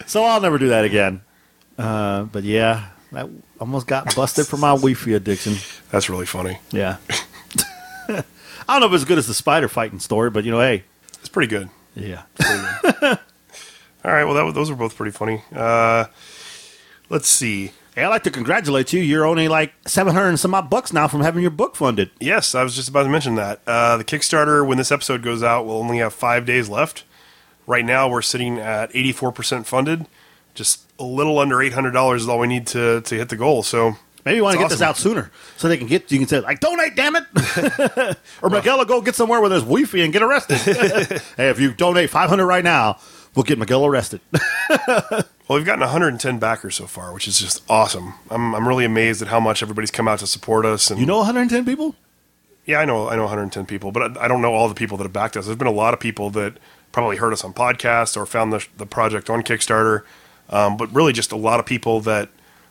so 0.06 0.24
I'll 0.24 0.40
never 0.40 0.58
do 0.58 0.68
that 0.70 0.84
again. 0.84 1.20
Uh, 1.78 2.24
but 2.24 2.42
yeah, 2.44 2.88
I 3.14 3.28
almost 3.60 3.86
got 3.86 4.14
busted 4.16 4.46
for 4.48 4.56
my 4.56 4.70
Wi-Fi 4.74 5.12
addiction. 5.12 5.54
That's 5.90 6.10
really 6.10 6.26
funny. 6.26 6.58
Yeah. 6.72 6.96
I 8.08 8.24
don't 8.78 8.80
know 8.80 8.86
if 8.86 8.92
it's 8.94 9.02
as 9.02 9.08
good 9.08 9.18
as 9.18 9.26
the 9.28 9.34
spider 9.34 9.68
fighting 9.68 9.98
story, 10.00 10.30
but 10.30 10.44
you 10.44 10.50
know, 10.50 10.60
hey, 10.60 10.84
It's 11.20 11.28
pretty 11.28 11.48
good. 11.48 11.68
yeah. 11.94 12.22
All 14.04 14.10
right. 14.12 14.24
Well, 14.24 14.34
that, 14.34 14.54
those 14.54 14.70
were 14.70 14.76
both 14.76 14.96
pretty 14.96 15.12
funny. 15.12 15.42
Uh, 15.54 16.06
let's 17.08 17.28
see. 17.28 17.72
Hey, 18.00 18.06
I'd 18.06 18.08
like 18.08 18.22
to 18.22 18.30
congratulate 18.30 18.94
you. 18.94 19.02
You're 19.02 19.26
only 19.26 19.46
like 19.46 19.74
seven 19.86 20.14
hundred 20.14 20.28
and 20.28 20.40
some 20.40 20.54
odd 20.54 20.70
bucks 20.70 20.90
now 20.90 21.06
from 21.06 21.20
having 21.20 21.42
your 21.42 21.50
book 21.50 21.76
funded. 21.76 22.10
Yes, 22.18 22.54
I 22.54 22.62
was 22.62 22.74
just 22.74 22.88
about 22.88 23.02
to 23.02 23.10
mention 23.10 23.34
that. 23.34 23.60
Uh, 23.66 23.98
the 23.98 24.04
Kickstarter, 24.04 24.66
when 24.66 24.78
this 24.78 24.90
episode 24.90 25.20
goes 25.22 25.42
out, 25.42 25.66
will 25.66 25.74
only 25.76 25.98
have 25.98 26.14
five 26.14 26.46
days 26.46 26.70
left. 26.70 27.04
Right 27.66 27.84
now, 27.84 28.08
we're 28.08 28.22
sitting 28.22 28.58
at 28.58 28.90
84% 28.94 29.66
funded. 29.66 30.06
Just 30.54 30.90
a 30.98 31.04
little 31.04 31.38
under 31.38 31.56
$800 31.56 32.16
is 32.16 32.26
all 32.26 32.38
we 32.38 32.46
need 32.46 32.66
to, 32.68 33.02
to 33.02 33.14
hit 33.14 33.28
the 33.28 33.36
goal. 33.36 33.62
So 33.62 33.96
Maybe 34.24 34.36
you 34.36 34.44
want 34.44 34.54
to 34.54 34.62
get 34.62 34.70
this 34.70 34.80
out 34.80 34.96
sooner 34.96 35.30
so 35.56 35.68
they 35.68 35.76
can 35.76 35.86
get 35.86 36.10
you 36.10 36.18
can 36.18 36.28
say 36.28 36.40
like 36.40 36.60
donate, 36.60 36.94
damn 36.96 37.16
it, 37.16 37.24
or 38.42 38.50
Miguel 38.50 38.78
will 38.78 38.84
go 38.84 39.00
get 39.00 39.14
somewhere 39.14 39.40
where 39.40 39.48
there's 39.48 39.62
Wi-Fi 39.62 40.00
and 40.00 40.12
get 40.12 40.22
arrested. 40.22 40.56
hey, 41.36 41.48
if 41.50 41.58
you 41.60 41.72
donate 41.72 42.10
five 42.10 42.28
hundred 42.28 42.46
right 42.46 42.64
now, 42.64 42.98
we'll 43.34 43.42
get 43.44 43.58
Miguel 43.58 43.84
arrested. 43.86 44.20
Well, 45.48 45.58
we've 45.58 45.66
gotten 45.66 45.80
110 45.80 46.38
backers 46.38 46.76
so 46.76 46.86
far, 46.86 47.12
which 47.12 47.26
is 47.26 47.40
just 47.40 47.64
awesome. 47.68 48.14
I'm, 48.30 48.54
I'm 48.54 48.68
really 48.68 48.84
amazed 48.84 49.20
at 49.20 49.26
how 49.26 49.40
much 49.40 49.64
everybody's 49.64 49.90
come 49.90 50.06
out 50.06 50.20
to 50.20 50.26
support 50.28 50.64
us. 50.64 50.92
And 50.92 51.00
you 51.00 51.06
know, 51.06 51.16
one 51.16 51.26
hundred 51.26 51.40
and 51.40 51.50
ten 51.50 51.64
people. 51.64 51.96
yeah, 52.66 52.78
I 52.78 52.84
know, 52.84 53.08
I 53.08 53.16
know 53.16 53.22
110 53.22 53.66
people, 53.66 53.90
but 53.90 54.16
I, 54.16 54.26
I 54.26 54.28
don't 54.28 54.42
know 54.42 54.54
all 54.54 54.68
the 54.68 54.76
people 54.76 54.96
that 54.98 55.02
have 55.02 55.12
backed 55.12 55.36
us. 55.36 55.46
There's 55.46 55.58
been 55.58 55.66
a 55.66 55.72
lot 55.72 55.92
of 55.92 55.98
people 55.98 56.30
that 56.30 56.58
probably 56.92 57.16
heard 57.16 57.32
us 57.32 57.42
on 57.42 57.52
podcasts 57.52 58.16
or 58.16 58.26
found 58.26 58.52
the, 58.52 58.64
the 58.76 58.86
project 58.86 59.28
on 59.28 59.42
Kickstarter, 59.42 60.02
um, 60.50 60.76
but 60.76 60.94
really 60.94 61.12
just 61.12 61.32
a 61.32 61.36
lot 61.36 61.58
of 61.58 61.66
people 61.66 62.00
that 62.02 62.28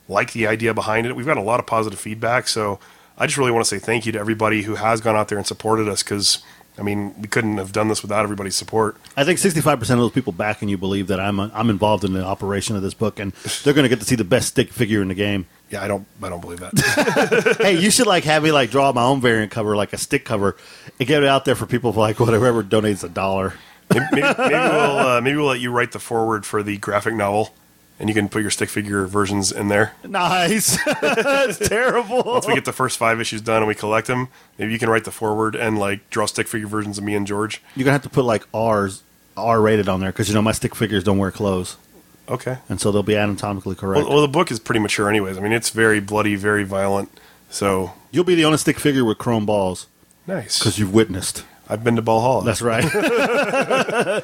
like 0.07 0.31
the 0.31 0.47
idea 0.47 0.73
behind 0.73 1.05
it. 1.05 1.17
We've 1.17 1.25
got 1.25 1.35
a 1.35 1.41
lot 1.41 1.59
of 1.59 1.65
positive 1.65 1.99
feedback, 1.99 2.47
so 2.47 2.79
I 3.17 3.25
just 3.25 3.37
really 3.37 3.51
want 3.51 3.65
to 3.65 3.69
say 3.69 3.77
thank 3.77 4.05
you 4.05 4.13
to 4.13 4.19
everybody 4.19 4.61
who 4.61 4.75
has 4.75 5.01
gone 5.01 5.17
out 5.17 5.27
there 5.27 5.37
and 5.37 5.45
supported 5.45 5.89
us 5.89 6.01
because. 6.01 6.41
I 6.79 6.83
mean, 6.83 7.13
we 7.21 7.27
couldn't 7.27 7.57
have 7.57 7.71
done 7.71 7.89
this 7.89 8.01
without 8.01 8.23
everybody's 8.23 8.55
support. 8.55 8.95
I 9.17 9.23
think 9.23 9.37
sixty-five 9.39 9.79
percent 9.79 9.99
of 9.99 10.03
those 10.03 10.13
people 10.13 10.31
backing 10.33 10.69
you 10.69 10.77
believe 10.77 11.07
that 11.07 11.19
I'm 11.19 11.39
I'm 11.39 11.69
involved 11.69 12.03
in 12.03 12.13
the 12.13 12.23
operation 12.23 12.75
of 12.75 12.81
this 12.81 12.93
book, 12.93 13.19
and 13.19 13.33
they're 13.63 13.73
going 13.73 13.83
to 13.83 13.89
get 13.89 13.99
to 13.99 14.05
see 14.05 14.15
the 14.15 14.23
best 14.23 14.47
stick 14.49 14.71
figure 14.71 15.01
in 15.01 15.09
the 15.09 15.15
game. 15.15 15.45
Yeah, 15.69 15.83
I 15.83 15.87
don't, 15.87 16.07
I 16.23 16.29
don't 16.29 16.41
believe 16.41 16.61
that. 16.61 17.57
hey, 17.61 17.77
you 17.77 17.91
should 17.91 18.07
like 18.07 18.23
have 18.23 18.41
me 18.43 18.51
like 18.51 18.71
draw 18.71 18.91
my 18.91 19.03
own 19.03 19.21
variant 19.21 19.51
cover, 19.51 19.75
like 19.75 19.93
a 19.93 19.97
stick 19.97 20.25
cover, 20.25 20.55
and 20.99 21.07
get 21.07 21.21
it 21.21 21.29
out 21.29 21.45
there 21.45 21.55
for 21.55 21.67
people 21.67 21.91
like 21.91 22.19
whatever 22.19 22.63
donates 22.63 23.03
a 23.03 23.09
dollar. 23.09 23.53
maybe, 23.93 24.05
maybe, 24.13 24.27
maybe 24.37 24.53
we'll, 24.53 24.97
uh, 24.97 25.21
maybe 25.21 25.37
we'll 25.37 25.47
let 25.47 25.59
you 25.59 25.71
write 25.71 25.91
the 25.91 25.99
forward 25.99 26.45
for 26.45 26.63
the 26.63 26.77
graphic 26.77 27.13
novel. 27.13 27.53
And 27.99 28.07
you 28.09 28.15
can 28.15 28.29
put 28.29 28.41
your 28.41 28.49
stick 28.51 28.69
figure 28.69 29.05
versions 29.05 29.51
in 29.51 29.67
there. 29.67 29.93
Nice. 30.03 30.77
That's 31.01 31.57
terrible. 31.69 32.23
Once 32.23 32.47
we 32.47 32.55
get 32.55 32.65
the 32.65 32.71
first 32.73 32.97
five 32.97 33.19
issues 33.19 33.41
done 33.41 33.57
and 33.57 33.67
we 33.67 33.75
collect 33.75 34.07
them, 34.07 34.29
maybe 34.57 34.71
you 34.71 34.79
can 34.79 34.89
write 34.89 35.03
the 35.03 35.11
forward 35.11 35.55
and 35.55 35.77
like 35.77 36.09
draw 36.09 36.25
stick 36.25 36.47
figure 36.47 36.67
versions 36.67 36.97
of 36.97 37.03
me 37.03 37.13
and 37.15 37.27
George. 37.27 37.61
You're 37.75 37.83
gonna 37.85 37.93
have 37.93 38.03
to 38.03 38.09
put 38.09 38.23
like 38.25 38.45
R's 38.53 39.03
R 39.37 39.61
rated 39.61 39.87
on 39.89 39.99
there 39.99 40.11
because 40.11 40.27
you 40.29 40.33
know 40.35 40.41
my 40.41 40.51
stick 40.53 40.75
figures 40.75 41.03
don't 41.03 41.17
wear 41.17 41.31
clothes, 41.31 41.77
Okay. 42.27 42.57
and 42.67 42.79
so 42.81 42.91
they'll 42.91 43.03
be 43.03 43.15
anatomically 43.15 43.75
correct. 43.75 44.03
Well, 44.05 44.13
well, 44.15 44.21
the 44.21 44.27
book 44.27 44.51
is 44.51 44.59
pretty 44.59 44.79
mature, 44.79 45.09
anyways. 45.09 45.37
I 45.37 45.41
mean, 45.41 45.51
it's 45.53 45.69
very 45.69 45.99
bloody, 45.99 46.35
very 46.35 46.63
violent. 46.63 47.09
So 47.49 47.93
You'll 48.11 48.23
be 48.25 48.35
the 48.35 48.45
only 48.45 48.57
stick 48.57 48.79
figure 48.79 49.05
with 49.05 49.17
chrome 49.17 49.45
balls 49.45 49.87
nice. 50.27 50.59
because 50.59 50.77
you've 50.79 50.93
witnessed. 50.93 51.45
I've 51.69 51.83
been 51.83 51.95
to 51.97 52.01
Ball 52.01 52.19
Hall. 52.21 52.41
That's 52.41 52.61
right. 52.61 52.83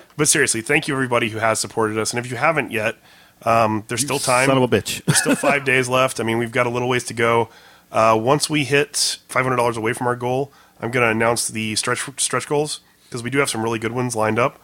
But 0.16 0.28
seriously, 0.28 0.62
thank 0.62 0.88
you 0.88 0.94
everybody 0.94 1.28
who 1.28 1.38
has 1.38 1.58
supported 1.58 1.98
us, 1.98 2.12
and 2.12 2.24
if 2.24 2.30
you 2.30 2.38
haven't 2.38 2.72
yet, 2.72 2.96
um, 3.42 3.84
there's 3.88 4.00
still 4.00 4.18
time. 4.18 4.46
Son 4.46 4.56
of 4.56 4.62
a 4.62 4.68
bitch. 4.68 5.04
There's 5.04 5.18
still 5.18 5.34
five 5.34 5.64
days 5.66 5.88
left. 5.88 6.20
I 6.20 6.22
mean, 6.22 6.38
we've 6.38 6.52
got 6.52 6.66
a 6.66 6.70
little 6.70 6.88
ways 6.88 7.04
to 7.04 7.14
go. 7.14 7.50
Uh, 7.92 8.18
once 8.20 8.48
we 8.48 8.64
hit 8.64 9.18
$500 9.28 9.76
away 9.76 9.92
from 9.92 10.06
our 10.06 10.16
goal, 10.16 10.52
I'm 10.80 10.90
going 10.90 11.04
to 11.04 11.10
announce 11.10 11.48
the 11.48 11.76
stretch 11.76 12.08
stretch 12.18 12.48
goals 12.48 12.80
because 13.04 13.22
we 13.22 13.30
do 13.30 13.38
have 13.38 13.50
some 13.50 13.62
really 13.62 13.78
good 13.78 13.92
ones 13.92 14.16
lined 14.16 14.38
up. 14.38 14.58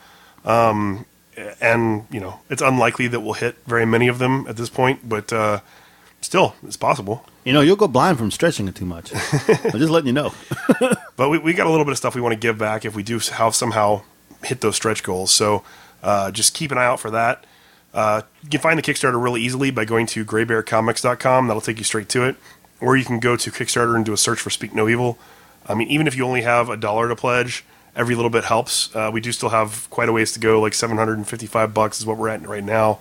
Um, 0.45 1.05
and 1.61 2.07
you 2.11 2.21
know, 2.21 2.41
it's 2.49 2.62
unlikely 2.62 3.09
that 3.09 3.21
we'll 3.21 3.35
hit 3.35 3.57
very 3.67 3.85
many 3.85 4.09
of 4.09 4.19
them 4.19 4.47
at 4.49 4.57
this 4.57 4.71
point, 4.71 5.07
but 5.09 5.33
uh, 5.33 5.61
still, 6.22 6.54
it's 6.62 6.76
possible. 6.76 7.24
You 7.44 7.52
know, 7.52 7.61
you'll 7.61 7.76
go 7.76 7.88
blind 7.88 8.18
from 8.18 8.30
stretching 8.30 8.68
it 8.68 8.74
too 8.74 8.85
much. 8.87 9.12
I'm 9.14 9.78
just 9.78 9.90
letting 9.90 10.06
you 10.06 10.12
know. 10.12 10.32
But 11.14 11.28
we, 11.28 11.38
we 11.38 11.52
got 11.52 11.66
a 11.66 11.70
little 11.70 11.85
bit 11.85 11.92
of 11.92 11.98
stuff 11.98 12.14
we 12.14 12.20
want 12.20 12.32
to 12.32 12.38
give 12.38 12.58
back 12.58 12.85
if 12.85 12.96
we 12.96 13.02
do 13.02 13.18
have 13.18 13.54
somehow 13.54 14.02
hit 14.42 14.61
those 14.61 14.76
stretch 14.76 15.02
goals. 15.02 15.30
So 15.30 15.62
uh, 16.02 16.30
just 16.30 16.54
keep 16.54 16.72
an 16.72 16.78
eye 16.78 16.87
out 16.87 16.98
for 16.98 17.11
that. 17.11 17.44
Uh, 17.94 18.22
you 18.42 18.48
can 18.48 18.61
find 18.61 18.78
the 18.78 18.82
Kickstarter 18.82 19.22
really 19.22 19.42
easily 19.42 19.70
by 19.70 19.85
going 19.85 20.06
to 20.06 20.24
graybearcomics.com. 20.24 21.46
That'll 21.46 21.61
take 21.61 21.78
you 21.78 21.85
straight 21.85 22.08
to 22.08 22.24
it. 22.24 22.37
Or 22.80 22.96
you 22.96 23.04
can 23.04 23.20
go 23.20 23.37
to 23.37 23.50
Kickstarter 23.50 23.94
and 23.94 24.04
do 24.04 24.12
a 24.12 24.16
search 24.16 24.40
for 24.40 24.50
Speak 24.50 24.74
No 24.74 24.88
Evil. 24.88 25.18
I 25.66 25.74
mean, 25.74 25.88
even 25.88 26.06
if 26.06 26.16
you 26.16 26.24
only 26.24 26.42
have 26.42 26.68
a 26.68 26.76
dollar 26.76 27.08
to 27.08 27.14
pledge, 27.14 27.64
every 27.94 28.14
little 28.14 28.30
bit 28.30 28.44
helps. 28.44 28.94
Uh, 28.96 29.11
we 29.12 29.20
do 29.20 29.30
still 29.30 29.50
have 29.50 29.88
quite 29.90 30.08
a 30.08 30.12
ways 30.12 30.32
to 30.32 30.40
go. 30.40 30.61
Like 30.61 30.74
755 30.74 31.74
bucks 31.74 32.00
is 32.00 32.06
what 32.06 32.16
we're 32.16 32.30
at 32.30 32.46
right 32.48 32.64
now 32.64 32.98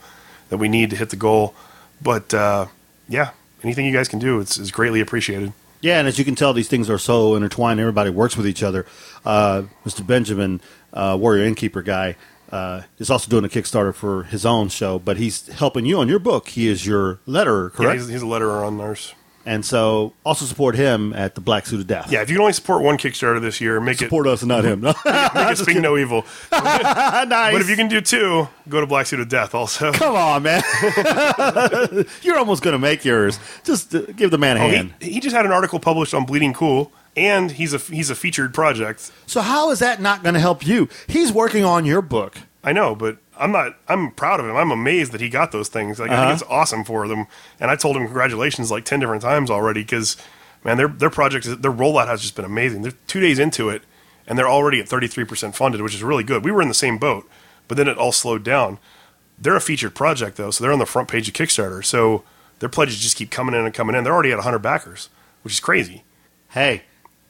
that 0.50 0.58
we 0.58 0.68
need 0.68 0.90
to 0.92 0.96
hit 0.96 1.10
the 1.10 1.16
goal. 1.16 1.56
But 2.02 2.34
uh, 2.34 2.68
yeah, 3.12 3.32
anything 3.64 3.86
you 3.86 3.94
guys 3.94 4.08
can 4.08 4.20
do 4.20 4.40
is, 4.40 4.58
is 4.58 4.72
greatly 4.72 5.02
appreciated. 5.02 5.54
Yeah, 5.82 5.98
and 6.00 6.08
as 6.08 6.18
you 6.20 6.26
can 6.26 6.36
tell, 6.36 6.54
these 6.54 6.68
things 6.68 6.90
are 6.90 6.98
so 7.00 7.36
intertwined. 7.36 7.80
Everybody 7.80 8.10
works 8.12 8.38
with 8.38 8.48
each 8.48 8.62
other. 8.64 8.86
Uh, 9.26 9.64
Mr. 9.86 10.06
Benjamin, 10.06 10.62
uh, 10.94 11.18
Warrior 11.20 11.44
Innkeeper 11.46 11.82
guy, 11.82 12.16
uh, 12.52 12.82
is 13.00 13.10
also 13.10 13.30
doing 13.30 13.46
a 13.46 13.50
Kickstarter 13.50 13.94
for 13.94 14.24
his 14.24 14.46
own 14.46 14.70
show, 14.70 15.00
but 15.00 15.18
he's 15.18 15.48
helping 15.48 15.86
you 15.86 16.00
on 16.00 16.08
your 16.08 16.20
book. 16.20 16.50
He 16.50 16.68
is 16.68 16.86
your 16.86 17.16
letterer, 17.28 17.72
Yeah, 17.72 17.78
correct? 17.78 18.00
he's, 18.02 18.10
he's 18.10 18.22
a 18.22 18.26
letterer 18.26 18.66
on 18.66 18.80
ours. 18.80 19.16
And 19.46 19.66
so 19.66 20.14
also 20.24 20.46
support 20.46 20.76
him 20.76 21.14
at 21.14 21.36
the 21.36 21.42
Black 21.42 21.66
Suit 21.66 21.80
of 21.82 21.88
Death. 21.88 22.12
Yeah, 22.12 22.22
if 22.22 22.30
you 22.30 22.36
can 22.36 22.42
only 22.42 22.54
support 22.54 22.84
one 22.84 22.98
Kickstarter 22.98 23.42
this 23.42 23.60
year, 23.62 23.80
make 23.80 23.96
it 24.02 24.06
support 24.06 24.28
us 24.28 24.42
and 24.42 24.50
not 24.50 24.64
him. 24.64 24.84
it 24.86 24.96
make 25.06 25.52
it 25.52 25.58
speak 25.60 25.78
no 25.78 25.98
evil. 25.98 26.26
nice. 26.52 27.54
But 27.54 27.62
if 27.62 27.70
you 27.70 27.76
can 27.76 27.88
do 27.88 28.02
two, 28.02 28.48
go 28.70 28.80
to 28.82 28.88
Black 28.88 29.06
Suit 29.08 29.20
of 29.20 29.30
Death 29.30 29.54
also. 29.56 29.92
Come 29.94 30.16
on, 30.16 30.44
man. 30.44 30.62
You're 32.22 32.38
almost 32.38 32.64
going 32.64 32.74
to 32.74 32.80
make 32.80 33.04
yours. 33.06 33.40
Just 33.64 33.94
uh, 33.96 34.02
give 34.16 34.32
the 34.32 34.38
man 34.38 34.58
a 34.58 34.62
Oh, 34.62 34.70
hand. 34.70 34.94
he, 35.02 35.14
he 35.14 35.20
just 35.20 35.36
had 35.36 35.46
an 35.46 35.52
article 35.52 35.80
published 35.80 36.14
on 36.14 36.26
Bleeding 36.26 36.54
Cool, 36.54 36.92
and 37.18 37.52
he's 37.52 37.74
a 37.74 37.78
he's 37.78 38.10
a 38.10 38.16
featured 38.16 38.54
project. 38.54 39.12
So 39.26 39.42
how 39.42 39.72
is 39.72 39.80
that 39.80 40.02
not 40.02 40.24
going 40.24 40.34
to 40.36 40.40
help 40.40 40.66
you? 40.66 40.88
He's 41.08 41.32
working 41.32 41.64
on 41.66 41.86
your 41.86 42.02
book. 42.02 42.38
I 42.64 42.74
know, 42.74 42.94
but 42.96 43.18
I'm 43.42 43.52
not. 43.52 43.76
I'm 43.90 44.12
proud 44.12 44.40
of 44.40 44.46
him. 44.46 44.56
I'm 44.56 44.72
amazed 44.72 45.12
that 45.12 45.20
he 45.22 45.28
got 45.30 45.52
those 45.52 45.68
things. 45.68 46.00
Like 46.00 46.12
I 46.12 46.14
Uh-huh. 46.16 46.28
think 46.30 46.42
it's 46.42 46.50
awesome 46.50 46.84
for 46.84 47.08
them. 47.08 47.26
And 47.60 47.70
I 47.72 47.76
told 47.76 47.98
him 47.98 48.06
congratulations 48.06 48.72
like 48.72 48.86
ten 48.86 49.00
different 49.00 49.22
times 49.24 49.50
already 49.50 49.82
because 49.82 50.16
man, 50.64 50.78
their 50.78 50.88
their 50.88 51.10
project, 51.10 51.46
is- 51.46 51.58
their 51.58 51.72
rollout 51.72 52.08
has 52.08 52.22
just 52.22 52.36
been 52.36 52.46
amazing. 52.46 52.84
They're 52.84 52.94
two 53.08 53.20
days 53.20 53.40
into 53.40 53.70
it, 53.70 53.82
and 54.28 54.38
they're 54.38 54.48
already 54.48 54.80
at 54.80 54.88
33 54.88 55.26
percent 55.26 55.56
funded, 55.56 55.82
which 55.82 55.96
is 55.96 56.04
really 56.04 56.24
good. 56.24 56.46
We 56.46 56.52
were 56.52 56.62
in 56.62 56.68
the 56.68 56.74
same 56.76 56.98
boat, 57.00 57.28
but 57.68 57.78
then 57.78 57.88
it 57.88 57.98
all 57.98 58.12
slowed 58.12 58.44
down. 58.44 58.78
They're 59.40 59.56
a 59.56 59.62
featured 59.62 59.96
project 59.96 60.38
though, 60.38 60.52
so 60.52 60.64
they're 60.64 60.72
on 60.74 60.78
the 60.80 60.86
front 60.86 61.08
page 61.10 61.28
of 61.28 61.34
Kickstarter. 61.34 61.84
So 61.84 62.24
their 62.60 62.70
pledges 62.70 63.00
just 63.00 63.16
keep 63.16 63.32
coming 63.32 63.56
in 63.56 63.66
and 63.66 63.74
coming 63.74 63.96
in. 63.96 64.04
They're 64.04 64.14
already 64.14 64.32
at 64.32 64.38
100 64.38 64.60
backers, 64.60 65.10
which 65.42 65.54
is 65.54 65.60
crazy. 65.60 66.04
Hey, 66.50 66.84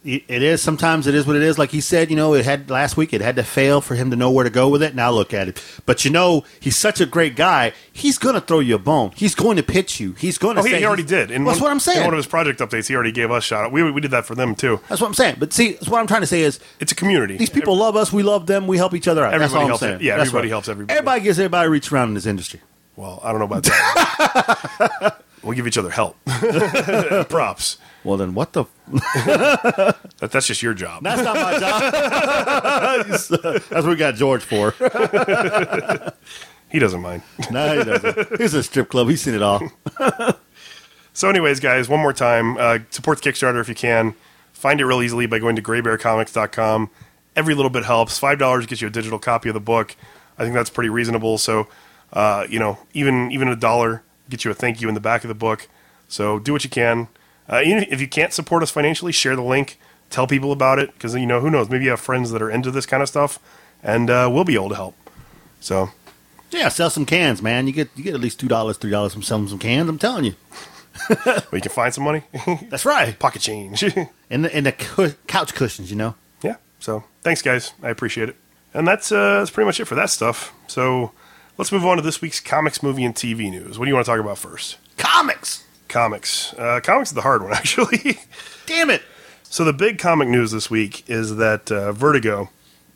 it 0.03 0.23
it 0.27 0.41
is. 0.41 0.61
Sometimes 0.61 1.05
it 1.07 1.13
is 1.15 1.27
what 1.27 1.35
it 1.35 1.41
is. 1.43 1.57
Like 1.59 1.69
he 1.71 1.81
said, 1.81 2.09
you 2.09 2.15
know, 2.15 2.33
it 2.33 2.43
had 2.45 2.69
last 2.69 2.97
week. 2.97 3.13
It 3.13 3.21
had 3.21 3.35
to 3.35 3.43
fail 3.43 3.81
for 3.81 3.95
him 3.95 4.09
to 4.11 4.15
know 4.15 4.31
where 4.31 4.43
to 4.43 4.49
go 4.49 4.67
with 4.69 4.81
it. 4.81 4.95
Now 4.95 5.11
look 5.11 5.33
at 5.33 5.47
it. 5.47 5.63
But 5.85 6.03
you 6.05 6.11
know, 6.11 6.43
he's 6.59 6.75
such 6.75 6.99
a 7.01 7.05
great 7.05 7.35
guy. 7.35 7.73
He's 7.91 8.17
going 8.17 8.35
to 8.35 8.41
throw 8.41 8.59
you 8.59 8.75
a 8.75 8.79
bone. 8.79 9.11
He's 9.15 9.35
going 9.35 9.57
to 9.57 9.63
pitch 9.63 9.99
you. 9.99 10.13
He's 10.13 10.37
going 10.37 10.55
to 10.55 10.61
Oh, 10.61 10.63
he, 10.63 10.71
say 10.71 10.79
he 10.79 10.85
already 10.85 11.03
did. 11.03 11.29
In 11.31 11.43
That's 11.43 11.61
what 11.61 11.71
I'm 11.71 11.79
saying. 11.79 11.99
In 11.99 12.05
one 12.05 12.13
of 12.13 12.17
his 12.17 12.27
project 12.27 12.59
updates, 12.59 12.87
he 12.87 12.95
already 12.95 13.11
gave 13.11 13.29
us 13.31 13.43
shout 13.43 13.65
out. 13.65 13.71
We, 13.71 13.89
we 13.91 14.01
did 14.01 14.11
that 14.11 14.25
for 14.25 14.33
them 14.35 14.55
too. 14.55 14.79
That's 14.89 15.01
what 15.01 15.07
I'm 15.07 15.13
saying. 15.13 15.35
But 15.39 15.53
see, 15.53 15.73
that's 15.73 15.87
what 15.89 15.99
I'm 15.99 16.07
trying 16.07 16.21
to 16.21 16.27
say 16.27 16.41
is 16.41 16.59
It's 16.79 16.91
a 16.91 16.95
community. 16.95 17.37
these 17.37 17.49
people 17.49 17.75
love 17.77 17.95
us. 17.95 18.11
We 18.11 18.23
love 18.23 18.47
them. 18.47 18.67
We 18.67 18.77
help 18.77 18.93
each 18.93 19.07
other 19.07 19.23
out. 19.25 19.33
Everybody 19.33 19.65
helps 19.67 19.83
it. 19.83 20.01
Yeah, 20.01 20.17
That's 20.17 20.29
everybody 20.29 20.47
right. 20.47 20.51
helps 20.53 20.67
everybody. 20.69 20.97
Everybody 20.97 21.21
gives 21.21 21.39
everybody 21.39 21.69
reach 21.69 21.91
around 21.91 22.09
in 22.09 22.13
this 22.15 22.25
industry. 22.25 22.61
Well, 22.95 23.19
I 23.23 23.31
don't 23.31 23.39
know 23.39 23.45
about 23.45 23.63
that. 23.63 25.17
we'll 25.43 25.55
give 25.55 25.65
each 25.67 25.77
other 25.77 25.89
help. 25.89 26.17
Props. 27.29 27.77
Well, 28.03 28.17
then 28.17 28.33
what 28.33 28.53
the? 28.53 28.65
That, 30.19 30.31
that's 30.31 30.45
just 30.45 30.61
your 30.61 30.75
job. 30.75 31.03
That's 31.03 31.23
not 31.23 31.35
my 31.35 31.57
job. 31.57 33.05
that's 33.07 33.71
what 33.71 33.85
we 33.85 33.95
got 33.95 34.15
George 34.15 34.43
for. 34.43 34.73
He 36.71 36.79
doesn't 36.79 37.01
mind. 37.01 37.21
no, 37.51 37.77
he 37.77 37.83
doesn't. 37.83 38.39
He's 38.39 38.53
a 38.53 38.63
strip 38.63 38.87
club. 38.87 39.09
He's 39.09 39.21
seen 39.21 39.33
it 39.33 39.41
all. 39.41 39.61
So, 41.13 41.29
anyways, 41.29 41.59
guys, 41.59 41.89
one 41.89 41.99
more 41.99 42.13
time, 42.13 42.57
uh, 42.57 42.79
support 42.89 43.21
the 43.21 43.29
Kickstarter 43.29 43.59
if 43.59 43.67
you 43.67 43.75
can. 43.75 44.15
Find 44.53 44.79
it 44.79 44.85
real 44.85 45.01
easily 45.01 45.25
by 45.25 45.39
going 45.39 45.55
to 45.57 45.61
graybearcomics.com. 45.61 46.89
Every 47.35 47.55
little 47.55 47.69
bit 47.69 47.83
helps. 47.83 48.17
Five 48.17 48.39
dollars 48.39 48.65
gets 48.65 48.81
you 48.81 48.87
a 48.87 48.91
digital 48.91 49.19
copy 49.19 49.49
of 49.49 49.53
the 49.53 49.59
book. 49.59 49.95
I 50.37 50.43
think 50.43 50.53
that's 50.53 50.69
pretty 50.69 50.89
reasonable. 50.89 51.37
So, 51.37 51.67
uh, 52.13 52.45
you 52.49 52.59
know, 52.59 52.77
even 52.93 53.31
even 53.31 53.49
a 53.49 53.55
dollar 53.55 54.03
gets 54.29 54.45
you 54.45 54.51
a 54.51 54.53
thank 54.53 54.79
you 54.79 54.87
in 54.87 54.93
the 54.93 55.01
back 55.01 55.23
of 55.23 55.27
the 55.27 55.35
book. 55.35 55.67
So, 56.07 56.39
do 56.39 56.53
what 56.53 56.63
you 56.63 56.69
can. 56.69 57.09
Uh, 57.51 57.59
if 57.63 57.99
you 57.99 58.07
can't 58.07 58.31
support 58.33 58.63
us 58.63 58.71
financially, 58.71 59.11
share 59.11 59.35
the 59.35 59.41
link. 59.43 59.77
Tell 60.09 60.27
people 60.27 60.51
about 60.51 60.79
it 60.79 60.93
because 60.93 61.13
you 61.15 61.25
know 61.25 61.39
who 61.39 61.49
knows. 61.49 61.69
Maybe 61.69 61.85
you 61.85 61.89
have 61.91 61.99
friends 61.99 62.31
that 62.31 62.41
are 62.41 62.49
into 62.49 62.71
this 62.71 62.85
kind 62.85 63.01
of 63.03 63.09
stuff, 63.09 63.39
and 63.83 64.09
uh, 64.09 64.29
we'll 64.31 64.43
be 64.45 64.55
able 64.55 64.69
to 64.69 64.75
help. 64.75 64.95
So, 65.59 65.89
Yeah, 66.51 66.69
sell 66.69 66.89
some 66.89 67.05
cans, 67.05 67.41
man. 67.41 67.67
You 67.67 67.73
get 67.73 67.89
you 67.95 68.03
get 68.03 68.13
at 68.13 68.19
least 68.19 68.39
two 68.39 68.47
dollars, 68.47 68.77
three 68.77 68.91
dollars 68.91 69.13
from 69.13 69.21
selling 69.21 69.47
some 69.47 69.59
cans. 69.59 69.89
I'm 69.89 69.97
telling 69.99 70.25
you. 70.25 70.35
we 71.51 71.61
can 71.61 71.71
find 71.71 71.93
some 71.93 72.03
money, 72.03 72.23
That's 72.69 72.83
right. 72.85 73.17
pocket 73.17 73.41
change. 73.41 73.83
And 74.29 74.45
the 74.45 74.55
and 74.55 74.65
the 74.65 74.71
cu- 74.73 75.13
couch 75.27 75.53
cushions, 75.55 75.89
you 75.91 75.97
know. 75.97 76.15
yeah. 76.41 76.55
So 76.79 77.03
thanks, 77.21 77.41
guys. 77.41 77.73
I 77.83 77.89
appreciate 77.89 78.29
it. 78.29 78.35
And 78.73 78.87
that's 78.87 79.11
uh, 79.11 79.39
that's 79.39 79.49
pretty 79.51 79.65
much 79.65 79.79
it 79.81 79.85
for 79.85 79.95
that 79.95 80.09
stuff. 80.09 80.53
So 80.67 81.11
let's 81.57 81.71
move 81.71 81.85
on 81.85 81.97
to 81.97 82.01
this 82.03 82.21
week's 82.21 82.39
comics, 82.39 82.81
movie, 82.83 83.03
and 83.03 83.13
TV 83.15 83.49
news. 83.51 83.77
What 83.79 83.85
do 83.85 83.89
you 83.89 83.95
want 83.95 84.05
to 84.05 84.11
talk 84.11 84.19
about 84.21 84.37
first? 84.37 84.77
Comics. 84.97 85.63
Comics. 85.91 86.53
Uh, 86.53 86.79
comics 86.81 87.09
is 87.09 87.15
the 87.15 87.21
hard 87.21 87.43
one, 87.43 87.53
actually. 87.61 88.17
Damn 88.65 88.89
it. 88.89 89.03
so 89.43 89.63
the 89.65 89.73
big 89.73 89.99
comic 89.99 90.29
news 90.29 90.51
this 90.51 90.69
week 90.69 91.03
is 91.09 91.35
that 91.35 91.69
uh, 91.71 91.91
Vertigo, 91.91 92.49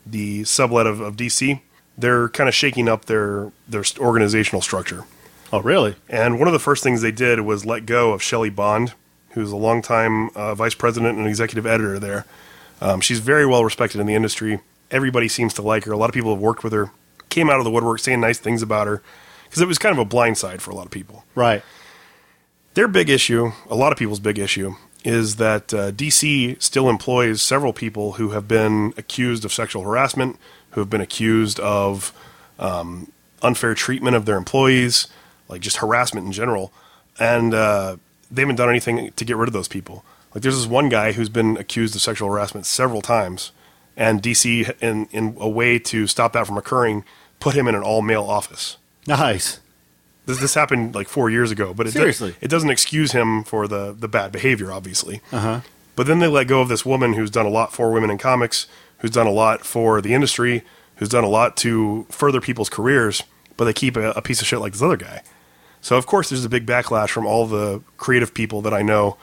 the 0.06 0.44
sublet 0.44 0.86
of, 0.86 1.00
of 1.00 1.14
DC, 1.16 1.60
they're 1.98 2.28
kind 2.30 2.48
of 2.48 2.54
shaking 2.54 2.88
up 2.88 3.04
their 3.04 3.52
their 3.68 3.84
organizational 3.98 4.62
structure. 4.62 5.04
Oh, 5.52 5.60
really? 5.60 5.94
And 6.08 6.38
one 6.38 6.48
of 6.48 6.52
the 6.52 6.58
first 6.58 6.82
things 6.82 7.02
they 7.02 7.12
did 7.12 7.40
was 7.40 7.64
let 7.64 7.86
go 7.86 8.12
of 8.12 8.22
Shelly 8.22 8.50
Bond, 8.50 8.94
who's 9.30 9.52
a 9.52 9.56
longtime 9.56 10.30
uh, 10.30 10.54
vice 10.54 10.74
president 10.74 11.18
and 11.18 11.26
executive 11.26 11.66
editor 11.66 11.98
there. 11.98 12.24
Um, 12.80 13.00
she's 13.00 13.20
very 13.20 13.46
well 13.46 13.62
respected 13.64 14.00
in 14.00 14.06
the 14.06 14.14
industry. 14.14 14.60
Everybody 14.90 15.28
seems 15.28 15.54
to 15.54 15.62
like 15.62 15.84
her. 15.84 15.92
A 15.92 15.96
lot 15.96 16.08
of 16.08 16.14
people 16.14 16.32
have 16.32 16.42
worked 16.42 16.64
with 16.64 16.72
her, 16.72 16.90
came 17.28 17.48
out 17.50 17.58
of 17.58 17.64
the 17.64 17.70
woodwork 17.70 18.00
saying 18.00 18.20
nice 18.20 18.38
things 18.38 18.62
about 18.62 18.86
her 18.86 19.02
because 19.44 19.62
it 19.62 19.68
was 19.68 19.78
kind 19.78 19.92
of 19.92 19.98
a 19.98 20.04
blind 20.04 20.38
side 20.38 20.62
for 20.62 20.70
a 20.70 20.74
lot 20.74 20.86
of 20.86 20.92
people. 20.92 21.24
Right. 21.34 21.62
Their 22.76 22.88
big 22.88 23.08
issue, 23.08 23.52
a 23.70 23.74
lot 23.74 23.90
of 23.90 23.96
people's 23.96 24.20
big 24.20 24.38
issue, 24.38 24.74
is 25.02 25.36
that 25.36 25.72
uh, 25.72 25.92
DC 25.92 26.62
still 26.62 26.90
employs 26.90 27.40
several 27.40 27.72
people 27.72 28.12
who 28.12 28.32
have 28.32 28.46
been 28.46 28.92
accused 28.98 29.46
of 29.46 29.52
sexual 29.54 29.82
harassment, 29.82 30.38
who 30.72 30.82
have 30.82 30.90
been 30.90 31.00
accused 31.00 31.58
of 31.60 32.12
um, 32.58 33.10
unfair 33.40 33.74
treatment 33.74 34.14
of 34.14 34.26
their 34.26 34.36
employees, 34.36 35.06
like 35.48 35.62
just 35.62 35.78
harassment 35.78 36.26
in 36.26 36.32
general, 36.32 36.70
and 37.18 37.54
uh, 37.54 37.96
they 38.30 38.42
haven't 38.42 38.56
done 38.56 38.68
anything 38.68 39.10
to 39.10 39.24
get 39.24 39.38
rid 39.38 39.48
of 39.48 39.54
those 39.54 39.68
people. 39.68 40.04
Like 40.34 40.42
there's 40.42 40.58
this 40.58 40.66
one 40.66 40.90
guy 40.90 41.12
who's 41.12 41.30
been 41.30 41.56
accused 41.56 41.96
of 41.96 42.02
sexual 42.02 42.28
harassment 42.28 42.66
several 42.66 43.00
times, 43.00 43.52
and 43.96 44.22
DC, 44.22 44.70
in 44.82 45.06
in 45.12 45.34
a 45.40 45.48
way 45.48 45.78
to 45.78 46.06
stop 46.06 46.34
that 46.34 46.46
from 46.46 46.58
occurring, 46.58 47.04
put 47.40 47.54
him 47.54 47.68
in 47.68 47.74
an 47.74 47.82
all 47.82 48.02
male 48.02 48.24
office. 48.24 48.76
Nice. 49.06 49.60
This 50.26 50.40
this 50.40 50.54
happened 50.54 50.94
like 50.94 51.08
four 51.08 51.30
years 51.30 51.50
ago, 51.50 51.72
but 51.72 51.86
it 51.86 51.92
Seriously? 51.92 52.34
it 52.40 52.48
doesn't 52.48 52.70
excuse 52.70 53.12
him 53.12 53.44
for 53.44 53.66
the 53.66 53.94
the 53.98 54.08
bad 54.08 54.32
behavior, 54.32 54.70
obviously. 54.72 55.20
Uh 55.32 55.38
huh. 55.40 55.60
But 55.94 56.06
then 56.06 56.18
they 56.18 56.26
let 56.26 56.46
go 56.46 56.60
of 56.60 56.68
this 56.68 56.84
woman 56.84 57.14
who's 57.14 57.30
done 57.30 57.46
a 57.46 57.50
lot 57.50 57.72
for 57.72 57.90
women 57.90 58.10
in 58.10 58.18
comics, 58.18 58.66
who's 58.98 59.12
done 59.12 59.26
a 59.26 59.30
lot 59.32 59.64
for 59.64 60.02
the 60.02 60.12
industry, 60.12 60.62
who's 60.96 61.08
done 61.08 61.24
a 61.24 61.28
lot 61.28 61.56
to 61.58 62.06
further 62.10 62.40
people's 62.40 62.68
careers. 62.68 63.22
but 63.56 63.64
they 63.64 63.72
keep 63.72 63.96
a, 63.96 64.10
a 64.10 64.20
piece 64.20 64.42
of 64.42 64.46
shit 64.46 64.58
like 64.60 64.72
this 64.72 64.82
other 64.82 64.98
guy. 64.98 65.22
So 65.80 65.96
of 65.96 66.04
course, 66.06 66.28
there's 66.28 66.44
a 66.44 66.48
big 66.50 66.66
backlash 66.66 67.08
from 67.10 67.24
all 67.24 67.46
the 67.46 67.80
creative 67.96 68.34
people 68.34 68.60
that 68.62 68.74
I 68.74 68.82
know 68.82 69.16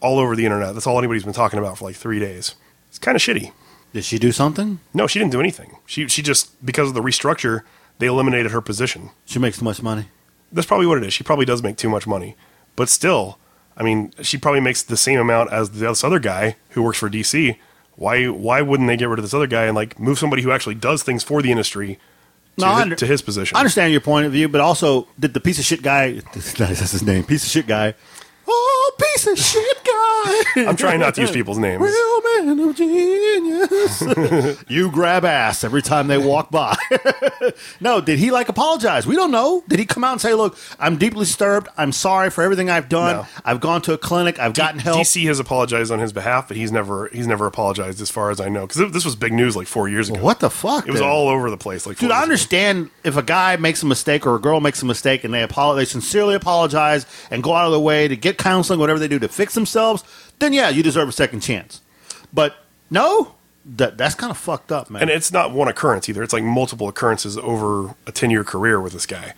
all 0.00 0.18
over 0.18 0.34
the 0.34 0.44
internet. 0.46 0.72
That's 0.74 0.86
all 0.86 0.98
anybody's 0.98 1.24
been 1.24 1.32
talking 1.34 1.58
about 1.58 1.78
for 1.78 1.84
like 1.84 1.96
three 1.96 2.18
days. 2.18 2.54
It's 2.88 2.98
kind 2.98 3.14
of 3.14 3.22
shitty. 3.22 3.52
Did 3.92 4.04
she 4.04 4.18
do 4.18 4.32
something? 4.32 4.80
No, 4.94 5.06
she 5.06 5.18
didn't 5.18 5.32
do 5.32 5.40
anything. 5.40 5.76
She 5.86 6.08
she 6.08 6.22
just 6.22 6.64
because 6.64 6.88
of 6.88 6.94
the 6.94 7.02
restructure, 7.02 7.62
they 7.98 8.06
eliminated 8.06 8.50
her 8.52 8.60
position. 8.60 9.10
She 9.26 9.38
makes 9.38 9.58
too 9.58 9.64
much 9.64 9.82
money. 9.82 10.06
That's 10.52 10.66
probably 10.66 10.86
what 10.86 10.98
it 10.98 11.04
is. 11.04 11.12
She 11.12 11.22
probably 11.24 11.44
does 11.46 11.62
make 11.62 11.76
too 11.76 11.88
much 11.88 12.06
money, 12.06 12.36
but 12.76 12.88
still, 12.88 13.38
I 13.76 13.82
mean, 13.82 14.12
she 14.22 14.36
probably 14.38 14.60
makes 14.60 14.82
the 14.82 14.96
same 14.96 15.18
amount 15.20 15.52
as 15.52 15.70
this 15.70 16.02
other 16.04 16.18
guy 16.18 16.56
who 16.70 16.82
works 16.82 16.98
for 16.98 17.08
DC. 17.08 17.56
Why 17.96 18.26
why 18.28 18.62
wouldn't 18.62 18.88
they 18.88 18.96
get 18.96 19.08
rid 19.08 19.18
of 19.18 19.24
this 19.24 19.34
other 19.34 19.46
guy 19.46 19.64
and 19.66 19.74
like 19.74 19.98
move 19.98 20.18
somebody 20.18 20.42
who 20.42 20.50
actually 20.50 20.74
does 20.76 21.02
things 21.02 21.22
for 21.22 21.42
the 21.42 21.50
industry 21.50 21.98
to, 22.58 22.64
No, 22.64 22.72
under- 22.72 22.96
to 22.96 23.06
his 23.06 23.22
position? 23.22 23.56
I 23.56 23.60
understand 23.60 23.92
your 23.92 24.00
point 24.00 24.26
of 24.26 24.32
view, 24.32 24.48
but 24.48 24.60
also 24.60 25.06
did 25.18 25.34
the 25.34 25.40
piece 25.40 25.58
of 25.58 25.64
shit 25.64 25.82
guy? 25.82 26.12
That's 26.34 26.92
his 26.92 27.02
name. 27.02 27.24
Piece 27.24 27.44
of 27.44 27.50
shit 27.50 27.66
guy. 27.66 27.94
Oh, 28.52 28.92
piece 28.98 29.26
of 29.26 29.38
shit 29.38 29.84
guy. 29.84 30.68
I'm 30.68 30.76
trying 30.76 31.00
not 31.00 31.14
to 31.14 31.20
use 31.20 31.30
people's 31.30 31.58
names. 31.58 31.80
Real 31.80 32.44
man 32.44 32.58
of 32.68 32.74
genius. 32.76 34.64
you 34.68 34.90
grab 34.90 35.24
ass 35.24 35.62
every 35.62 35.82
time 35.82 36.08
they 36.08 36.18
walk 36.18 36.50
by. 36.50 36.76
no, 37.80 38.00
did 38.00 38.18
he 38.18 38.30
like 38.30 38.48
apologize? 38.48 39.06
We 39.06 39.14
don't 39.14 39.30
know. 39.30 39.62
Did 39.68 39.78
he 39.78 39.86
come 39.86 40.02
out 40.04 40.12
and 40.12 40.20
say, 40.20 40.34
"Look, 40.34 40.58
I'm 40.78 40.96
deeply 40.96 41.20
disturbed. 41.20 41.68
I'm 41.76 41.92
sorry 41.92 42.30
for 42.30 42.42
everything 42.42 42.70
I've 42.70 42.88
done. 42.88 43.16
No. 43.16 43.26
I've 43.44 43.60
gone 43.60 43.82
to 43.82 43.92
a 43.92 43.98
clinic. 43.98 44.38
I've 44.38 44.54
gotten 44.54 44.80
help." 44.80 44.98
DC 44.98 45.26
has 45.26 45.38
apologized 45.38 45.92
on 45.92 46.00
his 46.00 46.12
behalf, 46.12 46.48
but 46.48 46.56
he's 46.56 46.72
never 46.72 47.08
he's 47.12 47.26
never 47.26 47.46
apologized 47.46 48.00
as 48.00 48.10
far 48.10 48.30
as 48.30 48.40
I 48.40 48.48
know 48.48 48.66
because 48.66 48.92
this 48.92 49.04
was 49.04 49.14
big 49.16 49.32
news 49.32 49.56
like 49.56 49.68
four 49.68 49.88
years 49.88 50.08
ago. 50.10 50.20
What 50.20 50.40
the 50.40 50.50
fuck? 50.50 50.88
It 50.88 50.90
was 50.90 51.00
then? 51.00 51.08
all 51.08 51.28
over 51.28 51.50
the 51.50 51.56
place. 51.56 51.86
Like, 51.86 51.98
Dude, 51.98 52.10
I 52.10 52.14
years 52.14 52.18
ago. 52.18 52.22
understand 52.24 52.90
if 53.04 53.16
a 53.16 53.22
guy 53.22 53.56
makes 53.56 53.82
a 53.82 53.86
mistake 53.86 54.26
or 54.26 54.34
a 54.34 54.40
girl 54.40 54.60
makes 54.60 54.82
a 54.82 54.86
mistake 54.86 55.24
and 55.24 55.32
they 55.32 55.42
apologize, 55.42 55.80
they 55.80 55.90
sincerely 55.90 56.34
apologize 56.34 57.06
and 57.30 57.42
go 57.42 57.54
out 57.54 57.66
of 57.66 57.72
their 57.72 57.80
way 57.80 58.08
to 58.08 58.16
get 58.16 58.38
counseling, 58.42 58.80
whatever 58.80 58.98
they 58.98 59.08
do 59.08 59.18
to 59.18 59.28
fix 59.28 59.54
themselves. 59.54 60.02
Then 60.38 60.52
yeah, 60.52 60.68
you 60.68 60.82
deserve 60.82 61.08
a 61.08 61.12
second 61.12 61.40
chance. 61.40 61.80
But 62.32 62.56
no, 62.90 63.34
that 63.64 63.98
that's 63.98 64.14
kind 64.14 64.30
of 64.30 64.38
fucked 64.38 64.72
up, 64.72 64.90
man. 64.90 65.02
And 65.02 65.10
it's 65.10 65.32
not 65.32 65.52
one 65.52 65.68
occurrence 65.68 66.08
either. 66.08 66.22
It's 66.22 66.32
like 66.32 66.42
multiple 66.44 66.88
occurrences 66.88 67.36
over 67.38 67.94
a 68.06 68.12
10 68.12 68.30
year 68.30 68.44
career 68.44 68.80
with 68.80 68.92
this 68.92 69.06
guy. 69.06 69.34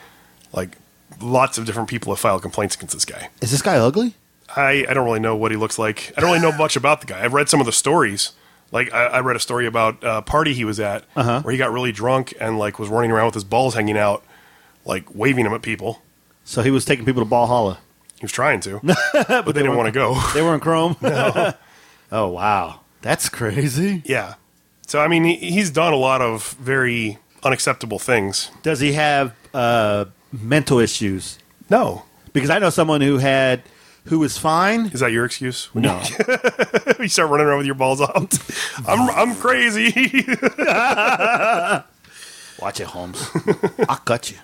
Like 0.53 0.77
lots 1.21 1.59
of 1.59 1.67
different 1.67 1.89
people 1.89 2.13
have 2.13 2.21
filed 2.21 2.43
complaints 2.43 2.75
against 2.75 2.95
this 2.95 3.05
guy. 3.05 3.29
Is 3.41 3.51
this 3.51 3.63
guy 3.63 3.77
ugly? 3.77 4.15
I, 4.55 4.85
I 4.89 4.93
don't 4.95 5.05
really 5.07 5.21
know 5.21 5.35
what 5.35 5.51
he 5.51 5.57
looks 5.57 5.79
like. 5.79 6.13
I 6.17 6.21
don't 6.21 6.31
really 6.31 6.43
know 6.43 6.57
much 6.57 6.77
about 6.77 7.01
the 7.01 7.07
guy. 7.07 7.25
I've 7.25 7.33
read 7.33 7.49
some 7.49 7.61
of 7.61 7.67
the 7.67 7.73
stories. 7.73 8.33
Like 8.71 8.93
I, 8.93 9.05
I 9.07 9.21
read 9.21 9.37
a 9.37 9.41
story 9.41 9.67
about 9.67 9.97
a 10.03 10.21
party 10.23 10.53
he 10.55 10.65
was 10.65 10.79
at 10.81 11.05
Uh-huh. 11.17 11.41
where 11.43 11.53
he 11.53 11.59
got 11.59 11.73
really 11.73 11.93
drunk 11.93 12.35
and 12.41 12.59
like 12.59 12.79
was 12.79 12.89
running 12.89 13.11
around 13.11 13.27
with 13.27 13.35
his 13.35 13.45
balls 13.45 13.75
hanging 13.75 13.97
out, 13.99 14.23
like 14.85 15.05
waving 15.15 15.45
them 15.45 15.55
at 15.55 15.63
people. 15.63 16.03
So 16.45 16.63
he 16.63 16.71
was 16.71 16.85
taking 16.85 17.05
people 17.05 17.23
to 17.23 17.29
Valhalla. 17.29 17.79
He 18.23 18.25
was 18.25 18.31
trying 18.31 18.61
to, 18.61 18.79
but, 19.13 19.47
they 19.47 19.53
didn't 19.63 19.75
want 19.77 19.89
to 19.89 19.93
go. 19.93 20.15
They 20.33 20.43
were 20.43 20.55
in 20.55 20.61
Chrome. 20.61 20.95
oh 21.03 22.29
wow, 22.29 22.83
that's 23.01 23.29
crazy. 23.29 24.01
yeah. 24.05 24.35
So 24.87 25.01
I 25.01 25.09
mean, 25.09 25.25
he, 25.25 25.35
he's 25.39 25.71
done 25.71 25.93
a 25.93 25.97
lot 25.97 26.23
of 26.23 26.53
very 26.61 27.19
unacceptable 27.43 27.99
things. 27.99 28.53
Does 28.63 28.79
he 28.79 28.93
have 28.93 29.35
uh, 29.53 30.05
mental 30.31 30.79
issues? 30.79 31.41
No, 31.69 32.05
Because 32.33 32.49
I 32.49 32.61
know 32.61 32.71
someone 32.71 33.01
who 33.01 33.19
had 33.19 33.63
who 34.05 34.21
was 34.21 34.39
fine. 34.39 34.87
is 34.95 35.01
that 35.01 35.11
your 35.11 35.25
excuse? 35.25 35.69
No, 35.75 36.01
you 37.01 37.09
start 37.09 37.29
running 37.29 37.47
around 37.49 37.59
with 37.59 37.67
your 37.67 37.75
balls 37.75 38.01
out. 38.01 38.39
I'm 38.87 39.11
I'm 39.11 39.35
crazy. 39.35 39.91
watch 42.61 42.79
it, 42.79 42.87
Holmes. 42.87 43.29
I'll 43.89 43.97
cut 43.97 44.31
you 44.31 44.39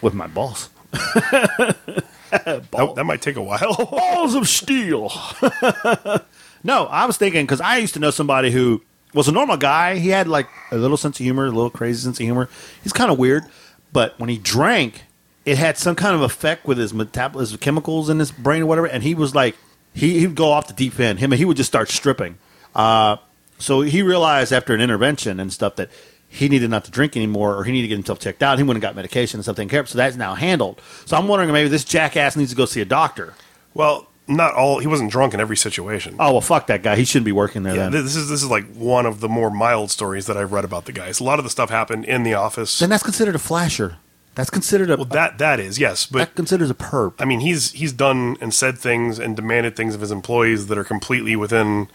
with 0.00 0.14
my 0.14 0.28
balls. 0.28 0.70
that, 2.30 2.92
that 2.96 3.04
might 3.04 3.22
take 3.22 3.36
a 3.36 3.42
while. 3.42 3.74
balls 3.90 4.34
of 4.34 4.48
steel. 4.48 5.12
no, 6.64 6.86
I 6.86 7.06
was 7.06 7.16
thinking 7.16 7.44
because 7.44 7.60
I 7.60 7.78
used 7.78 7.94
to 7.94 8.00
know 8.00 8.10
somebody 8.10 8.50
who 8.50 8.82
was 9.14 9.28
a 9.28 9.32
normal 9.32 9.56
guy. 9.56 9.98
He 9.98 10.08
had 10.08 10.28
like 10.28 10.48
a 10.70 10.76
little 10.76 10.96
sense 10.96 11.18
of 11.18 11.24
humor, 11.24 11.46
a 11.46 11.50
little 11.50 11.70
crazy 11.70 12.02
sense 12.02 12.18
of 12.18 12.24
humor. 12.24 12.48
He's 12.82 12.92
kind 12.92 13.10
of 13.10 13.18
weird, 13.18 13.44
but 13.92 14.18
when 14.18 14.28
he 14.28 14.38
drank, 14.38 15.04
it 15.44 15.58
had 15.58 15.78
some 15.78 15.94
kind 15.94 16.14
of 16.14 16.22
effect 16.22 16.66
with 16.66 16.78
his 16.78 16.92
metabolism, 16.92 17.58
chemicals 17.58 18.08
in 18.10 18.18
his 18.18 18.32
brain 18.32 18.62
or 18.62 18.66
whatever. 18.66 18.88
And 18.88 19.02
he 19.02 19.14
was 19.14 19.34
like, 19.34 19.56
he 19.94 20.18
he'd 20.20 20.34
go 20.34 20.50
off 20.50 20.66
the 20.66 20.74
deep 20.74 20.98
end. 21.00 21.20
Him, 21.20 21.32
he 21.32 21.44
would 21.44 21.56
just 21.56 21.68
start 21.68 21.88
stripping. 21.88 22.38
Uh, 22.74 23.16
so 23.58 23.80
he 23.80 24.02
realized 24.02 24.52
after 24.52 24.74
an 24.74 24.80
intervention 24.80 25.40
and 25.40 25.52
stuff 25.52 25.76
that 25.76 25.90
he 26.28 26.48
needed 26.48 26.70
not 26.70 26.84
to 26.84 26.90
drink 26.90 27.16
anymore, 27.16 27.56
or 27.56 27.64
he 27.64 27.72
needed 27.72 27.84
to 27.84 27.88
get 27.88 27.96
himself 27.96 28.18
checked 28.18 28.42
out. 28.42 28.58
He 28.58 28.64
went 28.64 28.76
and 28.76 28.82
got 28.82 28.94
medication 28.96 29.38
and 29.38 29.44
stuff 29.44 29.56
taken 29.56 29.68
care 29.68 29.80
of. 29.80 29.88
So 29.88 29.96
that's 29.98 30.16
now 30.16 30.34
handled. 30.34 30.80
So 31.04 31.16
I'm 31.16 31.28
wondering 31.28 31.52
maybe 31.52 31.68
this 31.68 31.84
jackass 31.84 32.36
needs 32.36 32.50
to 32.50 32.56
go 32.56 32.64
see 32.66 32.80
a 32.80 32.84
doctor. 32.84 33.34
well, 33.74 34.08
not 34.28 34.54
all. 34.54 34.80
He 34.80 34.88
wasn't 34.88 35.12
drunk 35.12 35.34
in 35.34 35.40
every 35.40 35.56
situation. 35.56 36.16
Oh 36.18 36.32
well, 36.32 36.40
fuck 36.40 36.66
that 36.66 36.82
guy. 36.82 36.96
He 36.96 37.04
shouldn't 37.04 37.26
be 37.26 37.30
working 37.32 37.62
there. 37.62 37.76
Yeah, 37.76 37.88
then. 37.90 38.04
this 38.04 38.16
is 38.16 38.28
this 38.28 38.42
is 38.42 38.50
like 38.50 38.66
one 38.74 39.06
of 39.06 39.20
the 39.20 39.28
more 39.28 39.50
mild 39.50 39.92
stories 39.92 40.26
that 40.26 40.36
I've 40.36 40.50
read 40.50 40.64
about 40.64 40.84
the 40.86 40.90
guys. 40.90 41.20
A 41.20 41.24
lot 41.24 41.38
of 41.38 41.44
the 41.44 41.48
stuff 41.50 41.70
happened 41.70 42.04
in 42.06 42.24
the 42.24 42.34
office. 42.34 42.80
then 42.80 42.90
that's 42.90 43.04
considered 43.04 43.36
a 43.36 43.38
flasher. 43.38 43.98
That's 44.34 44.50
considered 44.50 44.90
a 44.90 44.96
Well, 44.96 45.04
that 45.04 45.38
that 45.38 45.60
is 45.60 45.78
yes, 45.78 46.06
but 46.06 46.18
that 46.18 46.34
considers 46.34 46.70
a 46.70 46.74
perp. 46.74 47.14
I 47.20 47.24
mean, 47.24 47.38
he's 47.38 47.70
he's 47.70 47.92
done 47.92 48.36
and 48.40 48.52
said 48.52 48.78
things 48.78 49.20
and 49.20 49.36
demanded 49.36 49.76
things 49.76 49.94
of 49.94 50.00
his 50.00 50.10
employees 50.10 50.66
that 50.66 50.76
are 50.76 50.82
completely 50.82 51.36
within 51.36 51.86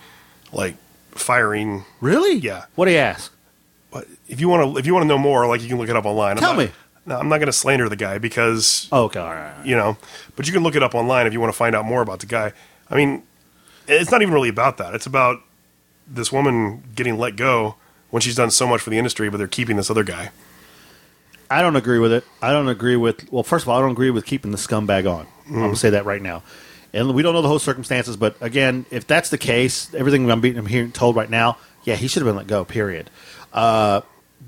like 0.54 0.76
firing. 1.12 1.84
Really? 2.00 2.36
Yeah. 2.38 2.64
What 2.76 2.86
do 2.86 2.92
you 2.92 2.98
ask? 2.98 3.34
But 3.92 4.08
if 4.28 4.40
you 4.40 4.48
want 4.50 4.74
to 4.74 4.80
if 4.80 4.86
you 4.86 4.94
want 4.94 5.04
to 5.04 5.08
know 5.08 5.18
more, 5.18 5.48
like 5.48 5.62
you 5.62 5.68
can 5.68 5.78
look 5.78 5.90
it 5.90 5.96
up 5.96 6.06
online. 6.06 6.32
I'm 6.32 6.38
Tell 6.38 6.54
not- 6.54 6.66
me. 6.66 6.72
No, 7.04 7.18
I'm 7.18 7.30
not 7.30 7.38
going 7.40 7.48
to 7.48 7.54
slander 7.54 7.90
the 7.90 7.96
guy 7.96 8.20
because 8.20 8.88
Oh, 8.92 9.06
okay, 9.06 9.20
all 9.20 9.26
right. 9.26 9.50
all 9.52 9.58
right. 9.58 9.66
you 9.66 9.76
know, 9.76 9.98
but 10.36 10.46
you 10.46 10.54
can 10.54 10.62
look 10.62 10.76
it 10.76 10.84
up 10.84 10.94
online 10.94 11.26
if 11.26 11.34
you 11.34 11.40
want 11.40 11.52
to 11.52 11.58
find 11.58 11.76
out 11.76 11.84
more 11.84 12.04
about 12.04 12.20
the 12.20 12.28
guy. 12.28 12.54
I 12.92 12.96
mean, 12.96 13.24
it's 13.88 14.12
not 14.12 14.22
even 14.22 14.32
really 14.36 14.50
about 14.50 14.78
that. 14.78 14.94
It's 14.94 15.08
about 15.08 15.40
this 16.08 16.32
woman 16.32 16.84
getting 16.94 17.18
let 17.18 17.36
go 17.36 17.76
when 18.12 18.22
she's 18.22 18.36
done 18.36 18.52
so 18.52 18.68
much 18.68 18.82
for 18.82 18.92
the 18.92 19.00
industry, 19.00 19.30
but 19.30 19.38
they're 19.38 19.48
keeping 19.48 19.78
this 19.78 19.90
other 19.90 20.04
guy. 20.04 20.30
I 21.50 21.64
don't 21.64 21.76
agree 21.76 21.98
with 21.98 22.14
it. 22.14 22.24
I 22.42 22.52
don't 22.52 22.70
agree 22.70 22.96
with. 22.96 23.32
Well, 23.32 23.44
first 23.44 23.66
of 23.66 23.70
all, 23.70 23.78
I 23.80 23.82
don't 23.82 23.92
agree 23.92 24.12
with 24.12 24.26
keeping 24.26 24.52
the 24.52 24.58
scumbag 24.58 25.12
on. 25.12 25.26
I'm 25.48 25.54
gonna 25.54 25.70
mm. 25.70 25.78
say 25.78 25.90
that 25.90 26.06
right 26.06 26.22
now. 26.22 26.44
And 26.94 27.16
we 27.16 27.24
don't 27.24 27.34
know 27.34 27.42
the 27.42 27.48
whole 27.48 27.60
circumstances, 27.60 28.16
but 28.16 28.36
again, 28.42 28.86
if 28.92 29.08
that's 29.08 29.30
the 29.30 29.38
case, 29.38 29.94
everything 29.96 30.30
I'm 30.30 30.40
being 30.42 30.58
I'm 30.58 30.66
hearing 30.66 30.92
told 30.92 31.16
right 31.16 31.30
now, 31.30 31.58
yeah, 31.84 31.96
he 31.96 32.08
should 32.08 32.22
have 32.22 32.28
been 32.28 32.36
let 32.36 32.48
go. 32.48 32.64
Period. 32.64 33.10
Uh, 33.54 34.02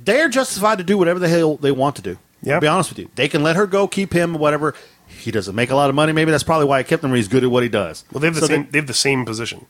they're 0.05 0.29
justified 0.29 0.77
to 0.79 0.83
do 0.83 0.97
whatever 0.97 1.19
the 1.19 1.29
hell 1.29 1.57
they 1.57 1.71
want 1.71 1.95
to 1.97 2.01
do. 2.01 2.17
Yeah. 2.41 2.59
Be 2.59 2.67
honest 2.67 2.89
with 2.89 2.99
you, 2.99 3.09
they 3.15 3.27
can 3.29 3.41
let 3.43 3.55
her 3.55 3.65
go, 3.67 3.87
keep 3.87 4.11
him, 4.13 4.33
whatever. 4.35 4.73
He 5.07 5.31
doesn't 5.31 5.55
make 5.55 5.69
a 5.69 5.75
lot 5.75 5.89
of 5.89 5.95
money. 5.95 6.11
Maybe 6.11 6.31
that's 6.31 6.43
probably 6.43 6.65
why 6.67 6.79
I 6.79 6.83
kept 6.83 7.03
him. 7.03 7.13
He's 7.13 7.27
good 7.27 7.43
at 7.43 7.51
what 7.51 7.63
he 7.63 7.69
does. 7.69 8.03
Well, 8.11 8.19
they 8.19 8.27
have 8.27 8.35
the 8.35 8.41
So 8.41 8.47
same. 8.47 8.63
they- 8.65 8.69
they 8.71 8.77
have 8.79 8.87
the 8.87 8.93
same 8.93 9.23
position. 9.25 9.65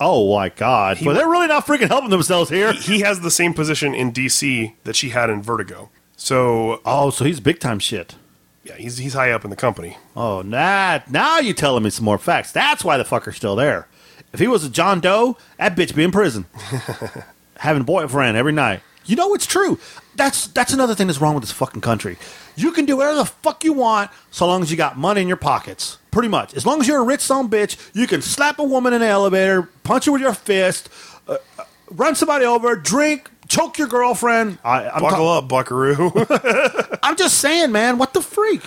oh 0.00 0.34
my 0.34 0.48
god! 0.48 0.98
but 1.04 1.12
they're 1.14 1.28
really 1.28 1.46
not 1.46 1.66
freaking 1.66 1.88
helping 1.88 2.10
themselves 2.10 2.48
here. 2.50 2.72
He 2.72 3.00
has 3.00 3.20
the 3.20 3.30
same 3.30 3.52
position 3.54 3.94
in 3.94 4.12
DC 4.12 4.72
that 4.84 4.96
she 4.96 5.10
had 5.10 5.28
in 5.30 5.42
Vertigo. 5.42 5.90
So 6.16 6.80
Oh, 6.84 7.10
so 7.10 7.24
he's 7.24 7.38
big 7.40 7.60
time 7.60 7.78
shit. 7.78 8.14
yeah, 8.64 8.74
he's 8.76 8.96
he's 8.98 9.12
high 9.14 9.30
up 9.30 9.44
in 9.44 9.50
the 9.50 9.56
company. 9.56 9.98
Oh, 10.16 10.42
nah, 10.42 11.00
now 11.08 11.38
you 11.38 11.52
telling 11.52 11.82
me 11.84 11.90
some 11.90 12.04
more 12.06 12.18
facts. 12.18 12.50
That's 12.50 12.82
why 12.84 12.96
the 12.96 13.04
fucker's 13.04 13.36
still 13.36 13.54
there. 13.56 13.86
If 14.32 14.40
he 14.40 14.48
was 14.48 14.64
a 14.64 14.70
John 14.70 15.00
Doe, 15.00 15.36
that 15.58 15.76
bitch 15.76 15.94
be 15.94 16.02
in 16.04 16.12
prison, 16.12 16.46
having 17.60 17.82
a 17.82 17.84
boyfriend 17.84 18.36
every 18.36 18.52
night. 18.52 18.80
You 19.04 19.16
know 19.16 19.34
it's 19.34 19.46
true. 19.46 19.78
That's 20.16 20.46
that's 20.48 20.72
another 20.72 20.94
thing 20.94 21.06
that's 21.06 21.20
wrong 21.20 21.34
with 21.34 21.42
this 21.42 21.52
fucking 21.52 21.80
country. 21.80 22.16
You 22.56 22.72
can 22.72 22.84
do 22.84 22.96
whatever 22.96 23.16
the 23.16 23.24
fuck 23.24 23.64
you 23.64 23.72
want 23.72 24.10
so 24.30 24.46
long 24.46 24.62
as 24.62 24.70
you 24.70 24.76
got 24.76 24.98
money 24.98 25.20
in 25.22 25.28
your 25.28 25.36
pockets. 25.36 25.98
Pretty 26.10 26.28
much. 26.28 26.54
As 26.54 26.66
long 26.66 26.80
as 26.80 26.88
you're 26.88 27.00
a 27.00 27.04
rich 27.04 27.20
son 27.20 27.48
bitch, 27.48 27.76
you 27.94 28.06
can 28.06 28.22
slap 28.22 28.58
a 28.58 28.64
woman 28.64 28.92
in 28.92 29.00
the 29.00 29.06
elevator, 29.06 29.62
punch 29.84 30.06
her 30.06 30.12
with 30.12 30.20
your 30.20 30.34
fist, 30.34 30.88
uh, 31.28 31.36
uh, 31.58 31.64
run 31.90 32.14
somebody 32.14 32.44
over, 32.44 32.76
drink, 32.76 33.30
choke 33.48 33.78
your 33.78 33.88
girlfriend. 33.88 34.58
I, 34.64 34.88
I'm 34.88 35.02
Buckle 35.02 35.26
ta- 35.26 35.38
up, 35.38 35.48
Buckaroo. 35.48 36.12
I'm 37.02 37.16
just 37.16 37.38
saying, 37.38 37.72
man, 37.72 37.98
what 37.98 38.12
the 38.14 38.22
freak? 38.22 38.62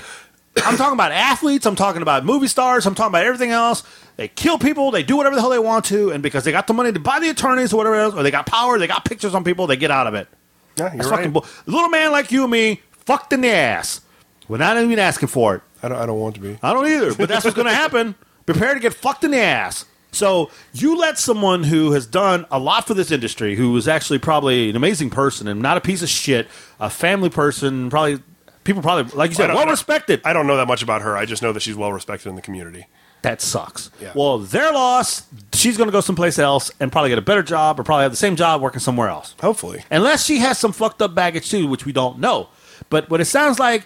I'm 0.58 0.78
talking 0.78 0.94
about 0.94 1.12
athletes. 1.12 1.66
I'm 1.66 1.76
talking 1.76 2.02
about 2.02 2.26
movie 2.26 2.48
stars. 2.48 2.86
I'm 2.86 2.96
talking 2.96 3.12
about 3.12 3.26
everything 3.26 3.52
else. 3.52 3.84
They 4.18 4.28
kill 4.28 4.60
people. 4.60 4.92
They 4.92 5.04
do 5.04 5.18
whatever 5.18 5.36
the 5.36 5.42
hell 5.42 5.50
they 5.50 5.60
want 5.60 5.86
to, 5.86 6.12
and 6.12 6.22
because 6.22 6.44
they 6.44 6.52
got 6.52 6.68
the 6.68 6.74
money 6.74 6.92
to 6.92 7.00
buy 7.00 7.20
the 7.20 7.30
attorneys 7.30 7.74
or 7.74 7.78
whatever 7.78 7.96
else, 7.96 8.14
or 8.14 8.24
they 8.24 8.32
got 8.32 8.46
power, 8.46 8.78
they 8.78 8.88
got 8.88 9.06
pictures 9.06 9.34
on 9.34 9.44
people, 9.44 9.66
they 9.66 9.78
get 9.78 9.90
out 9.90 10.06
of 10.06 10.14
it. 10.14 10.28
yeah, 10.76 10.94
you're 10.94 11.04
fucking 11.04 11.26
right. 11.26 11.34
bull. 11.34 11.46
A 11.68 11.72
little 11.72 11.90
man 11.90 12.12
like 12.12 12.32
you 12.32 12.44
and 12.44 12.52
me, 12.52 12.82
fucked 12.92 13.34
in 13.34 13.42
the 13.42 13.50
ass. 13.50 14.02
We're 14.48 14.58
not 14.58 14.78
even 14.78 15.00
asking 15.00 15.30
for 15.30 15.56
it. 15.56 15.62
I 15.82 15.90
don't. 15.90 15.98
I 15.98 16.06
don't 16.06 16.20
want 16.20 16.36
to 16.36 16.42
be. 16.42 16.58
I 16.62 16.74
don't 16.74 16.88
either, 16.88 17.16
but 17.16 17.28
that's 17.30 17.44
what's 17.44 17.56
going 17.56 17.68
to 17.68 17.74
happen. 17.74 18.16
Prepare 18.46 18.74
to 18.74 18.80
get 18.80 18.94
fucked 18.94 19.24
in 19.24 19.32
the 19.32 19.40
ass. 19.40 19.86
So 20.12 20.52
you 20.74 20.98
let 20.98 21.18
someone 21.18 21.64
who 21.64 21.94
has 21.94 22.06
done 22.06 22.46
a 22.52 22.60
lot 22.60 22.86
for 22.86 22.94
this 22.94 23.10
industry, 23.10 23.56
who 23.56 23.76
is 23.78 23.88
actually 23.88 24.20
probably 24.20 24.70
an 24.70 24.76
amazing 24.76 25.10
person 25.10 25.48
and 25.48 25.62
not 25.62 25.78
a 25.78 25.82
piece 25.82 26.04
of 26.04 26.10
shit, 26.10 26.48
a 26.80 26.90
family 26.90 27.30
person, 27.30 27.90
probably 27.90 28.22
people 28.64 28.82
probably 28.82 29.12
like 29.16 29.32
you 29.32 29.36
said, 29.36 29.54
well 29.54 29.68
respected. 29.68 30.22
I 30.26 30.34
don't 30.34 30.48
know 30.48 30.58
that 30.58 30.68
much 30.68 30.84
about 30.84 31.02
her. 31.02 31.16
I 31.18 31.26
just 31.26 31.42
know 31.42 31.52
that 31.54 31.62
she's 31.62 31.76
well 31.76 31.92
respected 31.94 32.30
in 32.30 32.36
the 32.36 32.42
community. 32.42 32.88
That 33.24 33.42
sucks. 33.42 33.90
Yeah. 34.02 34.12
Well, 34.16 34.40
their 34.40 34.74
loss. 34.74 35.26
She's 35.54 35.78
going 35.78 35.88
to 35.88 35.94
go 35.94 36.02
someplace 36.02 36.38
else 36.38 36.72
and 36.82 36.92
probably 36.92 37.10
get 37.10 37.18
a 37.18 37.22
better 37.22 37.42
job, 37.44 37.80
or 37.80 37.84
probably 37.84 38.04
have 38.04 38.12
the 38.12 38.18
same 38.18 38.36
job 38.36 38.62
working 38.62 38.82
somewhere 38.82 39.08
else. 39.08 39.34
Hopefully, 39.42 39.84
Unless 39.90 40.26
she 40.26 40.40
has 40.40 40.58
some 40.60 40.74
fucked 40.74 41.02
up 41.02 41.16
baggage 41.16 41.50
too, 41.50 41.68
which 41.68 41.86
we 41.86 41.94
don't 41.94 42.20
know. 42.20 42.50
But 42.90 43.10
what 43.10 43.22
it 43.22 43.26
sounds 43.26 43.60
like, 43.60 43.86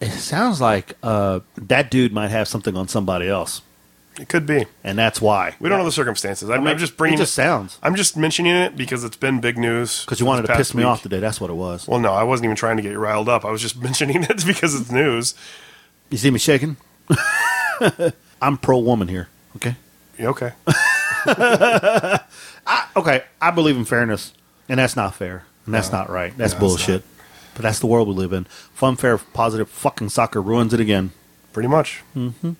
it 0.00 0.10
sounds 0.10 0.60
like 0.60 0.94
uh, 1.02 1.40
that 1.56 1.90
dude 1.90 2.12
might 2.12 2.28
have 2.28 2.46
something 2.46 2.76
on 2.76 2.86
somebody 2.86 3.28
else, 3.28 3.62
It 4.18 4.28
could 4.28 4.44
be. 4.44 4.66
and 4.84 4.98
that's 4.98 5.20
why 5.20 5.54
We 5.60 5.68
don't 5.68 5.78
know 5.78 5.84
the 5.84 5.92
circumstances. 5.92 6.50
I'm, 6.50 6.56
I 6.56 6.58
mean, 6.58 6.68
I'm 6.68 6.78
just 6.78 6.96
bringing 6.96 7.18
It 7.18 7.22
just 7.22 7.34
sounds 7.34 7.78
I'm 7.82 7.94
just 7.94 8.16
mentioning 8.16 8.54
it 8.54 8.76
because 8.76 9.04
it's 9.04 9.16
been 9.16 9.40
big 9.40 9.56
news. 9.56 10.04
because 10.04 10.20
you 10.20 10.26
wanted 10.26 10.42
to 10.42 10.48
piss 10.48 10.68
past 10.70 10.74
me 10.74 10.82
week. 10.82 10.88
off 10.88 11.02
today. 11.02 11.20
That's 11.20 11.40
what 11.40 11.48
it 11.48 11.54
was. 11.54 11.86
Well, 11.88 12.00
no, 12.00 12.12
I 12.12 12.24
wasn't 12.24 12.44
even 12.46 12.56
trying 12.56 12.76
to 12.76 12.82
get 12.82 12.92
you 12.92 12.98
riled 12.98 13.28
up. 13.28 13.44
I 13.44 13.50
was 13.50 13.62
just 13.62 13.76
mentioning 13.82 14.22
it 14.24 14.44
because 14.44 14.74
it's 14.78 14.90
news. 14.90 15.34
You 16.10 16.18
see 16.18 16.30
me 16.30 16.38
shaking? 16.38 16.76
I'm 18.42 18.56
pro 18.58 18.78
woman 18.78 19.08
here. 19.08 19.28
Okay. 19.56 19.76
Yeah, 20.18 20.28
okay. 20.30 20.52
Okay. 22.96 23.24
I 23.40 23.50
believe 23.50 23.76
in 23.76 23.84
fairness, 23.84 24.32
and 24.68 24.78
that's 24.78 24.94
not 24.96 25.14
fair, 25.14 25.44
and 25.66 25.74
that's 25.74 25.90
not 25.92 26.10
right. 26.10 26.36
That's 26.36 26.52
No, 26.52 26.56
it's 26.56 26.60
bullshit. 26.60 27.02
But 27.54 27.62
that's 27.62 27.78
the 27.78 27.86
world 27.86 28.08
we 28.08 28.14
live 28.14 28.32
in. 28.32 28.44
Fun, 28.74 28.96
fair, 28.96 29.16
positive. 29.18 29.68
Fucking 29.70 30.08
soccer 30.10 30.40
ruins 30.42 30.72
it 30.74 30.80
again. 30.80 31.10
Pretty 31.52 31.68
much. 31.68 32.02
Mm-hmm. 32.16 32.52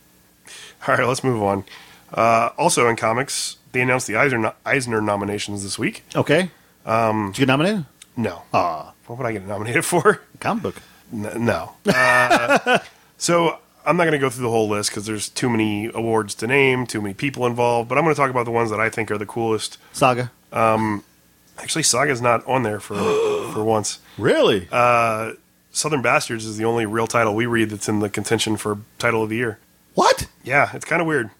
All 0.88 0.96
right, 0.96 1.06
let's 1.06 1.22
move 1.24 1.42
on. 1.42 1.64
Uh, 2.12 2.50
also 2.58 2.88
in 2.88 2.96
comics, 2.96 3.56
they 3.72 3.80
announced 3.80 4.06
the 4.06 4.16
Eisner, 4.16 4.52
Eisner 4.66 5.00
nominations 5.00 5.62
this 5.62 5.78
week. 5.78 6.04
Okay. 6.16 6.50
Um, 6.86 7.28
Did 7.32 7.38
you 7.40 7.46
get 7.46 7.52
nominated? 7.52 7.84
No. 8.16 8.42
Ah, 8.52 8.92
What 9.06 9.18
would 9.18 9.26
I 9.26 9.32
get 9.32 9.46
nominated 9.46 9.84
for? 9.84 10.20
comic 10.40 10.62
book. 10.62 10.76
N- 11.12 11.44
no. 11.44 11.72
Uh, 11.86 12.78
so 13.18 13.58
I'm 13.86 13.96
not 13.96 14.04
going 14.04 14.12
to 14.12 14.18
go 14.18 14.28
through 14.30 14.42
the 14.44 14.50
whole 14.50 14.68
list 14.68 14.90
because 14.90 15.06
there's 15.06 15.28
too 15.28 15.48
many 15.48 15.86
awards 15.94 16.34
to 16.36 16.46
name, 16.46 16.86
too 16.86 17.00
many 17.00 17.14
people 17.14 17.46
involved. 17.46 17.88
But 17.88 17.98
I'm 17.98 18.04
going 18.04 18.14
to 18.14 18.20
talk 18.20 18.30
about 18.30 18.44
the 18.44 18.50
ones 18.50 18.70
that 18.70 18.80
I 18.80 18.88
think 18.90 19.10
are 19.10 19.18
the 19.18 19.26
coolest. 19.26 19.78
Saga. 19.92 20.30
Um, 20.52 21.04
Actually, 21.58 21.82
Saga's 21.82 22.22
not 22.22 22.44
on 22.46 22.62
there 22.62 22.80
for 22.80 22.94
for 23.52 23.62
once. 23.62 23.98
Really? 24.16 24.66
Southern 25.72 26.02
Bastards 26.02 26.44
is 26.46 26.56
the 26.56 26.64
only 26.64 26.86
real 26.86 27.06
title 27.06 27.34
we 27.34 27.46
read 27.46 27.70
that's 27.70 27.88
in 27.88 28.00
the 28.00 28.08
contention 28.08 28.56
for 28.56 28.78
title 28.98 29.22
of 29.22 29.28
the 29.28 29.36
year. 29.36 29.58
What? 29.94 30.26
Yeah, 30.44 30.70
it's 30.74 30.84
kind 30.84 31.00
of 31.02 31.08
weird. 31.08 31.30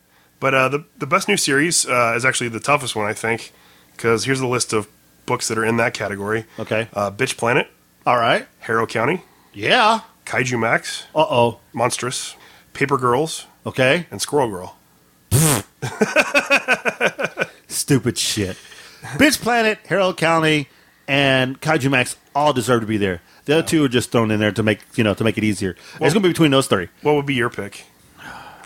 But 0.41 0.55
uh, 0.55 0.69
the 0.69 0.85
the 0.99 1.07
best 1.07 1.29
new 1.29 1.37
series 1.37 1.87
uh, 1.87 2.15
is 2.17 2.25
actually 2.25 2.49
the 2.49 2.61
toughest 2.61 2.97
one, 2.97 3.07
I 3.07 3.13
think, 3.13 3.53
because 3.97 4.25
here's 4.25 4.41
the 4.41 4.47
list 4.47 4.73
of 4.73 4.89
books 5.27 5.49
that 5.49 5.59
are 5.59 5.65
in 5.65 5.77
that 5.77 5.95
category: 5.95 6.45
Okay. 6.59 6.89
uh, 6.95 7.11
Bitch 7.11 7.37
Planet, 7.37 7.69
All 8.07 8.17
right. 8.19 8.47
Harrow 8.61 8.87
County, 8.87 9.23
Yeah. 9.53 10.01
Kaiju 10.27 10.59
Max, 10.59 11.05
Uh 11.15 11.27
oh. 11.29 11.61
Monstrous, 11.73 12.37
Paper 12.73 12.97
Girls, 12.99 13.47
Okay. 13.67 14.07
and 14.11 14.21
Squirrel 14.23 14.49
Girl. 14.49 14.77
Stupid 17.69 18.19
shit. 18.19 18.57
Bitch 19.17 19.41
Planet, 19.41 19.79
Harrow 19.87 20.13
County, 20.13 20.69
and 21.09 21.61
Kaiju 21.61 21.91
Max 21.91 22.17
all 22.35 22.53
deserve 22.53 22.81
to 22.83 22.87
be 22.87 22.97
there. 22.97 23.21
The 23.47 23.59
other 23.59 23.67
two 23.67 23.85
are 23.85 23.89
just 23.89 24.11
thrown 24.13 24.31
in 24.31 24.39
there 24.41 24.53
to 24.53 24.63
make 24.63 24.81
you 24.97 25.05
know 25.05 25.15
to 25.15 25.25
make 25.25 25.37
it 25.39 25.45
easier. 25.45 25.71
it's 25.95 25.99
going 25.99 26.15
to 26.15 26.21
be 26.21 26.29
between 26.29 26.51
those 26.51 26.67
three. 26.67 26.89
What 27.03 27.15
would 27.15 27.27
be 27.27 27.35
your 27.35 27.51
pick 27.51 27.85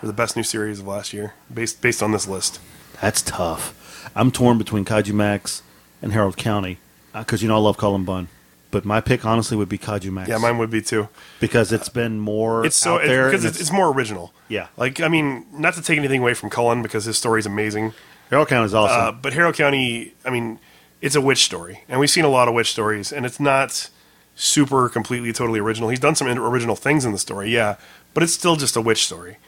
for 0.04 0.08
the 0.08 0.12
best 0.12 0.36
new 0.36 0.42
series 0.42 0.80
of 0.80 0.86
last 0.86 1.14
year, 1.14 1.32
based 1.52 1.80
based 1.80 2.02
on 2.02 2.12
this 2.12 2.28
list? 2.28 2.60
That's 3.00 3.22
tough. 3.22 4.10
I'm 4.14 4.30
torn 4.30 4.58
between 4.58 4.84
Kaiju 4.84 5.14
Max 5.14 5.62
and 6.02 6.12
Harrow 6.12 6.30
County 6.32 6.76
because 7.14 7.42
you 7.42 7.48
know 7.48 7.56
I 7.56 7.60
love 7.60 7.78
Cullen 7.78 8.04
Bunn. 8.04 8.28
But 8.70 8.84
my 8.84 9.00
pick 9.00 9.24
honestly 9.24 9.56
would 9.56 9.70
be 9.70 9.78
Kaiju 9.78 10.12
Max. 10.12 10.28
Yeah, 10.28 10.36
mine 10.36 10.58
would 10.58 10.68
be 10.68 10.82
too. 10.82 11.08
because 11.40 11.72
it's 11.72 11.88
been 11.88 12.20
more 12.20 12.66
It's 12.66 12.76
so 12.76 12.96
out 12.96 13.06
there 13.06 13.30
because 13.30 13.46
it's, 13.46 13.58
it's 13.58 13.72
more 13.72 13.90
original. 13.90 14.34
Yeah. 14.48 14.66
like 14.76 15.00
I 15.00 15.08
mean, 15.08 15.46
not 15.52 15.72
to 15.74 15.80
take 15.82 15.96
anything 15.96 16.20
away 16.20 16.34
from 16.34 16.50
Cullen 16.50 16.82
because 16.82 17.06
his 17.06 17.16
story 17.16 17.38
is 17.40 17.46
amazing. 17.46 17.94
Harrow 18.28 18.44
County 18.44 18.66
is 18.66 18.74
awesome. 18.74 19.00
Uh, 19.00 19.12
but 19.12 19.32
Harrow 19.32 19.54
County, 19.54 20.12
I 20.22 20.28
mean, 20.28 20.58
it's 21.00 21.16
a 21.16 21.20
witch 21.22 21.44
story, 21.44 21.82
and 21.88 21.98
we've 21.98 22.10
seen 22.10 22.26
a 22.26 22.30
lot 22.30 22.46
of 22.46 22.52
witch 22.52 22.70
stories, 22.70 23.10
and 23.10 23.24
it's 23.24 23.40
not 23.40 23.88
super 24.34 24.90
completely 24.90 25.32
totally 25.32 25.60
original. 25.60 25.88
He's 25.88 26.00
done 26.00 26.14
some 26.14 26.28
original 26.28 26.76
things 26.76 27.06
in 27.06 27.12
the 27.12 27.18
story, 27.18 27.50
yeah, 27.50 27.76
but 28.12 28.22
it's 28.22 28.34
still 28.34 28.56
just 28.56 28.76
a 28.76 28.82
witch 28.82 29.06
story. 29.06 29.38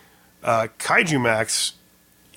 Uh, 0.43 0.68
Kaiju 0.78 1.20
Max 1.20 1.72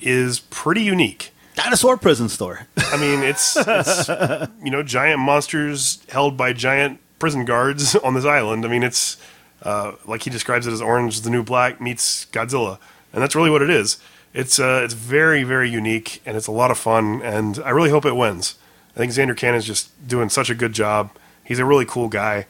is 0.00 0.40
pretty 0.40 0.82
unique. 0.82 1.32
Dinosaur 1.54 1.96
prison 1.96 2.28
store. 2.28 2.66
I 2.76 2.96
mean, 2.96 3.22
it's, 3.22 3.56
it's 3.56 4.08
you 4.64 4.70
know 4.70 4.82
giant 4.82 5.20
monsters 5.20 6.02
held 6.08 6.36
by 6.36 6.52
giant 6.52 7.00
prison 7.18 7.44
guards 7.44 7.94
on 7.96 8.14
this 8.14 8.24
island. 8.24 8.64
I 8.64 8.68
mean, 8.68 8.82
it's 8.82 9.16
uh, 9.62 9.92
like 10.06 10.22
he 10.22 10.30
describes 10.30 10.66
it 10.66 10.72
as 10.72 10.80
Orange 10.80 11.20
the 11.20 11.30
New 11.30 11.42
Black 11.42 11.80
meets 11.80 12.26
Godzilla, 12.26 12.78
and 13.12 13.22
that's 13.22 13.34
really 13.34 13.50
what 13.50 13.62
it 13.62 13.70
is. 13.70 13.98
It's 14.32 14.58
uh, 14.58 14.80
it's 14.84 14.94
very 14.94 15.42
very 15.42 15.68
unique 15.68 16.22
and 16.24 16.36
it's 16.36 16.46
a 16.46 16.52
lot 16.52 16.70
of 16.70 16.78
fun, 16.78 17.20
and 17.22 17.58
I 17.64 17.70
really 17.70 17.90
hope 17.90 18.04
it 18.04 18.16
wins. 18.16 18.54
I 18.94 18.98
think 18.98 19.12
Zander 19.12 19.36
Cannon's 19.36 19.64
just 19.66 19.90
doing 20.06 20.28
such 20.28 20.50
a 20.50 20.54
good 20.54 20.72
job. 20.72 21.10
He's 21.44 21.58
a 21.58 21.64
really 21.64 21.84
cool 21.84 22.08
guy. 22.08 22.46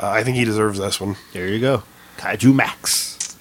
Uh, 0.00 0.08
I 0.08 0.22
think 0.24 0.36
he 0.36 0.44
deserves 0.44 0.78
this 0.78 1.00
one. 1.00 1.16
there 1.32 1.48
you 1.48 1.60
go. 1.60 1.82
Kaiju 2.16 2.54
Max. 2.54 3.36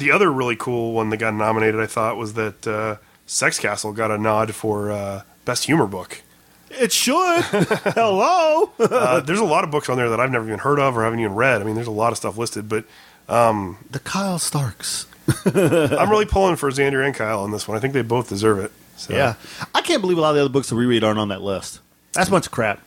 The 0.00 0.10
other 0.12 0.32
really 0.32 0.56
cool 0.56 0.94
one 0.94 1.10
that 1.10 1.18
got 1.18 1.34
nominated, 1.34 1.78
I 1.78 1.84
thought, 1.84 2.16
was 2.16 2.32
that 2.32 2.66
uh, 2.66 2.96
Sex 3.26 3.58
Castle 3.58 3.92
got 3.92 4.10
a 4.10 4.16
nod 4.16 4.54
for 4.54 4.90
uh, 4.90 5.22
best 5.44 5.64
humor 5.64 5.86
book. 5.86 6.22
It 6.70 6.90
should. 6.90 7.42
Hello. 7.44 8.70
Uh, 8.80 9.20
there's 9.20 9.40
a 9.40 9.44
lot 9.44 9.62
of 9.62 9.70
books 9.70 9.88
on 9.90 9.96
there 9.98 10.08
that 10.08 10.18
I've 10.18 10.30
never 10.30 10.46
even 10.46 10.58
heard 10.58 10.78
of 10.80 10.96
or 10.96 11.04
haven't 11.04 11.20
even 11.20 11.34
read. 11.34 11.60
I 11.60 11.64
mean, 11.64 11.74
there's 11.74 11.86
a 11.86 11.92
lot 11.92 12.12
of 12.12 12.16
stuff 12.18 12.38
listed, 12.38 12.68
but 12.68 12.84
the 13.28 14.00
Kyle 14.02 14.38
Starks. 14.38 15.06
I'm 15.44 16.10
really 16.10 16.24
pulling 16.24 16.56
for 16.56 16.70
Zander 16.70 17.04
and 17.04 17.14
Kyle 17.14 17.40
on 17.40 17.50
this 17.50 17.68
one. 17.68 17.76
I 17.76 17.80
think 17.80 17.92
they 17.92 18.02
both 18.02 18.28
deserve 18.28 18.58
it. 18.58 18.72
So 18.96 19.14
Yeah. 19.14 19.34
I 19.74 19.82
can't 19.82 20.00
believe 20.00 20.16
a 20.16 20.22
lot 20.22 20.30
of 20.30 20.36
the 20.36 20.40
other 20.40 20.50
books 20.50 20.70
that 20.70 20.76
we 20.76 20.86
read 20.86 21.04
aren't 21.04 21.18
on 21.18 21.28
that 21.28 21.42
list. 21.42 21.80
That's 22.14 22.28
a 22.28 22.30
bunch 22.32 22.46
of 22.46 22.52
crap. 22.52 22.80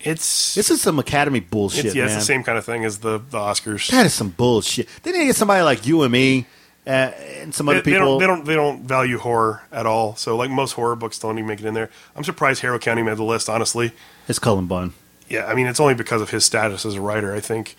it's 0.00 0.54
This 0.54 0.70
is 0.70 0.82
some 0.82 0.98
Academy 0.98 1.40
bullshit, 1.40 1.86
it's, 1.86 1.94
yeah, 1.94 2.04
it's 2.04 2.14
the 2.14 2.20
same 2.20 2.44
kind 2.44 2.58
of 2.58 2.64
thing 2.64 2.84
as 2.84 2.98
the 2.98 3.18
the 3.18 3.38
Oscars. 3.38 3.90
That 3.90 4.04
is 4.06 4.14
some 4.14 4.30
bullshit. 4.30 4.86
They 5.02 5.12
need 5.12 5.18
to 5.20 5.26
get 5.26 5.36
somebody 5.36 5.62
like 5.62 5.86
you 5.86 6.02
and 6.02 6.12
me 6.12 6.46
uh, 6.88 7.12
and 7.42 7.54
some 7.54 7.68
other 7.68 7.82
they 7.82 7.92
people. 7.92 8.18
don't 8.18 8.18
they 8.18 8.26
don't 8.26 8.44
they 8.46 8.54
don't 8.54 8.82
value 8.84 9.18
horror 9.18 9.62
at 9.70 9.86
all. 9.86 10.16
So 10.16 10.36
like 10.36 10.50
most 10.50 10.72
horror 10.72 10.96
books 10.96 11.18
don't 11.18 11.38
even 11.38 11.46
make 11.46 11.60
it 11.60 11.66
in 11.66 11.74
there. 11.74 11.90
I'm 12.16 12.24
surprised 12.24 12.62
Harrow 12.62 12.78
County 12.78 13.02
made 13.02 13.16
the 13.18 13.22
list. 13.24 13.48
Honestly, 13.48 13.92
It's 14.26 14.38
Cullen 14.38 14.66
Bunn. 14.66 14.94
yeah. 15.28 15.46
I 15.46 15.54
mean, 15.54 15.66
it's 15.66 15.78
only 15.80 15.94
because 15.94 16.22
of 16.22 16.30
his 16.30 16.44
status 16.44 16.84
as 16.86 16.94
a 16.94 17.00
writer. 17.00 17.34
I 17.34 17.40
think. 17.40 17.76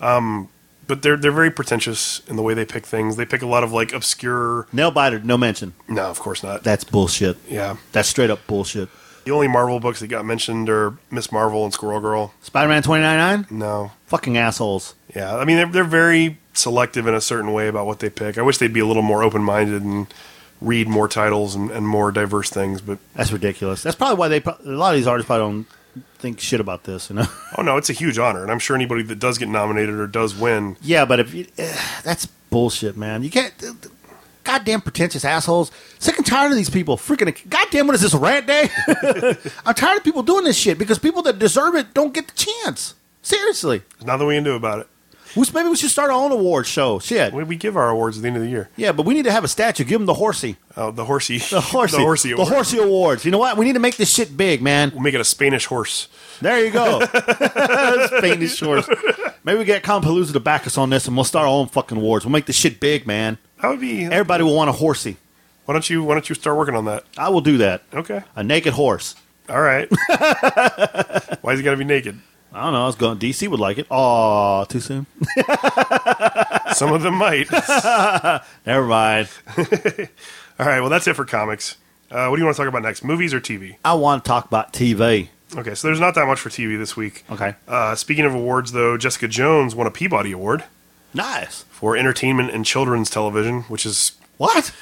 Um, 0.00 0.48
but 0.86 1.02
they're 1.02 1.16
they're 1.16 1.30
very 1.32 1.50
pretentious 1.50 2.22
in 2.28 2.36
the 2.36 2.42
way 2.42 2.54
they 2.54 2.64
pick 2.64 2.86
things. 2.86 3.16
They 3.16 3.24
pick 3.24 3.42
a 3.42 3.46
lot 3.46 3.62
of 3.64 3.72
like 3.72 3.92
obscure. 3.92 4.66
Nail 4.72 4.90
biter, 4.90 5.18
no 5.20 5.36
mention. 5.36 5.74
No, 5.88 6.04
of 6.06 6.18
course 6.18 6.42
not. 6.42 6.62
That's 6.64 6.84
bullshit. 6.84 7.36
Yeah. 7.48 7.76
That's 7.92 8.08
straight 8.08 8.30
up 8.30 8.46
bullshit. 8.46 8.88
The 9.24 9.30
only 9.30 9.46
Marvel 9.46 9.78
books 9.78 10.00
that 10.00 10.08
got 10.08 10.24
mentioned 10.24 10.68
are 10.68 10.94
Miss 11.08 11.30
Marvel 11.30 11.62
and 11.64 11.72
Squirrel 11.72 12.00
Girl. 12.00 12.34
Spider 12.42 12.68
Man 12.68 12.82
2099? 12.82 13.56
No. 13.56 13.92
Fucking 14.06 14.36
assholes. 14.36 14.96
Yeah, 15.14 15.36
I 15.36 15.44
mean 15.44 15.56
they're 15.56 15.66
they're 15.70 15.84
very 15.84 16.38
selective 16.52 17.06
in 17.06 17.14
a 17.14 17.20
certain 17.20 17.52
way 17.52 17.68
about 17.68 17.86
what 17.86 17.98
they 18.00 18.10
pick. 18.10 18.38
I 18.38 18.42
wish 18.42 18.58
they'd 18.58 18.72
be 18.72 18.80
a 18.80 18.86
little 18.86 19.02
more 19.02 19.22
open 19.22 19.42
minded 19.42 19.82
and 19.82 20.12
read 20.60 20.88
more 20.88 21.08
titles 21.08 21.54
and, 21.54 21.70
and 21.70 21.86
more 21.86 22.12
diverse 22.12 22.50
things. 22.50 22.80
But 22.80 22.98
That's 23.14 23.32
ridiculous. 23.32 23.82
That's 23.82 23.96
probably 23.96 24.16
why 24.16 24.28
they 24.28 24.42
a 24.42 24.56
lot 24.62 24.90
of 24.90 24.96
these 24.96 25.06
artists 25.06 25.26
probably 25.26 25.44
don't 25.44 25.66
think 26.18 26.40
shit 26.40 26.60
about 26.60 26.84
this, 26.84 27.10
you 27.10 27.16
know. 27.16 27.26
oh 27.58 27.62
no, 27.62 27.76
it's 27.76 27.90
a 27.90 27.94
huge 27.94 28.18
honor, 28.18 28.42
and 28.42 28.50
I'm 28.50 28.58
sure 28.58 28.76
anybody 28.76 29.02
that 29.04 29.18
does 29.18 29.38
get 29.38 29.48
nominated 29.48 29.94
or 29.94 30.06
does 30.06 30.34
win, 30.34 30.76
yeah, 30.80 31.04
but 31.04 31.20
if 31.20 31.34
you, 31.34 31.46
eh, 31.58 31.76
that's 32.04 32.26
bullshit, 32.26 32.96
man. 32.96 33.22
You 33.22 33.30
can't 33.30 33.52
goddamn 34.44 34.80
pretentious 34.80 35.24
assholes. 35.24 35.70
Sick 35.98 36.16
and 36.16 36.26
tired 36.26 36.50
of 36.50 36.56
these 36.56 36.70
people 36.70 36.96
freaking 36.96 37.34
goddamn 37.48 37.86
what 37.86 37.94
is 37.94 38.02
this 38.02 38.14
rant 38.14 38.46
day? 38.46 38.68
I'm 39.66 39.74
tired 39.74 39.98
of 39.98 40.04
people 40.04 40.22
doing 40.22 40.44
this 40.44 40.56
shit 40.56 40.78
because 40.78 40.98
people 40.98 41.22
that 41.22 41.38
deserve 41.38 41.74
it 41.74 41.94
don't 41.94 42.14
get 42.14 42.28
the 42.28 42.34
chance. 42.34 42.94
Seriously. 43.22 43.82
there's 43.98 44.06
nothing 44.06 44.26
we 44.26 44.34
can 44.34 44.44
do 44.44 44.54
about 44.54 44.80
it. 44.80 44.88
We- 45.36 45.46
Maybe 45.54 45.68
we 45.68 45.76
should 45.76 45.90
start 45.90 46.10
our 46.10 46.16
own 46.16 46.32
award 46.32 46.66
show. 46.66 46.98
Shit. 46.98 47.32
We, 47.32 47.44
we 47.44 47.56
give 47.56 47.76
our 47.76 47.88
awards 47.90 48.16
at 48.18 48.22
the 48.22 48.28
end 48.28 48.36
of 48.36 48.42
the 48.42 48.48
year. 48.48 48.68
Yeah, 48.76 48.92
but 48.92 49.06
we 49.06 49.14
need 49.14 49.24
to 49.24 49.32
have 49.32 49.44
a 49.44 49.48
statue. 49.48 49.84
Give 49.84 49.98
them 50.00 50.06
the 50.06 50.14
horsey. 50.14 50.56
Oh, 50.76 50.90
the 50.90 51.04
horsey, 51.04 51.38
The 51.38 51.60
horsey. 51.60 51.96
the 51.96 52.02
horsey, 52.02 52.34
The 52.34 52.44
horsey 52.44 52.78
awards. 52.78 53.24
You 53.24 53.30
know 53.30 53.38
what? 53.38 53.56
We 53.56 53.64
need 53.64 53.74
to 53.74 53.78
make 53.80 53.96
this 53.96 54.10
shit 54.12 54.36
big, 54.36 54.62
man. 54.62 54.90
We'll 54.92 55.00
make 55.02 55.14
it 55.14 55.20
a 55.20 55.24
Spanish 55.24 55.66
horse. 55.66 56.08
There 56.40 56.64
you 56.64 56.70
go. 56.70 57.00
Spanish 58.18 58.56
shorts. 58.56 58.88
Maybe 59.44 59.58
we 59.58 59.64
get 59.64 59.82
Comicpalooza 59.82 60.32
to 60.32 60.40
back 60.40 60.66
us 60.66 60.76
on 60.78 60.90
this, 60.90 61.06
and 61.06 61.16
we'll 61.16 61.24
start 61.24 61.44
our 61.46 61.52
own 61.52 61.68
fucking 61.68 61.98
awards. 61.98 62.24
We'll 62.24 62.32
make 62.32 62.46
this 62.46 62.56
shit 62.56 62.78
big, 62.80 63.06
man. 63.06 63.38
That 63.60 63.68
would 63.68 63.80
be. 63.80 64.04
Everybody 64.04 64.44
will 64.44 64.54
want 64.56 64.70
a 64.70 64.72
horsey. 64.72 65.16
Why 65.64 65.74
don't 65.74 65.88
you 65.88 66.02
Why 66.02 66.14
don't 66.14 66.28
you 66.28 66.34
start 66.34 66.56
working 66.56 66.74
on 66.74 66.86
that? 66.86 67.04
I 67.16 67.28
will 67.28 67.40
do 67.40 67.58
that. 67.58 67.82
Okay. 67.94 68.22
A 68.34 68.42
naked 68.42 68.72
horse. 68.74 69.14
All 69.48 69.60
right. 69.60 69.88
Why 71.40 71.52
is 71.52 71.58
he 71.58 71.62
got 71.64 71.72
to 71.72 71.76
be 71.76 71.84
naked? 71.84 72.18
I 72.54 72.64
don't 72.64 72.72
know. 72.74 72.82
I 72.82 72.86
was 72.86 72.96
going. 72.96 73.18
DC 73.18 73.48
would 73.48 73.60
like 73.60 73.78
it. 73.78 73.86
Oh, 73.90 74.64
too 74.68 74.80
soon. 74.80 75.06
Some 76.74 76.92
of 76.92 77.02
them 77.02 77.14
might. 77.16 77.50
Never 78.66 78.86
mind. 78.86 79.28
All 80.58 80.66
right. 80.66 80.80
Well, 80.80 80.90
that's 80.90 81.06
it 81.06 81.14
for 81.16 81.24
comics. 81.24 81.76
Uh, 82.10 82.26
what 82.28 82.36
do 82.36 82.40
you 82.40 82.44
want 82.44 82.56
to 82.56 82.62
talk 82.62 82.68
about 82.68 82.82
next? 82.82 83.02
Movies 83.04 83.32
or 83.32 83.40
TV? 83.40 83.76
I 83.84 83.94
want 83.94 84.24
to 84.24 84.28
talk 84.28 84.44
about 84.46 84.72
TV. 84.72 85.28
Okay, 85.56 85.74
so 85.74 85.88
there's 85.88 86.00
not 86.00 86.14
that 86.14 86.26
much 86.26 86.40
for 86.40 86.48
TV 86.50 86.78
this 86.78 86.96
week. 86.96 87.24
Okay. 87.30 87.54
Uh, 87.68 87.94
speaking 87.94 88.24
of 88.24 88.34
awards, 88.34 88.72
though, 88.72 88.96
Jessica 88.96 89.28
Jones 89.28 89.74
won 89.74 89.86
a 89.86 89.90
Peabody 89.90 90.32
Award 90.32 90.64
Nice. 91.14 91.64
for 91.70 91.94
entertainment 91.96 92.50
and 92.50 92.64
children's 92.64 93.10
television, 93.10 93.62
which 93.62 93.84
is 93.84 94.12
What? 94.38 94.74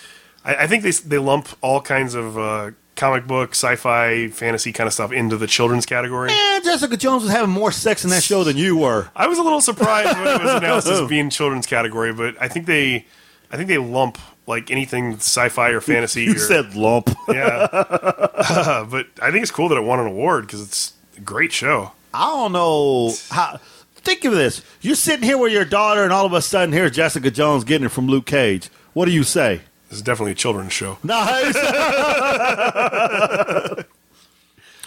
I, 0.44 0.54
I 0.56 0.66
think 0.68 0.82
they 0.84 0.90
they 0.92 1.18
lump 1.18 1.48
all 1.60 1.80
kinds 1.80 2.14
of 2.14 2.38
uh, 2.38 2.70
comic 3.00 3.26
book, 3.26 3.52
sci-fi, 3.52 4.28
fantasy 4.28 4.72
kind 4.72 4.86
of 4.86 4.92
stuff 4.92 5.10
into 5.10 5.38
the 5.38 5.46
children's 5.46 5.86
category. 5.86 6.30
Eh, 6.30 6.60
Jessica 6.60 6.98
Jones 6.98 7.22
was 7.22 7.32
having 7.32 7.50
more 7.50 7.72
sex 7.72 8.04
in 8.04 8.10
that 8.10 8.22
show 8.22 8.44
than 8.44 8.58
you 8.58 8.76
were. 8.76 9.08
I 9.16 9.26
was 9.26 9.38
a 9.38 9.42
little 9.42 9.62
surprised 9.62 10.18
when 10.18 10.26
it 10.26 10.42
was 10.42 10.54
announced 10.62 10.86
as 10.86 11.08
being 11.08 11.30
children's 11.30 11.66
category, 11.66 12.12
but 12.12 12.36
I 12.38 12.48
think 12.48 12.66
they, 12.66 13.06
I 13.50 13.56
think 13.56 13.68
they 13.68 13.78
lump 13.78 14.18
like 14.46 14.70
anything 14.70 15.14
sci-fi 15.14 15.70
or 15.70 15.80
fantasy. 15.80 16.24
You 16.24 16.34
or, 16.34 16.38
said 16.38 16.74
lump. 16.74 17.08
yeah, 17.28 17.68
Uh, 17.72 18.84
but 18.90 19.06
I 19.22 19.30
think 19.30 19.42
it's 19.42 19.50
cool 19.50 19.70
that 19.70 19.78
it 19.78 19.84
won 19.84 19.98
an 19.98 20.06
award 20.06 20.46
because 20.46 20.60
it's 20.60 20.92
a 21.16 21.20
great 21.20 21.52
show. 21.52 21.92
I 22.12 22.26
don't 22.26 22.52
know 22.52 23.14
how. 23.30 23.60
Think 23.94 24.24
of 24.26 24.32
this: 24.32 24.62
you're 24.82 24.94
sitting 24.94 25.24
here 25.24 25.38
with 25.38 25.52
your 25.52 25.64
daughter, 25.64 26.04
and 26.04 26.12
all 26.12 26.26
of 26.26 26.32
a 26.32 26.42
sudden, 26.42 26.72
here's 26.72 26.90
Jessica 26.92 27.30
Jones 27.30 27.64
getting 27.64 27.86
it 27.86 27.92
from 27.92 28.08
Luke 28.08 28.26
Cage. 28.26 28.68
What 28.92 29.06
do 29.06 29.12
you 29.12 29.22
say? 29.22 29.60
This 29.90 29.98
is 29.98 30.02
definitely 30.02 30.32
a 30.32 30.36
children's 30.36 30.72
show. 30.72 30.96
Nice. 31.02 31.54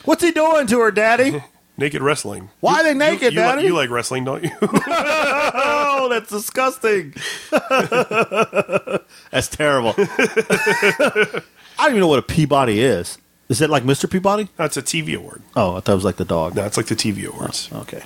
What's 0.06 0.24
he 0.24 0.32
doing 0.32 0.68
to 0.68 0.80
her, 0.80 0.92
Daddy? 0.92 1.44
Naked 1.78 2.02
wrestling. 2.02 2.50
Why 2.60 2.82
are 2.82 2.84
they 2.84 2.94
naked, 2.94 3.34
you, 3.34 3.40
li- 3.40 3.46
Daddy? 3.48 3.64
you 3.64 3.74
like 3.74 3.90
wrestling, 3.90 4.26
don't 4.26 4.44
you? 4.44 4.52
Oh, 5.96 6.10
that's 6.10 6.30
disgusting. 6.30 7.14
that's 9.32 9.48
terrible. 9.48 9.94
I 9.98 11.42
don't 11.78 11.90
even 11.90 12.00
know 12.02 12.08
what 12.10 12.20
a 12.20 12.24
Peabody 12.24 12.82
is. 12.82 13.18
Is 13.48 13.62
it 13.62 13.70
like 13.70 13.84
Mr. 13.84 14.10
Peabody? 14.10 14.50
That's 14.58 14.76
a 14.76 14.82
TV 14.82 15.16
award. 15.16 15.42
Oh, 15.56 15.78
I 15.78 15.80
thought 15.80 15.94
it 15.94 15.96
was 15.96 16.04
like 16.04 16.18
the 16.18 16.26
dog. 16.26 16.56
No, 16.56 16.66
it's 16.66 16.76
like 16.78 16.88
the 16.88 16.96
TV 16.96 17.26
awards. 17.28 17.70
Oh, 17.72 17.80
okay. 17.82 18.04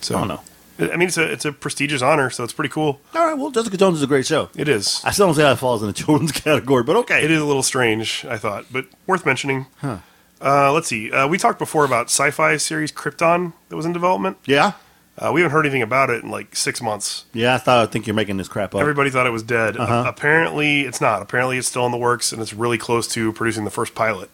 So 0.00 0.14
I 0.16 0.20
don't 0.20 0.28
know. 0.28 0.40
I 0.80 0.96
mean, 0.96 1.08
it's 1.08 1.18
a 1.18 1.30
it's 1.30 1.44
a 1.44 1.52
prestigious 1.52 2.02
honor, 2.02 2.30
so 2.30 2.44
it's 2.44 2.52
pretty 2.52 2.70
cool. 2.70 3.00
All 3.14 3.26
right. 3.26 3.36
Well, 3.36 3.50
Jessica 3.50 3.76
Jones 3.76 3.98
is 3.98 4.02
a 4.02 4.06
great 4.06 4.26
show. 4.26 4.48
It 4.56 4.68
is. 4.68 5.02
I 5.04 5.10
still 5.10 5.26
don't 5.26 5.34
say 5.34 5.42
that 5.42 5.58
falls 5.58 5.82
in 5.82 5.88
the 5.88 5.92
children's 6.02 6.32
category, 6.32 6.82
but 6.82 6.96
okay. 6.96 7.24
It 7.24 7.30
is 7.30 7.40
a 7.40 7.44
little 7.44 7.62
strange, 7.62 8.24
I 8.28 8.38
thought, 8.38 8.66
but 8.70 8.86
worth 9.06 9.26
mentioning. 9.26 9.66
Uh, 9.82 10.72
let's 10.72 10.88
see. 10.88 11.12
Uh, 11.12 11.28
we 11.28 11.36
talked 11.36 11.58
before 11.58 11.84
about 11.84 12.06
sci-fi 12.06 12.56
series 12.56 12.90
Krypton 12.92 13.52
that 13.68 13.76
was 13.76 13.84
in 13.84 13.92
development. 13.92 14.38
Yeah. 14.46 14.72
Uh, 15.18 15.30
we 15.34 15.42
haven't 15.42 15.52
heard 15.52 15.66
anything 15.66 15.82
about 15.82 16.08
it 16.08 16.24
in 16.24 16.30
like 16.30 16.56
six 16.56 16.80
months. 16.80 17.26
Yeah, 17.34 17.54
I 17.54 17.58
thought 17.58 17.86
I 17.86 17.90
think 17.90 18.06
you're 18.06 18.14
making 18.14 18.38
this 18.38 18.48
crap 18.48 18.74
up. 18.74 18.80
Everybody 18.80 19.10
thought 19.10 19.26
it 19.26 19.30
was 19.30 19.42
dead. 19.42 19.76
Uh-huh. 19.76 19.94
Uh, 20.00 20.04
apparently, 20.08 20.82
it's 20.82 20.98
not. 21.00 21.20
Apparently, 21.20 21.58
it's 21.58 21.68
still 21.68 21.84
in 21.84 21.92
the 21.92 21.98
works, 21.98 22.32
and 22.32 22.40
it's 22.40 22.54
really 22.54 22.78
close 22.78 23.06
to 23.08 23.30
producing 23.34 23.64
the 23.66 23.70
first 23.70 23.94
pilot. 23.94 24.30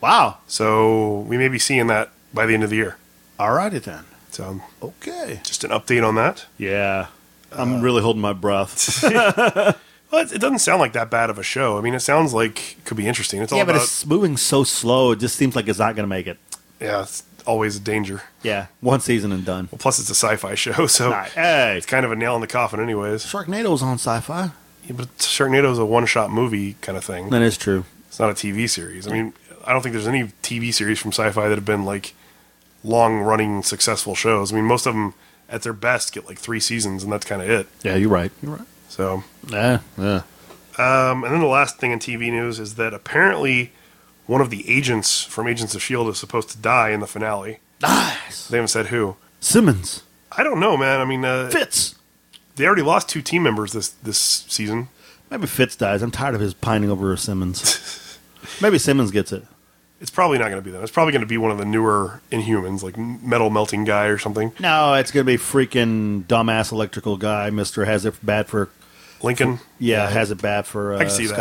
wow. 0.00 0.38
So 0.48 1.20
we 1.20 1.38
may 1.38 1.46
be 1.46 1.60
seeing 1.60 1.86
that 1.86 2.10
by 2.32 2.46
the 2.46 2.54
end 2.54 2.64
of 2.64 2.70
the 2.70 2.76
year. 2.76 2.96
All 3.38 3.52
righty 3.52 3.78
then. 3.78 4.04
So 4.34 4.44
um, 4.44 4.62
Okay. 4.82 5.40
just 5.44 5.64
an 5.64 5.70
update 5.70 6.06
on 6.06 6.16
that. 6.16 6.46
Yeah. 6.58 7.06
I'm 7.52 7.76
uh, 7.76 7.80
really 7.80 8.02
holding 8.02 8.22
my 8.22 8.32
breath. 8.32 9.04
Well, 10.10 10.22
it, 10.22 10.32
it 10.32 10.38
doesn't 10.38 10.60
sound 10.60 10.78
like 10.80 10.92
that 10.92 11.10
bad 11.10 11.28
of 11.28 11.38
a 11.38 11.42
show. 11.42 11.76
I 11.76 11.80
mean, 11.80 11.92
it 11.94 11.98
sounds 11.98 12.32
like 12.32 12.76
it 12.78 12.84
could 12.84 12.96
be 12.96 13.08
interesting. 13.08 13.42
It's 13.42 13.52
all 13.52 13.58
yeah, 13.58 13.64
but 13.64 13.74
about 13.74 13.82
it's 13.84 14.06
moving 14.06 14.36
so 14.36 14.62
slow. 14.62 15.10
It 15.10 15.18
just 15.18 15.34
seems 15.34 15.56
like 15.56 15.66
it's 15.66 15.80
not 15.80 15.96
going 15.96 16.04
to 16.04 16.08
make 16.08 16.28
it. 16.28 16.38
yeah, 16.80 17.02
it's 17.02 17.24
always 17.48 17.76
a 17.78 17.80
danger. 17.80 18.22
Yeah. 18.44 18.66
One 18.80 19.00
season 19.00 19.32
and 19.32 19.44
done. 19.44 19.68
Well, 19.72 19.78
plus 19.80 19.98
it's 19.98 20.10
a 20.10 20.14
sci-fi 20.14 20.54
show, 20.54 20.86
so 20.88 21.06
All 21.06 21.10
right. 21.10 21.32
Hey. 21.32 21.76
it's 21.76 21.86
kind 21.86 22.06
of 22.06 22.12
a 22.12 22.16
nail 22.16 22.36
in 22.36 22.42
the 22.42 22.46
coffin, 22.46 22.78
anyways. 22.78 23.24
Sharknado's 23.26 23.82
on 23.82 23.94
sci-fi. 23.94 24.50
Yeah, 24.84 24.92
but 24.94 25.08
Sharknado 25.18 25.72
is 25.72 25.78
a 25.80 25.84
one-shot 25.86 26.30
movie 26.30 26.74
kind 26.80 26.96
of 26.96 27.04
thing. 27.04 27.30
That 27.30 27.42
is 27.42 27.56
true. 27.58 27.84
It's 28.06 28.20
not 28.20 28.30
a 28.30 28.34
TV 28.34 28.70
series. 28.70 29.08
I 29.08 29.12
mean, 29.12 29.32
I 29.64 29.72
don't 29.72 29.82
think 29.82 29.94
there's 29.94 30.06
any 30.06 30.24
TV 30.44 30.72
series 30.72 31.00
from 31.00 31.10
sci-fi 31.10 31.48
that 31.48 31.56
have 31.56 31.64
been 31.64 31.84
like 31.84 32.14
long-running 32.84 33.62
successful 33.64 34.14
shows. 34.14 34.52
I 34.52 34.56
mean, 34.56 34.64
most 34.66 34.86
of 34.86 34.94
them 34.94 35.14
at 35.48 35.62
their 35.62 35.72
best 35.72 36.12
get 36.12 36.26
like 36.26 36.38
three 36.38 36.60
seasons, 36.60 37.02
and 37.02 37.12
that's 37.12 37.26
kind 37.26 37.42
of 37.42 37.50
it. 37.50 37.66
Yeah, 37.82 37.96
you're 37.96 38.08
right. 38.10 38.30
You're 38.42 38.52
right. 38.56 38.66
So, 38.88 39.24
Yeah. 39.48 39.80
Yeah. 39.98 40.22
um, 40.78 41.24
and 41.24 41.32
then 41.32 41.40
the 41.40 41.46
last 41.46 41.78
thing 41.78 41.90
in 41.90 41.98
TV 41.98 42.30
news 42.30 42.60
is 42.60 42.74
that 42.76 42.94
apparently 42.94 43.72
one 44.26 44.40
of 44.40 44.50
the 44.50 44.68
agents 44.70 45.22
from 45.24 45.48
Agents 45.48 45.74
of 45.74 45.82
Shield 45.82 46.08
is 46.08 46.18
supposed 46.18 46.48
to 46.50 46.58
die 46.58 46.90
in 46.90 47.00
the 47.00 47.06
finale. 47.06 47.58
Nice. 47.82 48.48
They 48.48 48.56
haven't 48.58 48.68
said 48.68 48.86
who. 48.86 49.16
Simmons. 49.40 50.02
I 50.32 50.42
don't 50.42 50.60
know, 50.60 50.76
man. 50.76 51.00
I 51.00 51.04
mean, 51.04 51.24
uh, 51.24 51.50
Fitz. 51.50 51.94
they 52.56 52.66
already 52.66 52.82
lost 52.82 53.08
two 53.08 53.20
team 53.22 53.42
members 53.42 53.72
this 53.72 53.88
this 53.90 54.18
season. 54.48 54.88
Maybe 55.30 55.46
Fitz 55.46 55.76
dies. 55.76 56.02
I'm 56.02 56.10
tired 56.10 56.34
of 56.34 56.40
his 56.40 56.54
pining 56.54 56.90
over 56.90 57.16
Simmons. 57.16 58.18
Maybe 58.60 58.78
Simmons 58.78 59.10
gets 59.10 59.32
it. 59.32 59.44
It's 60.00 60.10
probably 60.10 60.38
not 60.38 60.46
going 60.50 60.60
to 60.60 60.62
be 60.64 60.70
them. 60.70 60.82
It's 60.82 60.92
probably 60.92 61.12
going 61.12 61.22
to 61.22 61.26
be 61.26 61.38
one 61.38 61.50
of 61.50 61.56
the 61.58 61.64
newer 61.64 62.20
Inhumans, 62.30 62.82
like 62.82 62.98
Metal 62.98 63.48
Melting 63.48 63.84
Guy 63.84 64.06
or 64.06 64.18
something. 64.18 64.52
No, 64.60 64.94
it's 64.94 65.10
going 65.10 65.24
to 65.24 65.32
be 65.32 65.38
freaking 65.38 66.24
dumbass 66.24 66.72
electrical 66.72 67.16
guy. 67.16 67.48
Mister 67.50 67.84
has 67.86 68.04
it 68.04 68.14
bad 68.24 68.46
for 68.48 68.68
Lincoln. 69.22 69.60
yeah, 69.78 70.10
has 70.10 70.30
it 70.30 70.42
bad 70.42 70.66
for 70.66 70.92
uh, 70.94 70.98
I 70.98 71.04
can 71.04 71.10
see 71.10 71.26
that. 71.28 71.38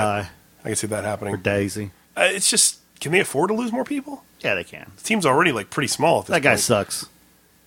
I 0.64 0.68
can 0.68 0.76
see 0.76 0.88
that 0.88 1.04
happening. 1.04 1.38
Daisy. 1.38 1.92
Uh, 2.16 2.28
it's 2.30 2.50
just, 2.50 2.80
can 3.02 3.12
they 3.12 3.20
afford 3.20 3.50
to 3.50 3.54
lose 3.54 3.72
more 3.74 3.84
people? 3.84 4.24
Yeah, 4.40 4.56
they 4.56 4.64
can. 4.64 4.92
The 4.98 5.04
team's 5.04 5.26
already 5.26 5.52
like 5.52 5.70
pretty 5.70 5.88
small. 5.88 6.20
At 6.20 6.28
this 6.28 6.34
That 6.36 6.42
guy 6.44 6.52
point. 6.52 6.60
sucks. 6.62 7.06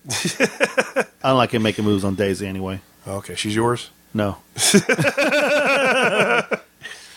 I 1.21 1.29
don't 1.29 1.37
like 1.37 1.51
him 1.51 1.61
making 1.61 1.85
moves 1.85 2.03
on 2.03 2.15
Daisy 2.15 2.47
anyway. 2.47 2.79
Okay, 3.07 3.35
she's 3.35 3.55
yours. 3.55 3.91
No. 4.13 4.37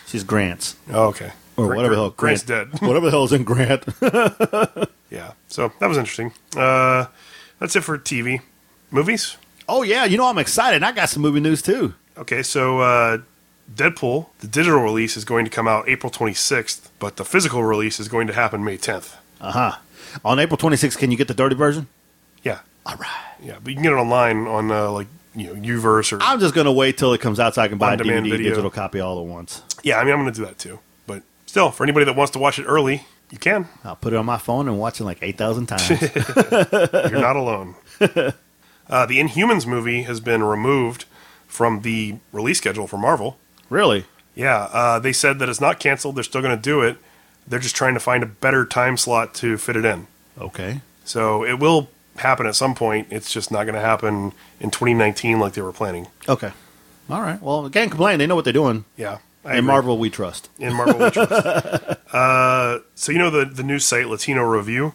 She's 0.07 0.23
Grant's. 0.25 0.75
Oh, 0.91 1.05
okay. 1.07 1.31
Or 1.61 1.67
Gra- 1.67 1.75
whatever 1.77 1.95
the 1.95 2.01
hell. 2.01 2.09
Grant's 2.11 2.43
dead. 2.53 2.67
Whatever 2.81 3.05
the 3.07 3.11
hell 3.11 3.23
is 3.25 3.33
in 3.33 3.43
Grant. 3.43 3.85
Yeah. 5.09 5.33
So 5.49 5.73
that 5.79 5.87
was 5.89 5.97
interesting. 5.97 6.31
Uh, 6.55 7.05
that's 7.59 7.75
it 7.75 7.81
for 7.81 7.97
TV. 7.97 8.39
Movies. 8.91 9.35
oh, 9.67 9.83
yeah. 9.83 10.05
You 10.05 10.17
know, 10.17 10.25
I'm 10.27 10.37
excited. 10.37 10.83
I 10.83 10.93
got 10.93 11.09
some 11.09 11.21
movie 11.21 11.41
news, 11.41 11.61
too. 11.61 11.93
Okay, 12.17 12.41
so 12.43 12.79
uh, 12.79 13.17
Deadpool, 13.73 14.27
the 14.39 14.47
digital 14.47 14.79
release 14.79 15.17
is 15.17 15.25
going 15.25 15.43
to 15.43 15.51
come 15.51 15.67
out 15.67 15.89
April 15.89 16.09
26th, 16.11 16.87
but 16.99 17.17
the 17.17 17.25
physical 17.25 17.61
release 17.63 17.99
is 17.99 18.07
going 18.07 18.27
to 18.27 18.33
happen 18.33 18.63
May 18.63 18.77
10th. 18.77 19.15
Uh 19.41 19.51
huh. 19.51 19.77
On 20.23 20.39
April 20.39 20.57
26th, 20.57 20.97
can 20.97 21.11
you 21.11 21.17
get 21.17 21.27
the 21.27 21.33
dirty 21.33 21.55
version? 21.55 21.87
Yeah, 22.43 22.59
All 22.85 22.95
right. 22.95 23.35
yeah, 23.43 23.57
but 23.61 23.69
you 23.69 23.75
can 23.75 23.83
get 23.83 23.91
it 23.91 23.95
online 23.95 24.47
on 24.47 24.71
uh, 24.71 24.89
like 24.91 25.07
you 25.35 25.47
know 25.47 25.53
Uverse 25.77 26.11
or 26.13 26.19
I'm 26.21 26.39
just 26.39 26.53
going 26.55 26.65
to 26.65 26.71
wait 26.71 26.97
till 26.97 27.13
it 27.13 27.21
comes 27.21 27.39
out 27.39 27.55
so 27.55 27.61
I 27.61 27.67
can 27.67 27.77
buy 27.77 27.93
a 27.93 27.97
DVD 27.97 28.29
video. 28.29 28.49
digital 28.49 28.69
copy 28.71 28.99
all 29.01 29.19
at 29.19 29.25
once. 29.25 29.61
yeah. 29.83 29.99
I 29.99 30.03
mean, 30.05 30.13
I'm 30.13 30.19
going 30.21 30.33
to 30.33 30.39
do 30.39 30.45
that 30.45 30.57
too. 30.57 30.79
Still, 31.51 31.69
for 31.69 31.83
anybody 31.83 32.05
that 32.05 32.15
wants 32.15 32.31
to 32.31 32.39
watch 32.39 32.59
it 32.59 32.63
early, 32.63 33.03
you 33.29 33.37
can. 33.37 33.67
I'll 33.83 33.97
put 33.97 34.13
it 34.13 34.15
on 34.15 34.25
my 34.25 34.37
phone 34.37 34.69
and 34.69 34.79
watch 34.79 35.01
it 35.01 35.03
like 35.03 35.17
8,000 35.21 35.65
times. 35.65 35.89
You're 37.11 37.19
not 37.19 37.35
alone. 37.35 37.75
Uh, 38.89 39.05
the 39.05 39.19
Inhumans 39.19 39.65
movie 39.65 40.03
has 40.03 40.19
been 40.19 40.43
removed 40.43 41.05
from 41.47 41.81
the 41.81 42.15
release 42.33 42.57
schedule 42.57 42.87
for 42.87 42.97
Marvel. 42.97 43.37
really? 43.69 44.05
Yeah, 44.35 44.69
uh, 44.73 44.99
they 44.99 45.13
said 45.13 45.39
that 45.39 45.47
it's 45.49 45.61
not 45.61 45.79
canceled. 45.79 46.15
They're 46.15 46.25
still 46.25 46.41
going 46.41 46.55
to 46.55 46.61
do 46.61 46.81
it. 46.81 46.97
They're 47.47 47.59
just 47.59 47.75
trying 47.75 47.93
to 47.93 48.01
find 48.01 48.21
a 48.23 48.25
better 48.25 48.65
time 48.65 48.97
slot 48.97 49.33
to 49.35 49.57
fit 49.57 49.75
it 49.77 49.85
in. 49.85 50.07
Okay. 50.37 50.81
So 51.05 51.45
it 51.45 51.59
will 51.59 51.89
happen 52.17 52.47
at 52.47 52.55
some 52.55 52.75
point. 52.75 53.07
It's 53.11 53.31
just 53.31 53.49
not 53.51 53.63
going 53.63 53.75
to 53.75 53.81
happen 53.81 54.33
in 54.59 54.71
2019 54.71 55.39
like 55.39 55.53
they 55.53 55.61
were 55.61 55.71
planning. 55.73 56.07
Okay. 56.27 56.51
All 57.09 57.21
right. 57.21 57.41
Well, 57.41 57.69
can't 57.69 57.91
complain. 57.91 58.19
They 58.19 58.27
know 58.27 58.35
what 58.35 58.43
they're 58.43 58.53
doing. 58.53 58.83
Yeah. 58.97 59.19
I 59.43 59.57
In. 59.57 59.65
Marvel, 59.65 59.97
we 59.97 60.09
trust. 60.09 60.49
In 60.59 60.73
Marvel, 60.73 60.99
we 60.99 61.09
trust. 61.09 61.31
uh, 62.13 62.79
so 62.95 63.11
you 63.11 63.17
know 63.17 63.29
the 63.29 63.45
the 63.45 63.63
news 63.63 63.85
site 63.85 64.07
Latino 64.07 64.43
Review, 64.43 64.93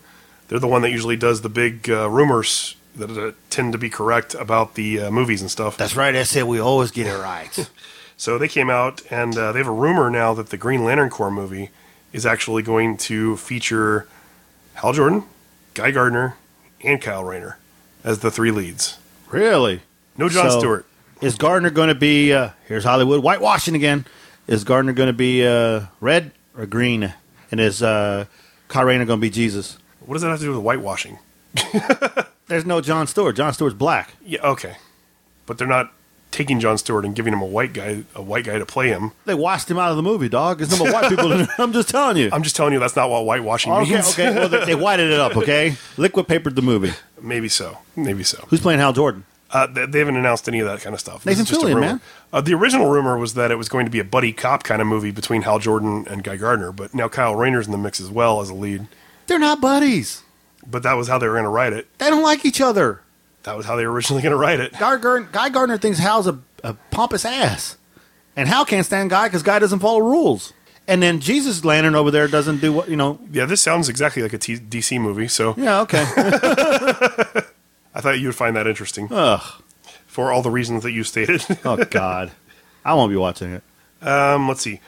they're 0.49 0.59
the 0.61 0.69
one 0.69 0.83
that 0.83 0.91
usually 0.91 1.17
does 1.17 1.41
the 1.43 1.49
big 1.49 1.91
uh, 1.91 2.09
rumors 2.09 2.77
that 2.95 3.11
uh, 3.11 3.33
tend 3.51 3.73
to 3.73 3.79
be 3.79 3.91
correct 3.91 4.35
about 4.35 4.75
the 4.75 5.01
uh, 5.01 5.11
movies 5.11 5.41
and 5.43 5.51
stuff. 5.51 5.77
That's 5.77 5.97
right. 5.97 6.15
I 6.15 6.23
said 6.23 6.45
we 6.45 6.59
always 6.61 6.91
get 6.91 7.07
it 7.07 7.19
right. 7.19 7.71
So 8.19 8.39
they 8.39 8.49
came 8.49 8.71
out 8.71 9.03
and 9.11 9.37
uh, 9.37 9.53
they 9.53 9.59
have 9.59 9.69
a 9.69 9.71
rumor 9.71 10.09
now 10.09 10.33
that 10.33 10.49
the 10.49 10.57
Green 10.57 10.85
Lantern 10.85 11.11
Corps 11.11 11.31
movie 11.31 11.69
is 12.15 12.25
actually 12.25 12.63
going 12.63 12.97
to 12.97 13.37
feature 13.37 14.09
Hal 14.73 14.95
Jordan, 14.95 15.25
Guy 15.75 15.91
Gardner, 15.91 16.35
and 16.83 16.99
Kyle 17.03 17.23
Rayner 17.23 17.59
as 18.05 18.21
the 18.21 18.31
three 18.31 18.51
leads. 18.51 18.97
really? 19.31 19.83
No 20.17 20.31
John 20.31 20.51
So- 20.51 20.59
Stewart. 20.61 20.87
Is 21.21 21.35
Gardner 21.35 21.69
going 21.69 21.89
to 21.89 21.95
be, 21.95 22.33
uh, 22.33 22.51
here's 22.67 22.85
Hollywood, 22.85 23.23
whitewashing 23.23 23.75
again. 23.75 24.07
Is 24.47 24.65
Gardner 24.65 24.93
going 24.93 25.09
to 25.09 25.13
be 25.13 25.47
uh, 25.47 25.87
red 26.01 26.33
or 26.57 26.67
green? 26.67 27.13
And 27.51 27.61
is 27.61 27.83
uh, 27.83 28.27
going 28.69 29.07
to 29.07 29.17
be 29.17 29.31
Jesus? 29.31 29.79
What 30.01 30.15
does 30.15 30.23
that 30.23 30.29
have 30.31 30.39
to 30.41 30.45
do 30.45 30.53
with 30.53 30.63
whitewashing? 30.63 31.19
There's 32.49 32.67
no 32.67 32.81
John 32.81 33.07
Stewart. 33.07 33.37
John 33.37 33.53
Stewart's 33.53 33.75
black. 33.77 34.15
Yeah, 34.25 34.41
okay, 34.43 34.77
but 35.47 35.59
they're 35.59 35.67
not 35.67 35.93
taking 36.31 36.61
John 36.61 36.77
Stewart 36.77 37.05
and 37.05 37.15
giving 37.15 37.33
him 37.33 37.41
a 37.41 37.47
white 37.47 37.73
guy, 37.73 38.05
a 38.15 38.23
white 38.23 38.45
guy 38.45 38.59
to 38.59 38.67
play 38.67 38.89
him. 38.89 39.13
They 39.25 39.35
washed 39.35 39.71
him 39.71 39.79
out 39.79 39.91
of 39.91 39.97
the 39.97 40.03
movie, 40.03 40.29
dog. 40.29 40.59
There's 40.59 40.71
no 40.71 40.85
more 40.85 40.93
white 40.93 41.09
people 41.09 41.33
in 41.33 41.41
it. 41.43 41.49
I'm 41.59 41.73
just 41.73 41.89
telling 41.89 42.17
you. 42.19 42.29
I'm 42.33 42.43
just 42.43 42.55
telling 42.55 42.73
you 42.73 42.79
that's 42.79 42.95
not 42.95 43.09
what 43.11 43.25
whitewashing 43.25 43.73
Okay, 43.73 43.95
means. 43.95 44.13
okay. 44.13 44.35
Well, 44.35 44.49
they, 44.49 44.65
they 44.67 44.75
whited 44.75 45.11
it 45.11 45.19
up, 45.19 45.37
okay? 45.37 45.77
Liquid 45.97 46.29
papered 46.29 46.55
the 46.55 46.63
movie. 46.63 46.93
Maybe 47.21 47.49
so. 47.49 47.79
Maybe 47.97 48.23
so. 48.23 48.45
Who's 48.49 48.61
playing 48.61 48.81
Hal 48.81 48.93
Jordan? 48.93 49.25
Uh, 49.57 49.67
they, 49.67 49.87
they 49.87 49.99
haven't 50.01 50.17
announced 50.17 50.49
any 50.49 50.61
of 50.61 50.67
that 50.67 50.81
kind 50.83 50.93
of 50.93 51.01
stuff. 51.01 51.25
Nathan 51.25 51.45
is 51.45 51.49
just 51.49 51.63
a 51.63 51.65
Fillion, 51.65 51.75
rumor. 51.77 51.81
man. 51.81 52.01
Uh, 52.33 52.41
the 52.43 52.53
original 52.53 52.89
rumor 52.91 53.17
was 53.17 53.33
that 53.35 53.51
it 53.51 53.57
was 53.57 53.69
going 53.71 53.87
to 53.87 53.91
be 53.91 53.99
a 53.99 54.05
buddy 54.05 54.33
cop 54.33 54.65
kind 54.65 54.83
of 54.83 54.87
movie 54.87 55.11
between 55.11 55.43
Hal 55.43 55.59
Jordan 55.59 56.07
and 56.11 56.23
Guy 56.23 56.37
Gardner, 56.37 56.73
but 56.73 56.93
now 56.95 57.09
Kyle 57.09 57.35
Rayner's 57.35 57.65
in 57.67 57.73
the 57.73 57.79
mix 57.79 57.99
as 58.01 58.11
well 58.11 58.43
as 58.43 58.51
a 58.51 58.55
lead. 58.55 58.87
They're 59.29 59.39
not 59.39 59.61
buddies. 59.63 60.23
But 60.69 60.83
that 60.83 60.93
was 60.95 61.09
how 61.09 61.17
they 61.19 61.27
were 61.27 61.35
going 61.35 61.45
to 61.45 61.51
write 61.51 61.73
it. 61.73 61.87
They 61.99 62.11
don't 62.11 62.23
like 62.23 62.45
each 62.45 62.61
other. 62.61 63.01
That 63.45 63.57
was 63.57 63.65
how 63.65 63.77
they 63.77 63.87
were 63.87 63.93
originally 63.93 64.23
going 64.23 64.33
to 64.33 64.37
write 64.37 64.61
it. 64.61 64.73
Guy 64.73 64.97
Gardner, 64.99 65.29
Guy 65.33 65.49
Gardner 65.49 65.79
thinks 65.79 65.99
Hal's 65.99 66.27
a, 66.27 66.39
a 66.63 66.75
pompous 66.91 67.25
ass. 67.25 67.77
And 68.37 68.49
Hal 68.49 68.67
can't 68.67 68.85
stand 68.85 69.09
Guy 69.09 69.29
because 69.29 69.43
Guy 69.43 69.59
doesn't 69.59 69.79
follow 69.79 70.01
rules. 70.01 70.53
And 70.89 71.03
then 71.03 71.21
Jesus 71.21 71.65
Lantern 71.65 71.95
over 71.95 72.11
there 72.11 72.29
doesn't 72.29 72.61
do 72.61 72.73
what 72.73 72.89
you 72.89 72.97
know. 72.97 73.19
Yeah, 73.33 73.47
this 73.47 73.61
sounds 73.61 73.89
exactly 73.89 74.23
like 74.23 74.33
a 74.33 74.39
T- 74.39 74.59
DC 74.59 75.01
movie, 75.01 75.27
so 75.29 75.55
Yeah, 75.57 75.81
okay. 75.81 76.05
I 77.97 78.01
thought 78.03 78.21
you 78.21 78.29
would 78.29 78.37
find 78.37 78.55
that 78.57 78.67
interesting 78.67 79.09
Ugh. 79.11 79.41
for 80.07 80.31
all 80.31 80.43
the 80.43 80.51
reasons 80.51 80.83
that 80.83 80.93
you 80.93 81.03
stated. 81.03 81.45
Oh 81.65 81.83
God, 81.85 82.31
I 82.85 82.93
won't 82.95 83.11
be 83.11 83.17
watching 83.17 83.53
it. 83.53 83.63
um, 84.07 84.47
let's 84.49 84.61
see. 84.61 84.81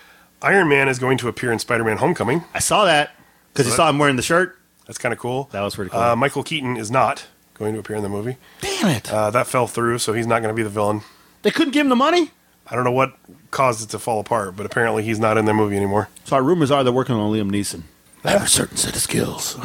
Iron 0.43 0.69
Man 0.69 0.89
is 0.89 0.99
going 0.99 1.19
to 1.19 1.29
appear 1.29 1.51
in 1.51 1.59
Spider-Man: 1.59 1.97
Homecoming. 1.97 2.45
I 2.55 2.59
saw 2.61 2.85
that 2.85 3.11
because 3.53 3.65
So 3.67 3.69
you 3.69 3.73
that- 3.73 3.77
saw 3.77 3.89
him 3.91 3.99
wearing 3.99 4.17
the 4.17 4.23
shirt. 4.23 4.57
That's 4.87 4.99
kind 4.99 5.13
of 5.13 5.19
cool. 5.19 5.49
That 5.53 5.63
was 5.63 5.75
pretty 5.75 5.91
cool. 5.91 6.01
Uh, 6.01 6.15
Michael 6.17 6.43
Keaton 6.43 6.77
is 6.77 6.91
not 6.91 7.27
going 7.55 7.73
to 7.75 7.81
appear 7.81 7.97
in 7.97 8.03
the 8.03 8.09
movie. 8.09 8.37
Damn 8.61 8.89
it! 8.89 9.11
Uh, 9.13 9.31
that 9.31 9.47
fell 9.47 9.67
through, 9.67 9.99
so 9.99 10.13
he's 10.13 10.27
not 10.27 10.41
going 10.43 10.55
to 10.55 10.57
be 10.57 10.63
the 10.63 10.69
villain. 10.71 11.01
they 11.43 11.51
couldn't 11.51 11.73
give 11.73 11.83
him 11.87 11.89
the 11.91 11.97
money. 11.97 12.31
I 12.71 12.75
don't 12.75 12.85
know 12.85 12.93
what 12.93 13.15
caused 13.51 13.83
it 13.83 13.91
to 13.93 13.99
fall 13.99 14.21
apart, 14.21 14.55
but 14.57 14.67
apparently 14.67 15.03
he's 15.03 15.19
not 15.19 15.39
in 15.39 15.47
the 15.47 15.55
movie 15.55 15.77
anymore. 15.77 16.09
So 16.25 16.37
our 16.37 16.43
rumors 16.43 16.71
are 16.71 16.85
they're 16.85 16.93
working 16.93 17.15
on 17.17 17.33
Liam 17.33 17.51
Neeson. 17.51 17.83
I 18.25 18.31
have 18.33 18.43
a 18.45 18.49
certain 18.49 18.77
set 18.77 18.95
of 18.95 19.01
skills. 19.01 19.59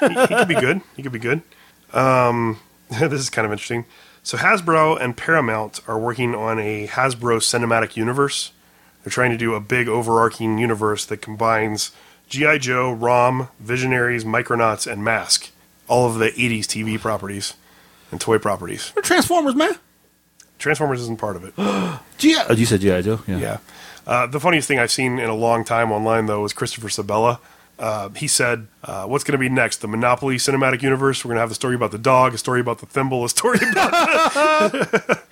he, 0.00 0.08
he 0.08 0.26
could 0.26 0.48
be 0.48 0.54
good. 0.54 0.80
He 0.96 1.02
could 1.02 1.12
be 1.12 1.18
good. 1.18 1.40
Um, 1.92 2.58
this 3.00 3.20
is 3.20 3.30
kind 3.30 3.46
of 3.46 3.52
interesting. 3.52 3.84
So 4.22 4.36
Hasbro 4.36 5.00
and 5.00 5.16
Paramount 5.16 5.80
are 5.88 5.98
working 5.98 6.34
on 6.34 6.58
a 6.58 6.86
Hasbro 6.88 7.38
cinematic 7.38 7.96
universe. 7.96 8.52
They're 9.02 9.10
trying 9.10 9.30
to 9.30 9.38
do 9.38 9.54
a 9.54 9.60
big 9.60 9.88
overarching 9.88 10.58
universe 10.58 11.06
that 11.06 11.22
combines 11.22 11.92
GI 12.28 12.58
Joe, 12.58 12.92
Rom, 12.92 13.48
Visionaries, 13.58 14.24
Micronauts, 14.24 14.90
and 14.90 15.02
Mask. 15.02 15.50
All 15.88 16.06
of 16.06 16.18
the 16.18 16.30
'80s 16.30 16.66
TV 16.66 17.00
properties 17.00 17.54
and 18.10 18.20
toy 18.20 18.38
properties. 18.38 18.92
They're 18.94 19.02
Transformers, 19.02 19.54
man. 19.54 19.72
Transformers 20.58 21.00
isn't 21.00 21.18
part 21.18 21.36
of 21.36 21.44
it. 21.44 21.54
G. 22.18 22.36
Oh, 22.48 22.52
you 22.52 22.66
said 22.66 22.80
GI 22.80 23.02
Joe. 23.02 23.20
Yeah. 23.26 23.58
Uh, 24.06 24.26
the 24.26 24.40
funniest 24.40 24.68
thing 24.68 24.78
I've 24.78 24.90
seen 24.90 25.18
in 25.18 25.28
a 25.28 25.34
long 25.34 25.64
time 25.64 25.90
online, 25.90 26.26
though, 26.26 26.42
was 26.42 26.52
Christopher 26.52 26.88
Sebela. 26.88 27.38
Uh, 27.80 28.10
he 28.10 28.28
said, 28.28 28.68
uh, 28.84 29.06
"What's 29.06 29.24
going 29.24 29.32
to 29.32 29.38
be 29.38 29.48
next? 29.48 29.78
The 29.78 29.88
Monopoly 29.88 30.36
cinematic 30.36 30.82
universe. 30.82 31.24
We're 31.24 31.30
going 31.30 31.36
to 31.36 31.40
have 31.40 31.48
the 31.48 31.54
story 31.54 31.74
about 31.74 31.90
the 31.92 31.98
dog, 31.98 32.34
a 32.34 32.38
story 32.38 32.60
about 32.60 32.78
the 32.80 32.86
thimble, 32.86 33.24
a 33.24 33.28
story 33.30 33.58
about, 33.72 35.20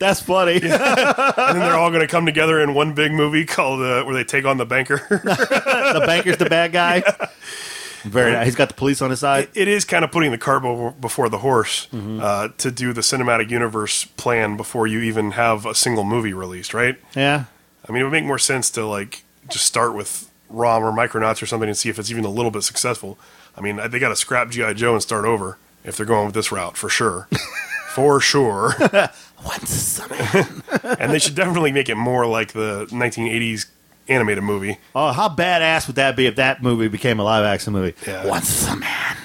That's 0.00 0.20
funny. 0.20 0.54
and 0.54 0.62
then 0.62 1.58
they're 1.58 1.76
all 1.76 1.90
going 1.90 2.00
to 2.00 2.06
come 2.08 2.24
together 2.26 2.58
in 2.60 2.72
one 2.74 2.94
big 2.94 3.12
movie 3.12 3.44
called 3.44 3.82
uh, 3.82 4.02
where 4.04 4.14
they 4.14 4.24
take 4.24 4.44
on 4.46 4.56
the 4.56 4.64
banker." 4.66 4.96
the 5.10 6.02
banker's 6.06 6.38
the 6.38 6.46
bad 6.48 6.72
guy. 6.72 7.02
Very 8.02 8.32
nice. 8.32 8.46
He's 8.46 8.56
got 8.56 8.68
the 8.68 8.74
police 8.74 9.02
on 9.02 9.10
his 9.10 9.20
side. 9.20 9.48
it 9.54 9.68
is 9.68 9.84
kind 9.84 10.06
of 10.06 10.10
putting 10.10 10.30
the 10.30 10.38
cart 10.38 10.62
before 11.02 11.28
the 11.28 11.36
horse 11.38 11.86
uh, 11.92 12.48
to 12.56 12.70
do 12.70 12.94
the 12.94 13.02
cinematic 13.02 13.50
universe 13.50 14.04
plan 14.06 14.56
before 14.56 14.86
you 14.86 15.00
even 15.00 15.32
have 15.32 15.66
a 15.66 15.74
single 15.74 16.02
movie 16.04 16.32
released, 16.32 16.72
right? 16.72 16.96
Yeah. 17.14 17.44
I 17.86 17.92
mean, 17.92 18.00
it 18.00 18.04
would 18.04 18.12
make 18.12 18.24
more 18.24 18.38
sense 18.38 18.70
to 18.70 18.86
like 18.86 19.24
just 19.50 19.66
start 19.66 19.94
with 19.94 20.29
ROM 20.50 20.82
or 20.82 20.92
Micronauts 20.92 21.42
or 21.42 21.46
something 21.46 21.68
and 21.68 21.76
see 21.78 21.88
if 21.88 21.98
it's 21.98 22.10
even 22.10 22.24
a 22.24 22.30
little 22.30 22.50
bit 22.50 22.62
successful. 22.62 23.18
I 23.56 23.60
mean, 23.60 23.80
they 23.90 23.98
got 23.98 24.10
to 24.10 24.16
scrap 24.16 24.50
GI 24.50 24.74
Joe 24.74 24.94
and 24.94 25.02
start 25.02 25.24
over 25.24 25.58
if 25.84 25.96
they're 25.96 26.06
going 26.06 26.26
with 26.26 26.34
this 26.34 26.52
route 26.52 26.76
for 26.76 26.88
sure, 26.88 27.28
for 27.94 28.20
sure. 28.20 28.74
Once 29.44 29.98
and 30.84 31.10
they 31.12 31.18
should 31.18 31.34
definitely 31.34 31.72
make 31.72 31.88
it 31.88 31.94
more 31.94 32.26
like 32.26 32.52
the 32.52 32.86
1980s 32.90 33.66
animated 34.06 34.44
movie. 34.44 34.78
Oh, 34.94 35.12
how 35.12 35.30
badass 35.30 35.86
would 35.86 35.96
that 35.96 36.14
be 36.14 36.26
if 36.26 36.36
that 36.36 36.62
movie 36.62 36.88
became 36.88 37.18
a 37.20 37.24
live 37.24 37.44
action 37.44 37.72
movie? 37.72 37.94
Yeah. 38.06 38.26
Once 38.26 38.68
a 38.68 38.76
man. 38.76 39.16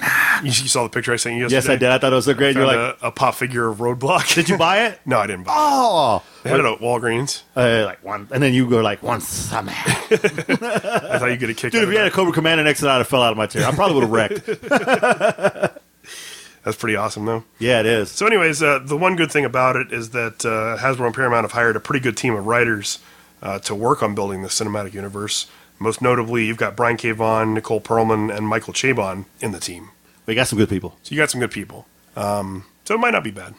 You, 0.46 0.52
you 0.64 0.68
saw 0.70 0.84
the 0.84 0.90
picture 0.90 1.12
I 1.12 1.16
sent 1.18 1.36
you 1.38 1.48
Yes. 1.50 1.68
I 1.68 1.76
did. 1.76 1.90
I 1.90 1.98
thought 1.98 2.14
it 2.14 2.16
was 2.16 2.26
so 2.26 2.34
great. 2.34 2.56
You're 2.56 2.66
like, 2.66 2.78
a, 3.02 3.08
a 3.08 3.12
pop 3.12 3.36
figure 3.36 3.68
of 3.68 3.78
Roadblock. 3.80 4.34
did 4.36 4.48
you 4.48 4.58
buy 4.58 4.86
it? 4.88 5.00
no, 5.06 5.18
I 5.20 5.28
didn't 5.28 5.44
buy 5.46 5.52
it. 5.52 5.56
Oh, 5.58 6.24
They 6.44 6.50
had 6.52 6.60
it 6.60 6.66
at 6.66 6.80
Walgreens. 6.80 7.42
uh, 7.56 7.84
like 7.86 8.04
one, 8.04 8.28
and 8.32 8.42
then 8.42 8.54
you 8.54 8.70
go 8.70 8.82
like 8.82 9.02
once 9.04 9.52
a 9.52 9.64
man. 9.64 9.74
I 9.78 11.18
thought 11.20 11.28
you'd 11.30 11.40
get 11.40 11.50
a 11.50 11.54
kick 11.54 11.72
Dude, 11.72 11.84
if 11.84 11.90
you 11.90 11.98
had 11.98 12.08
a. 12.08 12.12
Cobra 12.12 12.32
Commander 12.34 12.64
next 12.64 12.80
to 12.80 12.86
that, 12.86 13.02
I 13.02 13.04
fell 13.04 13.22
out 13.24 13.32
of 13.32 13.38
my 13.38 13.48
chair. 13.48 13.66
I 13.68 13.72
probably 13.72 13.96
would 13.96 14.04
have 14.04 14.12
wrecked. 14.12 15.82
That's 16.64 16.78
pretty 16.78 16.96
awesome, 16.96 17.26
though. 17.26 17.44
yeah, 17.60 17.80
it 17.80 17.86
is. 17.86 18.10
So, 18.10 18.26
anyways, 18.26 18.64
uh, 18.64 18.80
the 18.84 18.98
one 18.98 19.16
good 19.16 19.32
thing 19.32 19.46
about 19.46 19.76
it 19.76 19.92
is 19.94 20.10
that 20.12 20.44
uh, 20.46 20.78
Hasbro 20.82 21.06
and 21.06 21.14
Paramount 21.14 21.44
have 21.44 21.52
hired 21.52 21.76
a 21.76 21.80
pretty 21.80 22.00
good 22.02 22.18
team 22.18 22.34
of 22.36 22.48
writers 22.48 22.98
uh, 23.44 23.60
to 23.60 23.76
work 23.76 24.02
on 24.02 24.16
building 24.16 24.42
the 24.42 24.48
cinematic 24.48 24.94
universe. 24.94 25.46
Most 25.78 26.02
notably, 26.02 26.46
you've 26.46 26.58
got 26.58 26.76
Brian 26.76 26.98
K. 26.98 27.12
Vaughan, 27.12 27.54
Nicole 27.54 27.82
Perlman, 27.82 28.36
and 28.36 28.48
Michael 28.48 28.74
Chabon 28.74 29.26
in 29.42 29.52
the 29.52 29.60
team. 29.60 29.90
We 30.26 30.36
got 30.36 30.48
some 30.48 30.58
good 30.60 30.70
people. 30.70 30.98
So 31.04 31.14
you 31.14 31.22
got 31.22 31.30
some 31.30 31.40
good 31.42 31.52
people. 31.52 31.86
Um, 32.16 32.66
so 32.86 32.96
it 32.96 33.00
might 33.00 33.12
not 33.12 33.24
be 33.24 33.32
bad. 33.32 33.54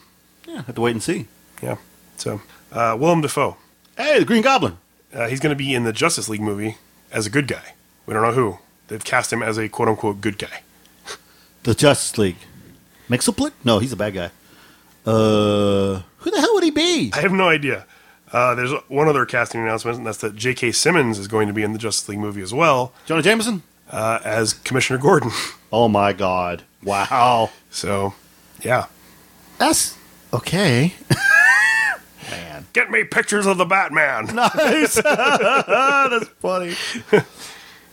Yeah, 0.46 0.62
have 0.62 0.74
to 0.74 0.80
wait 0.80 0.92
and 0.92 1.02
see. 1.02 1.26
Yeah. 1.62 1.76
So 2.16 2.40
uh, 2.72 2.96
Willem 2.98 3.20
Dafoe, 3.20 3.56
Hey, 3.96 4.18
the 4.18 4.24
Green 4.24 4.42
Goblin. 4.42 4.78
uh, 5.14 5.28
he's 5.28 5.40
going 5.40 5.50
to 5.54 5.56
be 5.56 5.74
in 5.74 5.84
the 5.84 5.92
Justice 5.92 6.28
League 6.28 6.40
movie 6.40 6.76
as 7.12 7.26
a 7.26 7.30
good 7.30 7.46
guy. 7.48 7.74
We 8.06 8.14
don't 8.14 8.22
know 8.22 8.32
who. 8.32 8.58
They've 8.88 9.02
cast 9.04 9.32
him 9.32 9.42
as 9.42 9.58
a 9.58 9.68
quote 9.68 9.88
unquote 9.88 10.20
good 10.20 10.38
guy. 10.38 10.62
The 11.64 11.74
Justice 11.74 12.16
League. 12.16 12.36
Mxyzptlk? 13.10 13.50
No, 13.64 13.80
he's 13.80 13.90
a 13.92 13.96
bad 13.96 14.14
guy. 14.14 14.30
Uh, 15.04 16.02
who 16.18 16.30
the 16.30 16.40
hell 16.40 16.54
would 16.54 16.64
he 16.64 16.70
be? 16.70 17.10
I 17.12 17.20
have 17.20 17.32
no 17.32 17.48
idea. 17.48 17.86
Uh, 18.32 18.54
there's 18.54 18.72
one 18.88 19.08
other 19.08 19.24
casting 19.26 19.60
announcement, 19.60 19.98
and 19.98 20.06
that's 20.06 20.18
that 20.18 20.34
J.K. 20.36 20.72
Simmons 20.72 21.18
is 21.18 21.28
going 21.28 21.46
to 21.48 21.52
be 21.54 21.62
in 21.62 21.72
the 21.72 21.78
Justice 21.78 22.08
League 22.08 22.18
movie 22.18 22.42
as 22.42 22.52
well 22.52 22.92
Jonah 23.06 23.22
Jameson? 23.22 23.62
Uh, 23.90 24.20
as 24.24 24.52
Commissioner 24.52 24.98
Gordon. 24.98 25.30
Oh 25.72 25.88
my 25.88 26.12
God! 26.12 26.62
Wow, 26.84 27.50
So, 27.70 28.14
yeah. 28.62 28.86
that's 29.58 29.98
okay. 30.32 30.94
Man, 32.30 32.66
Get 32.72 32.88
me 32.90 33.02
pictures 33.02 33.46
of 33.46 33.58
the 33.58 33.64
Batman. 33.64 34.26
nice. 34.34 34.94
that's 34.94 36.28
funny. 36.40 36.76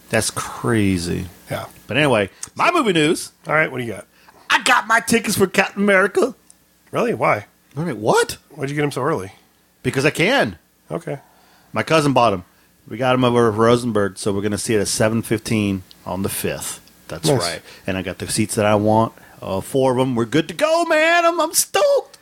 That's 0.10 0.30
crazy. 0.30 1.26
Yeah. 1.50 1.66
But 1.88 1.98
anyway, 1.98 2.30
my 2.56 2.72
movie 2.72 2.94
news. 2.94 3.32
All 3.48 3.56
right, 3.56 3.72
what 3.72 3.80
do 3.80 3.84
you 3.86 3.94
got? 3.94 4.06
I 4.52 4.62
got 4.62 4.86
my 4.88 5.00
tickets 5.00 5.36
for 5.36 5.48
Captain 5.48 5.82
America. 5.82 6.36
Really? 6.92 7.16
Why? 7.16 7.48
Wait 7.76 7.78
a 7.78 7.80
minute, 7.80 7.98
what? 7.98 8.34
Why'd 8.52 8.70
you 8.70 8.76
get 8.76 8.82
them 8.84 8.92
so 8.92 9.02
early? 9.02 9.32
Because 9.82 10.06
I 10.06 10.12
can. 10.12 10.60
Okay. 10.92 11.18
My 11.74 11.82
cousin 11.82 12.14
bought 12.14 12.30
them. 12.30 12.46
We 12.88 12.98
got 12.98 13.14
them 13.14 13.24
over 13.24 13.50
at 13.52 13.58
Rosenberg, 13.58 14.18
so 14.18 14.34
we're 14.34 14.42
going 14.42 14.52
to 14.52 14.58
see 14.58 14.76
it 14.76 14.82
at 14.82 14.88
seven 14.88 15.22
fifteen 15.22 15.84
on 16.06 16.24
the 16.24 16.30
fifth. 16.30 16.80
That's 17.08 17.28
Nice. 17.28 17.40
right. 17.40 17.62
And 17.88 17.98
I 17.98 18.02
got 18.02 18.18
the 18.18 18.28
seats 18.28 18.56
that 18.56 18.66
I 18.66 18.76
want. 18.76 19.14
Uh, 19.42 19.62
four 19.62 19.92
of 19.92 19.98
them. 19.98 20.16
We're 20.16 20.26
good 20.26 20.48
to 20.50 20.54
go, 20.54 20.86
man. 20.86 21.26
I'm, 21.26 21.40
I'm 21.40 21.54
stoked. 21.54 22.18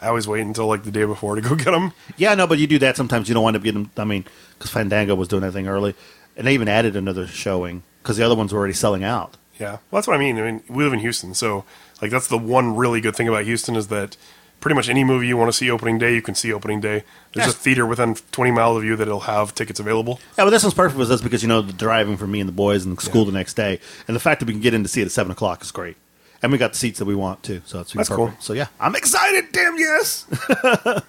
I 0.00 0.08
always 0.08 0.28
wait 0.28 0.42
until 0.42 0.66
like 0.66 0.84
the 0.84 0.90
day 0.90 1.04
before 1.04 1.34
to 1.36 1.40
go 1.40 1.54
get 1.54 1.70
them. 1.70 1.92
Yeah, 2.16 2.34
no, 2.34 2.46
but 2.46 2.58
you 2.58 2.66
do 2.66 2.78
that 2.80 2.96
sometimes. 2.96 3.28
You 3.28 3.34
don't 3.34 3.44
wind 3.44 3.56
up 3.56 3.62
getting. 3.62 3.90
I 3.96 4.04
mean, 4.04 4.24
because 4.58 4.70
Fandango 4.70 5.14
was 5.14 5.28
doing 5.28 5.42
that 5.42 5.52
thing 5.52 5.68
early, 5.68 5.94
and 6.36 6.46
they 6.46 6.54
even 6.54 6.68
added 6.68 6.96
another 6.96 7.26
showing 7.26 7.82
because 8.02 8.16
the 8.18 8.24
other 8.24 8.34
ones 8.34 8.52
were 8.52 8.58
already 8.58 8.74
selling 8.74 9.04
out. 9.04 9.36
Yeah. 9.58 9.72
Well, 9.72 9.80
that's 9.92 10.06
what 10.06 10.14
I 10.16 10.18
mean. 10.18 10.38
I 10.38 10.42
mean, 10.42 10.62
we 10.68 10.84
live 10.84 10.92
in 10.92 10.98
Houston, 11.00 11.32
so 11.34 11.64
like 12.02 12.10
that's 12.10 12.28
the 12.28 12.36
one 12.38 12.76
really 12.76 13.00
good 13.00 13.16
thing 13.16 13.26
about 13.28 13.44
Houston 13.44 13.74
is 13.74 13.88
that 13.88 14.18
pretty 14.60 14.74
much 14.74 14.88
any 14.88 15.04
movie 15.04 15.26
you 15.28 15.36
want 15.36 15.48
to 15.48 15.52
see 15.56 15.70
opening 15.70 15.98
day, 15.98 16.14
you 16.14 16.22
can 16.22 16.34
see 16.34 16.52
opening 16.52 16.80
day. 16.80 17.04
There's 17.34 17.46
Yes. 17.46 17.54
a 17.54 17.58
theater 17.58 17.86
within 17.86 18.14
20 18.32 18.50
miles 18.50 18.78
of 18.78 18.84
you 18.84 18.96
that'll 18.96 19.20
have 19.20 19.54
tickets 19.54 19.78
available. 19.78 20.18
Yeah, 20.36 20.44
but 20.44 20.50
this 20.50 20.62
one's 20.62 20.74
perfect 20.74 20.96
for 21.00 21.12
us 21.12 21.20
because 21.20 21.42
you 21.42 21.48
know 21.48 21.60
the 21.62 21.72
driving 21.72 22.16
for 22.16 22.26
me 22.26 22.40
and 22.40 22.48
the 22.48 22.52
boys 22.52 22.84
and 22.84 23.00
school 23.00 23.24
the 23.24 23.32
next 23.32 23.54
day, 23.54 23.78
and 24.08 24.14
the 24.16 24.20
fact 24.20 24.40
that 24.40 24.46
we 24.46 24.52
can 24.54 24.62
get 24.62 24.74
in 24.74 24.82
to 24.82 24.88
see 24.88 25.00
it 25.02 25.06
at 25.06 25.12
seven 25.12 25.30
o'clock 25.32 25.62
is 25.62 25.70
great. 25.70 25.96
And 26.42 26.52
we 26.52 26.58
got 26.58 26.72
the 26.72 26.78
seats 26.78 26.98
that 26.98 27.06
we 27.06 27.14
want 27.14 27.42
too, 27.42 27.62
so 27.64 27.80
it's 27.80 27.92
That's 27.92 28.08
perfect. 28.08 28.30
cool. 28.32 28.40
So 28.40 28.52
yeah, 28.52 28.66
I'm 28.80 28.94
excited. 28.96 29.52
Damn 29.52 29.76
yes! 29.78 30.26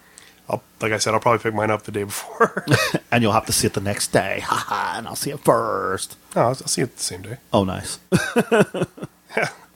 I'll, 0.49 0.63
like 0.79 0.93
I 0.93 0.97
said, 0.97 1.13
I'll 1.13 1.19
probably 1.19 1.39
pick 1.43 1.53
mine 1.53 1.69
up 1.69 1.83
the 1.83 1.91
day 1.91 2.03
before. 2.05 2.65
and 3.11 3.21
you'll 3.21 3.33
have 3.33 3.45
to 3.47 3.51
see 3.51 3.67
it 3.67 3.73
the 3.73 3.81
next 3.81 4.13
day, 4.13 4.39
haha, 4.45 4.97
and 4.97 5.05
I'll 5.07 5.15
see 5.17 5.31
it 5.31 5.39
first. 5.41 6.15
no, 6.35 6.41
I'll, 6.43 6.47
I'll 6.49 6.55
see 6.55 6.81
it 6.81 6.95
the 6.95 7.03
same 7.03 7.21
day. 7.23 7.37
Oh, 7.51 7.63
nice. 7.65 7.99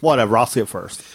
Whatever, 0.02 0.38
I'll 0.38 0.46
see 0.46 0.60
it 0.62 0.68
first. 0.68 1.04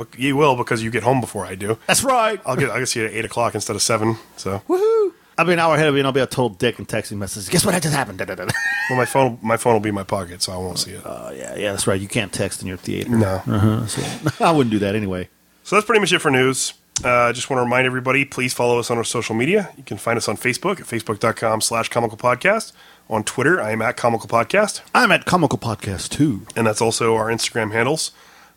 Okay, 0.00 0.20
You 0.20 0.36
will 0.36 0.56
because 0.56 0.82
you 0.82 0.90
get 0.90 1.04
home 1.04 1.20
before 1.20 1.44
I 1.46 1.54
do. 1.54 1.78
That's 1.86 2.02
right. 2.02 2.40
I'll 2.44 2.56
get 2.56 2.70
I'll 2.70 2.80
get 2.80 2.86
see 2.86 3.00
it 3.00 3.06
at 3.06 3.12
eight 3.12 3.24
o'clock 3.24 3.54
instead 3.54 3.76
of 3.76 3.82
seven. 3.82 4.16
So 4.36 4.60
Woohoo! 4.68 5.12
I'll 5.36 5.44
be 5.44 5.52
an 5.52 5.60
hour 5.60 5.76
ahead 5.76 5.86
of 5.86 5.94
you, 5.94 6.00
and 6.00 6.06
I'll 6.08 6.12
be 6.12 6.18
a 6.18 6.26
total 6.26 6.48
dick 6.48 6.80
and 6.80 6.88
texting 6.88 7.16
messages. 7.18 7.48
Guess 7.48 7.64
what 7.64 7.80
just 7.80 7.94
happened? 7.94 8.20
Well, 8.90 8.96
my 8.98 9.04
phone 9.04 9.38
my 9.42 9.56
phone 9.56 9.74
will 9.74 9.80
be 9.80 9.90
in 9.90 9.94
my 9.94 10.02
pocket, 10.02 10.42
so 10.42 10.52
I 10.52 10.56
won't 10.56 10.78
see 10.80 10.92
it. 10.92 11.02
Oh 11.04 11.30
yeah, 11.30 11.54
yeah, 11.56 11.70
that's 11.72 11.86
right. 11.86 12.00
You 12.00 12.08
can't 12.08 12.32
text 12.32 12.60
in 12.62 12.66
your 12.68 12.76
theater. 12.78 13.10
No. 13.10 13.42
Uh-huh, 13.46 13.86
so- 13.86 14.44
I 14.44 14.50
wouldn't 14.50 14.72
do 14.72 14.78
that 14.80 14.94
anyway. 14.96 15.28
So 15.62 15.76
that's 15.76 15.86
pretty 15.86 16.00
much 16.00 16.12
it 16.12 16.20
for 16.20 16.30
news. 16.30 16.72
Uh, 17.04 17.32
just 17.32 17.48
want 17.50 17.58
to 17.58 17.62
remind 17.62 17.86
everybody, 17.86 18.24
please 18.24 18.52
follow 18.52 18.78
us 18.80 18.90
on 18.90 18.96
our 18.98 19.04
social 19.04 19.34
media. 19.36 19.70
You 19.76 19.84
can 19.84 19.98
find 19.98 20.16
us 20.16 20.26
on 20.28 20.36
Facebook 20.36 20.80
at 20.80 20.86
facebook.com 20.86 21.60
slash 21.60 21.88
comical 21.90 22.18
podcast. 22.18 22.72
On 23.08 23.22
Twitter, 23.22 23.60
I 23.62 23.70
am 23.70 23.82
at 23.82 23.96
comical 23.96 24.28
podcast. 24.28 24.80
I'm 24.94 25.12
at 25.12 25.24
Comical 25.24 25.58
Podcast 25.58 26.08
too. 26.08 26.46
And 26.56 26.66
that's 26.66 26.80
also 26.82 27.14
our 27.14 27.26
Instagram 27.28 27.72
handles. 27.72 28.10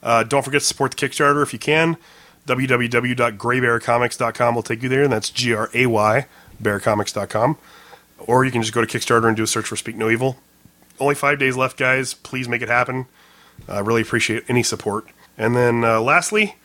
Uh, 0.04 0.24
don't 0.24 0.44
forget 0.44 0.62
to 0.62 0.68
support 0.68 0.92
the 0.92 0.98
Kickstarter 1.08 1.42
if 1.44 1.54
you 1.54 1.60
can. 1.60 1.98
www.graybearcomics.com 2.48 4.56
will 4.56 4.64
take 4.64 4.82
you 4.84 4.90
there, 4.90 5.04
and 5.04 5.14
that's 5.14 5.30
G 5.30 5.54
R 5.54 5.70
A 5.74 5.86
Y, 5.86 6.26
bearcomics.com. 6.62 7.58
Or 8.20 8.46
you 8.46 8.52
can 8.52 8.62
just 8.62 8.74
go 8.74 8.84
to 8.84 8.88
Kickstarter 8.98 9.28
and 9.28 9.38
do 9.38 9.44
a 9.44 9.48
search 9.48 9.66
for 9.68 9.76
Speak 9.76 9.96
No 9.96 10.10
Evil. 10.10 10.38
Only 11.00 11.16
five 11.16 11.40
days 11.40 11.58
left, 11.58 11.78
guys. 11.78 12.14
Please 12.14 12.48
make 12.48 12.62
it 12.62 12.70
happen. 12.70 13.08
I 13.68 13.80
really 13.80 14.02
appreciate 14.02 14.44
any 14.48 14.64
support. 14.64 15.08
And 15.38 15.56
then 15.56 15.84
uh, 15.84 16.02
lastly, 16.02 16.56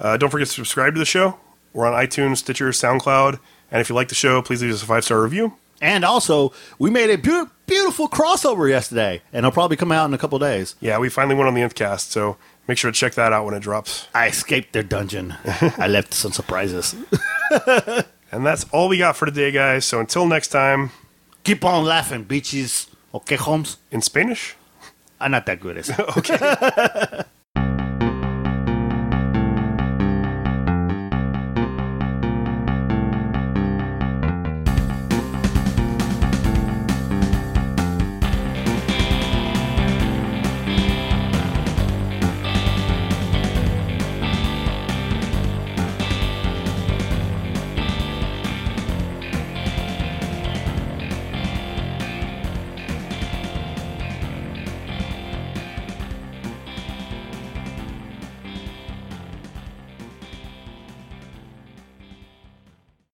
uh, 0.00 0.16
don't 0.16 0.30
forget 0.30 0.48
to 0.48 0.54
subscribe 0.54 0.94
to 0.94 0.98
the 0.98 1.04
show. 1.06 1.38
We're 1.72 1.86
on 1.86 1.94
iTunes, 1.94 2.38
Stitcher, 2.38 2.70
SoundCloud. 2.70 3.38
And 3.70 3.80
if 3.80 3.88
you 3.88 3.94
like 3.94 4.08
the 4.08 4.14
show, 4.14 4.42
please 4.42 4.62
leave 4.62 4.72
us 4.72 4.82
a 4.82 4.86
five 4.86 5.04
star 5.04 5.22
review. 5.22 5.54
And 5.80 6.04
also, 6.04 6.52
we 6.78 6.90
made 6.90 7.10
a 7.10 7.16
beau- 7.16 7.50
beautiful 7.66 8.08
crossover 8.08 8.68
yesterday, 8.68 9.22
and 9.32 9.40
it'll 9.40 9.52
probably 9.52 9.76
come 9.76 9.92
out 9.92 10.06
in 10.06 10.14
a 10.14 10.18
couple 10.18 10.36
days. 10.40 10.74
Yeah, 10.80 10.98
we 10.98 11.08
finally 11.08 11.36
went 11.36 11.46
on 11.46 11.54
the 11.54 11.62
nth 11.62 11.76
cast, 11.76 12.10
so 12.10 12.36
make 12.68 12.78
sure 12.78 12.90
to 12.92 12.96
check 12.96 13.14
that 13.14 13.32
out 13.32 13.44
when 13.46 13.54
it 13.54 13.60
drops. 13.60 14.06
I 14.14 14.28
escaped 14.28 14.72
their 14.74 14.82
dungeon. 14.84 15.34
I 15.78 15.88
left 15.88 16.14
some 16.14 16.32
surprises. 16.32 16.94
And 18.30 18.44
that's 18.44 18.64
all 18.72 18.90
we 18.90 18.98
got 18.98 19.16
for 19.16 19.24
today, 19.24 19.50
guys. 19.50 19.86
So 19.86 20.00
until 20.00 20.26
next 20.26 20.48
time, 20.48 20.90
Keep 21.44 21.64
on 21.64 21.82
laughing, 21.84 22.26
bitches. 22.26 22.86
Okay, 23.14 23.36
Holmes? 23.36 23.78
in 23.90 24.02
Spanish. 24.02 24.54
I'm 25.18 25.30
not 25.30 25.46
that 25.46 25.60
good 25.60 25.78
at 25.78 25.88
it. 27.18 27.26